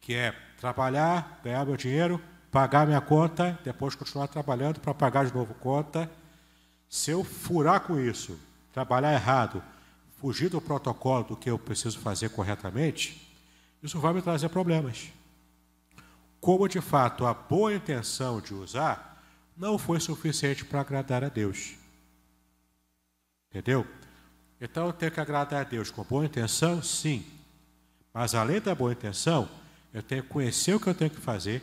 que 0.00 0.14
é 0.14 0.32
trabalhar, 0.58 1.38
ganhar 1.44 1.64
meu 1.64 1.76
dinheiro, 1.76 2.20
pagar 2.50 2.86
minha 2.86 3.00
conta, 3.00 3.58
depois 3.62 3.94
continuar 3.94 4.26
trabalhando 4.26 4.80
para 4.80 4.94
pagar 4.94 5.26
de 5.26 5.34
novo 5.34 5.54
conta, 5.54 6.10
se 6.88 7.10
eu 7.10 7.22
furar 7.22 7.80
com 7.80 8.00
isso, 8.00 8.38
trabalhar 8.72 9.12
errado, 9.12 9.62
fugir 10.16 10.48
do 10.48 10.60
protocolo 10.60 11.24
do 11.24 11.36
que 11.36 11.50
eu 11.50 11.58
preciso 11.58 11.98
fazer 12.00 12.30
corretamente, 12.30 13.28
isso 13.82 14.00
vai 14.00 14.12
me 14.12 14.22
trazer 14.22 14.48
problemas. 14.48 15.12
Como 16.40 16.68
de 16.68 16.80
fato 16.80 17.26
a 17.26 17.34
boa 17.34 17.72
intenção 17.72 18.40
de 18.40 18.54
usar 18.54 19.07
não 19.58 19.76
foi 19.76 19.98
suficiente 19.98 20.64
para 20.64 20.80
agradar 20.80 21.24
a 21.24 21.28
Deus. 21.28 21.74
Entendeu? 23.50 23.84
Então 24.60 24.86
eu 24.86 24.92
tenho 24.92 25.10
que 25.10 25.20
agradar 25.20 25.62
a 25.62 25.64
Deus 25.64 25.90
com 25.90 26.04
boa 26.04 26.24
intenção, 26.24 26.82
sim. 26.82 27.26
Mas 28.14 28.34
além 28.34 28.60
da 28.60 28.74
boa 28.74 28.92
intenção, 28.92 29.48
eu 29.92 30.02
tenho 30.02 30.22
que 30.22 30.28
conhecer 30.28 30.74
o 30.74 30.80
que 30.80 30.86
eu 30.86 30.94
tenho 30.94 31.10
que 31.10 31.20
fazer 31.20 31.62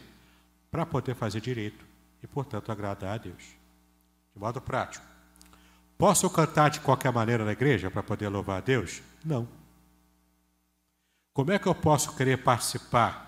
para 0.69 0.85
poder 0.85 1.15
fazer 1.15 1.39
direito 1.39 1.85
e, 2.21 2.27
portanto, 2.27 2.71
agradar 2.71 3.15
a 3.15 3.17
Deus. 3.17 3.43
De 4.33 4.39
modo 4.39 4.59
prático. 4.59 5.05
Posso 5.97 6.29
cantar 6.29 6.69
de 6.69 6.81
qualquer 6.81 7.11
maneira 7.11 7.45
na 7.45 7.53
igreja 7.53 7.89
para 7.89 8.03
poder 8.03 8.27
louvar 8.27 8.57
a 8.57 8.61
Deus? 8.61 9.01
Não. 9.23 9.47
Como 11.33 11.51
é 11.51 11.59
que 11.59 11.67
eu 11.67 11.75
posso 11.75 12.15
querer 12.15 12.43
participar 12.43 13.23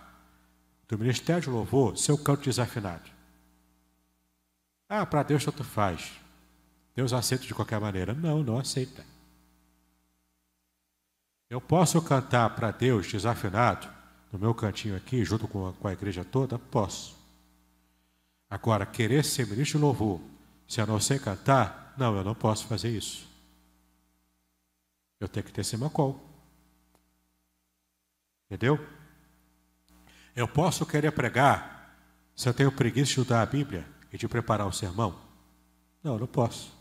do 0.88 0.97
ministério 0.97 1.43
de 1.43 1.49
louvor 1.49 1.97
se 1.97 2.11
eu 2.11 2.18
canto 2.18 2.43
desafinado? 2.43 3.16
Ah, 4.89 5.05
para 5.05 5.23
Deus 5.23 5.43
tanto 5.43 5.63
faz. 5.63 6.13
Deus 6.95 7.13
aceita 7.13 7.45
de 7.45 7.53
qualquer 7.53 7.79
maneira. 7.79 8.13
Não, 8.13 8.41
não 8.41 8.57
aceita. 8.57 9.05
Eu 11.49 11.61
posso 11.61 12.01
cantar 12.01 12.49
para 12.55 12.71
Deus 12.71 13.09
desafinado, 13.11 13.88
no 14.31 14.39
meu 14.39 14.53
cantinho 14.53 14.95
aqui, 14.95 15.23
junto 15.23 15.47
com 15.47 15.67
a, 15.67 15.73
com 15.73 15.88
a 15.88 15.93
igreja 15.93 16.25
toda? 16.25 16.57
Posso. 16.57 17.15
Agora, 18.49 18.85
querer 18.85 19.23
ser 19.23 19.47
ministro 19.47 19.77
de 19.77 19.85
louvor, 19.85 20.21
se 20.67 20.81
eu 20.81 20.88
não 20.88 20.99
sei 20.99 21.19
cantar, 21.19 21.93
não, 21.97 22.15
eu 22.15 22.23
não 22.23 22.35
posso 22.35 22.65
fazer 22.67 22.89
isso. 22.89 23.27
Eu 25.19 25.27
tenho 25.27 25.45
que 25.45 25.51
ter 25.51 25.63
semacol. 25.63 26.19
Entendeu? 28.45 28.79
Eu 30.35 30.47
posso 30.47 30.85
querer 30.85 31.11
pregar 31.11 31.95
se 32.35 32.47
eu 32.47 32.53
tenho 32.53 32.71
preguiça 32.71 33.05
de 33.05 33.19
estudar 33.19 33.41
a 33.41 33.45
Bíblia 33.45 33.96
de 34.18 34.28
preparar 34.28 34.68
um 34.68 34.72
sermão? 34.72 35.20
Não, 36.03 36.18
não 36.18 36.28
posso. 36.28 36.76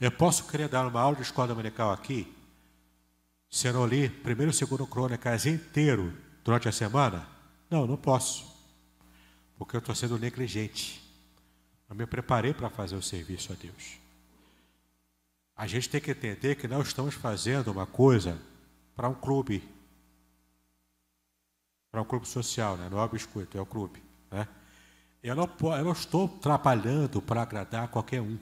Eu 0.00 0.12
posso 0.12 0.46
querer 0.46 0.68
dar 0.68 0.86
uma 0.86 1.00
aula 1.00 1.16
de 1.16 1.22
escola 1.22 1.48
dominical 1.48 1.90
aqui, 1.90 2.32
se 3.50 3.66
eu 3.66 3.72
não 3.72 3.86
li 3.86 4.08
primeiro 4.08 4.52
e 4.52 4.54
segundo 4.54 4.86
crônicas 4.86 5.46
inteiro 5.46 6.14
durante 6.44 6.68
a 6.68 6.72
semana? 6.72 7.26
Não, 7.70 7.86
não 7.86 7.96
posso. 7.96 8.46
Porque 9.56 9.74
eu 9.74 9.80
estou 9.80 9.94
sendo 9.94 10.18
negligente. 10.18 11.02
Eu 11.88 11.96
me 11.96 12.06
preparei 12.06 12.52
para 12.52 12.68
fazer 12.68 12.94
o 12.94 13.02
serviço 13.02 13.52
a 13.52 13.56
Deus. 13.56 13.98
A 15.56 15.66
gente 15.66 15.88
tem 15.88 16.00
que 16.00 16.10
entender 16.10 16.54
que 16.54 16.68
não 16.68 16.82
estamos 16.82 17.14
fazendo 17.14 17.72
uma 17.72 17.86
coisa 17.86 18.40
para 18.94 19.08
um 19.08 19.14
clube. 19.14 19.66
Para 21.90 22.02
um 22.02 22.04
clube 22.04 22.28
social, 22.28 22.76
né? 22.76 22.88
não 22.88 23.00
é 23.00 23.04
o 23.04 23.08
biscoito, 23.08 23.58
é 23.58 23.60
o 23.60 23.66
clube. 23.66 24.02
Né? 24.30 24.46
Eu 25.22 25.34
não, 25.34 25.50
eu 25.76 25.84
não 25.84 25.92
estou 25.92 26.28
trabalhando 26.28 27.20
para 27.20 27.42
agradar 27.42 27.88
qualquer 27.88 28.20
um. 28.20 28.38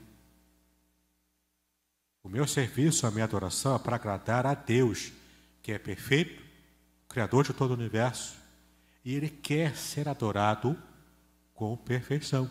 O 2.23 2.29
meu 2.29 2.47
serviço, 2.47 3.07
a 3.07 3.11
minha 3.11 3.25
adoração 3.25 3.77
é 3.77 3.79
para 3.79 3.97
agradar 3.97 4.47
a 4.47 4.55
Deus, 4.55 5.13
que 5.63 5.73
é 5.73 5.79
perfeito, 5.79 6.45
Criador 7.09 7.45
de 7.45 7.55
todo 7.55 7.71
o 7.71 7.75
universo, 7.75 8.37
e 9.05 9.15
Ele 9.15 9.31
quer 9.31 9.77
ser 9.77 10.09
adorado 10.09 10.77
com 11.55 11.77
perfeição. 11.77 12.51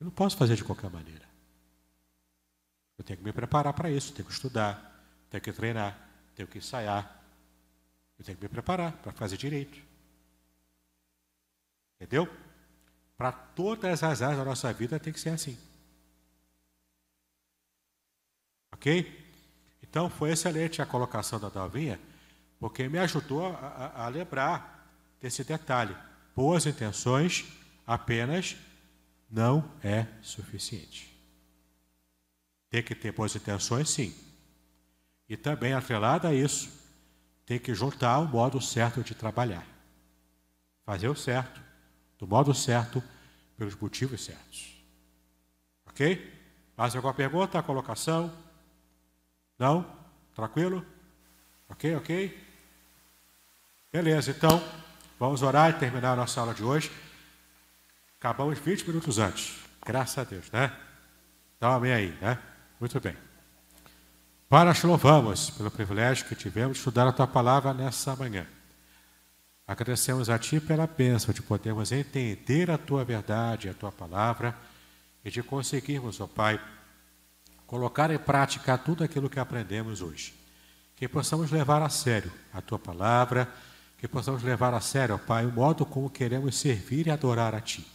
Eu 0.00 0.06
não 0.06 0.10
posso 0.10 0.36
fazer 0.36 0.56
de 0.56 0.64
qualquer 0.64 0.90
maneira. 0.90 1.28
Eu 2.96 3.04
tenho 3.04 3.18
que 3.18 3.24
me 3.24 3.32
preparar 3.32 3.72
para 3.74 3.90
isso, 3.90 4.12
tenho 4.12 4.26
que 4.26 4.34
estudar, 4.34 5.04
tenho 5.30 5.42
que 5.42 5.52
treinar, 5.52 5.96
tenho 6.34 6.48
que 6.48 6.58
ensaiar. 6.58 7.22
Eu 8.18 8.24
tenho 8.24 8.36
que 8.36 8.42
me 8.42 8.48
preparar 8.48 8.92
para 8.92 9.12
fazer 9.12 9.36
direito. 9.36 9.87
Entendeu? 12.00 12.28
Para 13.16 13.32
todas 13.32 14.02
as 14.02 14.22
áreas 14.22 14.38
da 14.38 14.44
nossa 14.44 14.72
vida 14.72 15.00
tem 15.00 15.12
que 15.12 15.18
ser 15.18 15.30
assim. 15.30 15.58
Ok? 18.72 19.26
Então 19.82 20.08
foi 20.08 20.30
excelente 20.30 20.80
a 20.80 20.86
colocação 20.86 21.40
da 21.40 21.48
Dalvinha, 21.48 21.98
porque 22.60 22.88
me 22.88 22.98
ajudou 22.98 23.46
a, 23.46 23.56
a, 23.56 24.04
a 24.04 24.08
lembrar 24.08 24.88
desse 25.20 25.42
detalhe. 25.42 25.96
Boas 26.36 26.66
intenções 26.66 27.44
apenas 27.84 28.56
não 29.28 29.68
é 29.82 30.06
suficiente. 30.22 31.12
Tem 32.70 32.82
que 32.82 32.94
ter 32.94 33.12
boas 33.12 33.34
intenções, 33.34 33.90
sim. 33.90 34.14
E 35.28 35.36
também, 35.36 35.72
atrelada 35.72 36.28
a 36.28 36.34
isso, 36.34 36.70
tem 37.44 37.58
que 37.58 37.74
juntar 37.74 38.18
o 38.18 38.28
modo 38.28 38.60
certo 38.60 39.02
de 39.02 39.14
trabalhar. 39.14 39.66
Fazer 40.84 41.08
o 41.08 41.16
certo, 41.16 41.60
do 42.18 42.26
modo 42.26 42.52
certo, 42.52 43.02
pelos 43.56 43.74
motivos 43.76 44.24
certos. 44.24 44.76
Ok? 45.86 46.34
Mais 46.76 46.94
alguma 46.94 47.14
pergunta, 47.14 47.62
colocação? 47.62 48.32
Não? 49.58 49.84
Tranquilo? 50.34 50.84
Ok, 51.68 51.96
ok? 51.96 52.48
Beleza, 53.92 54.30
então, 54.30 54.62
vamos 55.18 55.42
orar 55.42 55.70
e 55.70 55.74
terminar 55.74 56.12
a 56.12 56.16
nossa 56.16 56.40
aula 56.40 56.54
de 56.54 56.62
hoje. 56.62 56.90
Acabamos 58.18 58.58
20 58.58 58.86
minutos 58.86 59.18
antes. 59.18 59.58
Graças 59.84 60.18
a 60.18 60.24
Deus, 60.24 60.50
né? 60.50 60.72
Então, 61.56 61.72
amém 61.72 61.92
aí, 61.92 62.18
né? 62.20 62.38
Muito 62.78 63.00
bem. 63.00 63.16
Pai, 64.48 64.64
nós 64.64 64.78
te 64.78 64.86
louvamos 64.86 65.50
pelo 65.50 65.70
privilégio 65.70 66.26
que 66.26 66.34
tivemos 66.34 66.76
de 66.76 66.78
estudar 66.78 67.06
a 67.06 67.12
tua 67.12 67.26
palavra 67.26 67.74
nessa 67.74 68.14
manhã. 68.16 68.46
Agradecemos 69.68 70.30
a 70.30 70.38
ti 70.38 70.58
pela 70.58 70.86
bênção 70.86 71.34
de 71.34 71.42
podermos 71.42 71.92
entender 71.92 72.70
a 72.70 72.78
tua 72.78 73.04
verdade, 73.04 73.68
a 73.68 73.74
tua 73.74 73.92
palavra 73.92 74.56
e 75.22 75.30
de 75.30 75.42
conseguirmos, 75.42 76.22
ó 76.22 76.26
Pai, 76.26 76.58
colocar 77.66 78.10
em 78.10 78.16
prática 78.16 78.78
tudo 78.78 79.04
aquilo 79.04 79.28
que 79.28 79.38
aprendemos 79.38 80.00
hoje. 80.00 80.32
Que 80.96 81.06
possamos 81.06 81.50
levar 81.50 81.82
a 81.82 81.90
sério 81.90 82.32
a 82.50 82.62
tua 82.62 82.78
palavra, 82.78 83.46
que 83.98 84.08
possamos 84.08 84.42
levar 84.42 84.72
a 84.72 84.80
sério, 84.80 85.16
ó 85.16 85.18
Pai, 85.18 85.44
o 85.44 85.52
modo 85.52 85.84
como 85.84 86.08
queremos 86.08 86.56
servir 86.56 87.06
e 87.06 87.10
adorar 87.10 87.54
a 87.54 87.60
ti. 87.60 87.86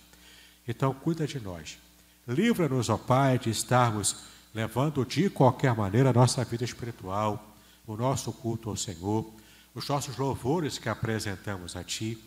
Então, 0.68 0.94
cuida 0.94 1.26
de 1.26 1.40
nós. 1.40 1.80
Livra-nos, 2.28 2.88
ó 2.88 2.98
Pai, 3.00 3.40
de 3.40 3.50
estarmos 3.50 4.26
levando 4.54 5.04
de 5.04 5.28
qualquer 5.28 5.76
maneira 5.76 6.12
a 6.12 6.14
nossa 6.14 6.46
vida 6.46 6.64
espiritual, 6.64 7.58
o 7.88 7.98
nosso 7.98 8.32
culto 8.32 8.70
ao 8.70 8.78
Senhor, 8.78 9.26
os 9.74 9.88
nossos 9.88 10.18
louvores 10.18 10.78
que 10.78 10.90
apresentamos 10.90 11.76
a 11.76 11.84
Ti. 11.84 12.18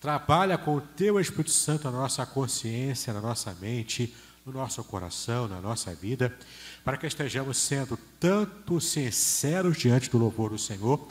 Trabalha 0.00 0.56
com 0.56 0.76
o 0.76 0.80
Teu 0.80 1.20
Espírito 1.20 1.50
Santo 1.50 1.90
na 1.90 1.98
nossa 1.98 2.24
consciência, 2.24 3.12
na 3.12 3.20
nossa 3.20 3.54
mente, 3.60 4.14
no 4.44 4.52
nosso 4.52 4.82
coração, 4.84 5.48
na 5.48 5.60
nossa 5.60 5.94
vida, 5.94 6.36
para 6.84 6.96
que 6.96 7.06
estejamos 7.06 7.56
sendo 7.56 7.98
tanto 8.20 8.80
sinceros 8.80 9.76
diante 9.76 10.08
do 10.08 10.18
louvor 10.18 10.50
do 10.50 10.58
Senhor, 10.58 11.08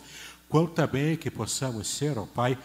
quanto 0.48 0.74
também 0.74 1.18
que 1.18 1.30
possamos 1.30 1.88
ser, 1.88 2.18
ó 2.18 2.26
Pai, 2.26 2.58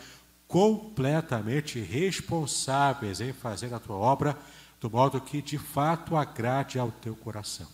completamente 0.47 1.81
responsáveis 1.81 3.21
em 3.21 3.33
fazer 3.33 3.75
a 3.75 3.81
Tua 3.81 3.97
obra 3.97 4.37
do 4.81 4.91
modo 4.91 5.21
que 5.21 5.43
de 5.43 5.59
fato 5.59 6.17
agrade 6.17 6.79
ao 6.79 6.91
Teu 6.91 7.15
coração. 7.15 7.69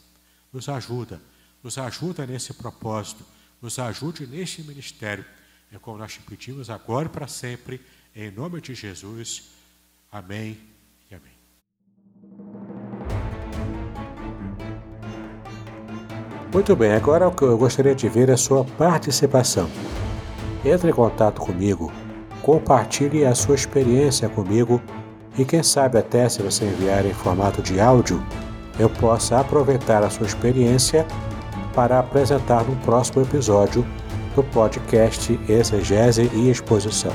Nos 0.53 0.69
ajuda, 0.69 1.21
nos 1.63 1.79
ajuda 1.79 2.27
nesse 2.27 2.55
propósito, 2.55 3.25
nos 3.61 3.79
ajude 3.79 4.27
neste 4.27 4.63
ministério. 4.63 5.25
É 5.77 5.79
como 5.79 5.99
nós 5.99 6.15
te 6.15 6.21
pedimos 6.21 6.71
agora 6.71 7.05
e 7.05 7.11
para 7.11 7.27
sempre, 7.27 7.79
em 8.15 8.31
nome 8.31 8.63
de 8.63 8.75
Jesus. 8.75 9.51
Amém 10.11 10.57
e 11.11 11.15
amém. 11.15 11.35
Muito 16.51 16.75
bem, 16.75 16.93
agora 16.93 17.29
o 17.29 17.31
que 17.31 17.43
eu 17.43 17.59
gostaria 17.59 17.95
de 17.95 18.09
ver 18.09 18.31
é 18.31 18.33
a 18.33 18.39
sua 18.39 18.65
participação. 18.65 19.69
Entre 20.65 20.89
em 20.89 20.95
contato 20.95 21.43
comigo, 21.43 21.93
compartilhe 22.41 23.27
a 23.27 23.35
sua 23.35 23.55
experiência 23.55 24.31
comigo 24.31 24.81
e 25.37 25.45
quem 25.45 25.63
sabe 25.63 25.99
até 25.99 26.27
se 26.27 26.43
você 26.43 26.65
enviar 26.65 27.05
em 27.05 27.13
formato 27.13 27.61
de 27.61 27.79
áudio, 27.79 28.19
eu 28.79 28.89
possa 28.89 29.41
aproveitar 29.41 30.03
a 30.03 30.09
sua 30.09 30.27
experiência 30.27 31.07
para 31.75 31.99
apresentar 31.99 32.65
no 32.65 32.75
próximo 32.77 33.21
episódio 33.21 33.87
do 34.37 34.45
podcast 34.45 35.41
Exegese 35.49 36.31
e 36.35 36.51
Exposição. 36.51 37.13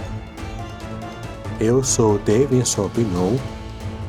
Eu 1.60 1.84
sou 1.84 2.18
Davidson 2.18 2.90
Bignon 2.90 3.38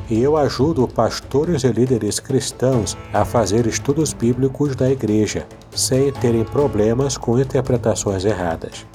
e 0.09 0.21
eu 0.21 0.35
ajudo 0.35 0.87
pastores 0.87 1.63
e 1.63 1.67
líderes 1.67 2.19
cristãos 2.19 2.97
a 3.13 3.23
fazer 3.23 3.67
estudos 3.67 4.13
bíblicos 4.13 4.75
da 4.75 4.89
igreja, 4.89 5.45
sem 5.71 6.11
terem 6.11 6.43
problemas 6.43 7.15
com 7.15 7.39
interpretações 7.39 8.25
erradas. 8.25 8.85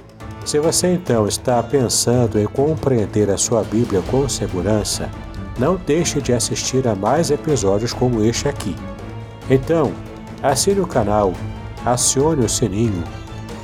Se 0.45 0.59
você 0.59 0.95
então 0.95 1.29
está 1.29 1.63
pensando 1.63 2.41
em 2.41 2.47
compreender 2.47 3.31
a 3.31 3.39
sua 3.39 3.63
Bíblia 3.63 4.03
com 4.11 4.29
segurança, 4.29 5.09
não 5.59 5.77
deixe 5.77 6.21
de 6.21 6.33
assistir 6.33 6.89
a 6.89 6.95
mais 6.95 7.31
episódios 7.31 7.93
como 7.93 8.25
este 8.25 8.49
aqui. 8.49 8.75
Então, 9.49 9.93
assine 10.43 10.81
o 10.81 10.87
canal, 10.87 11.33
acione 11.85 12.45
o 12.45 12.49
sininho, 12.49 13.05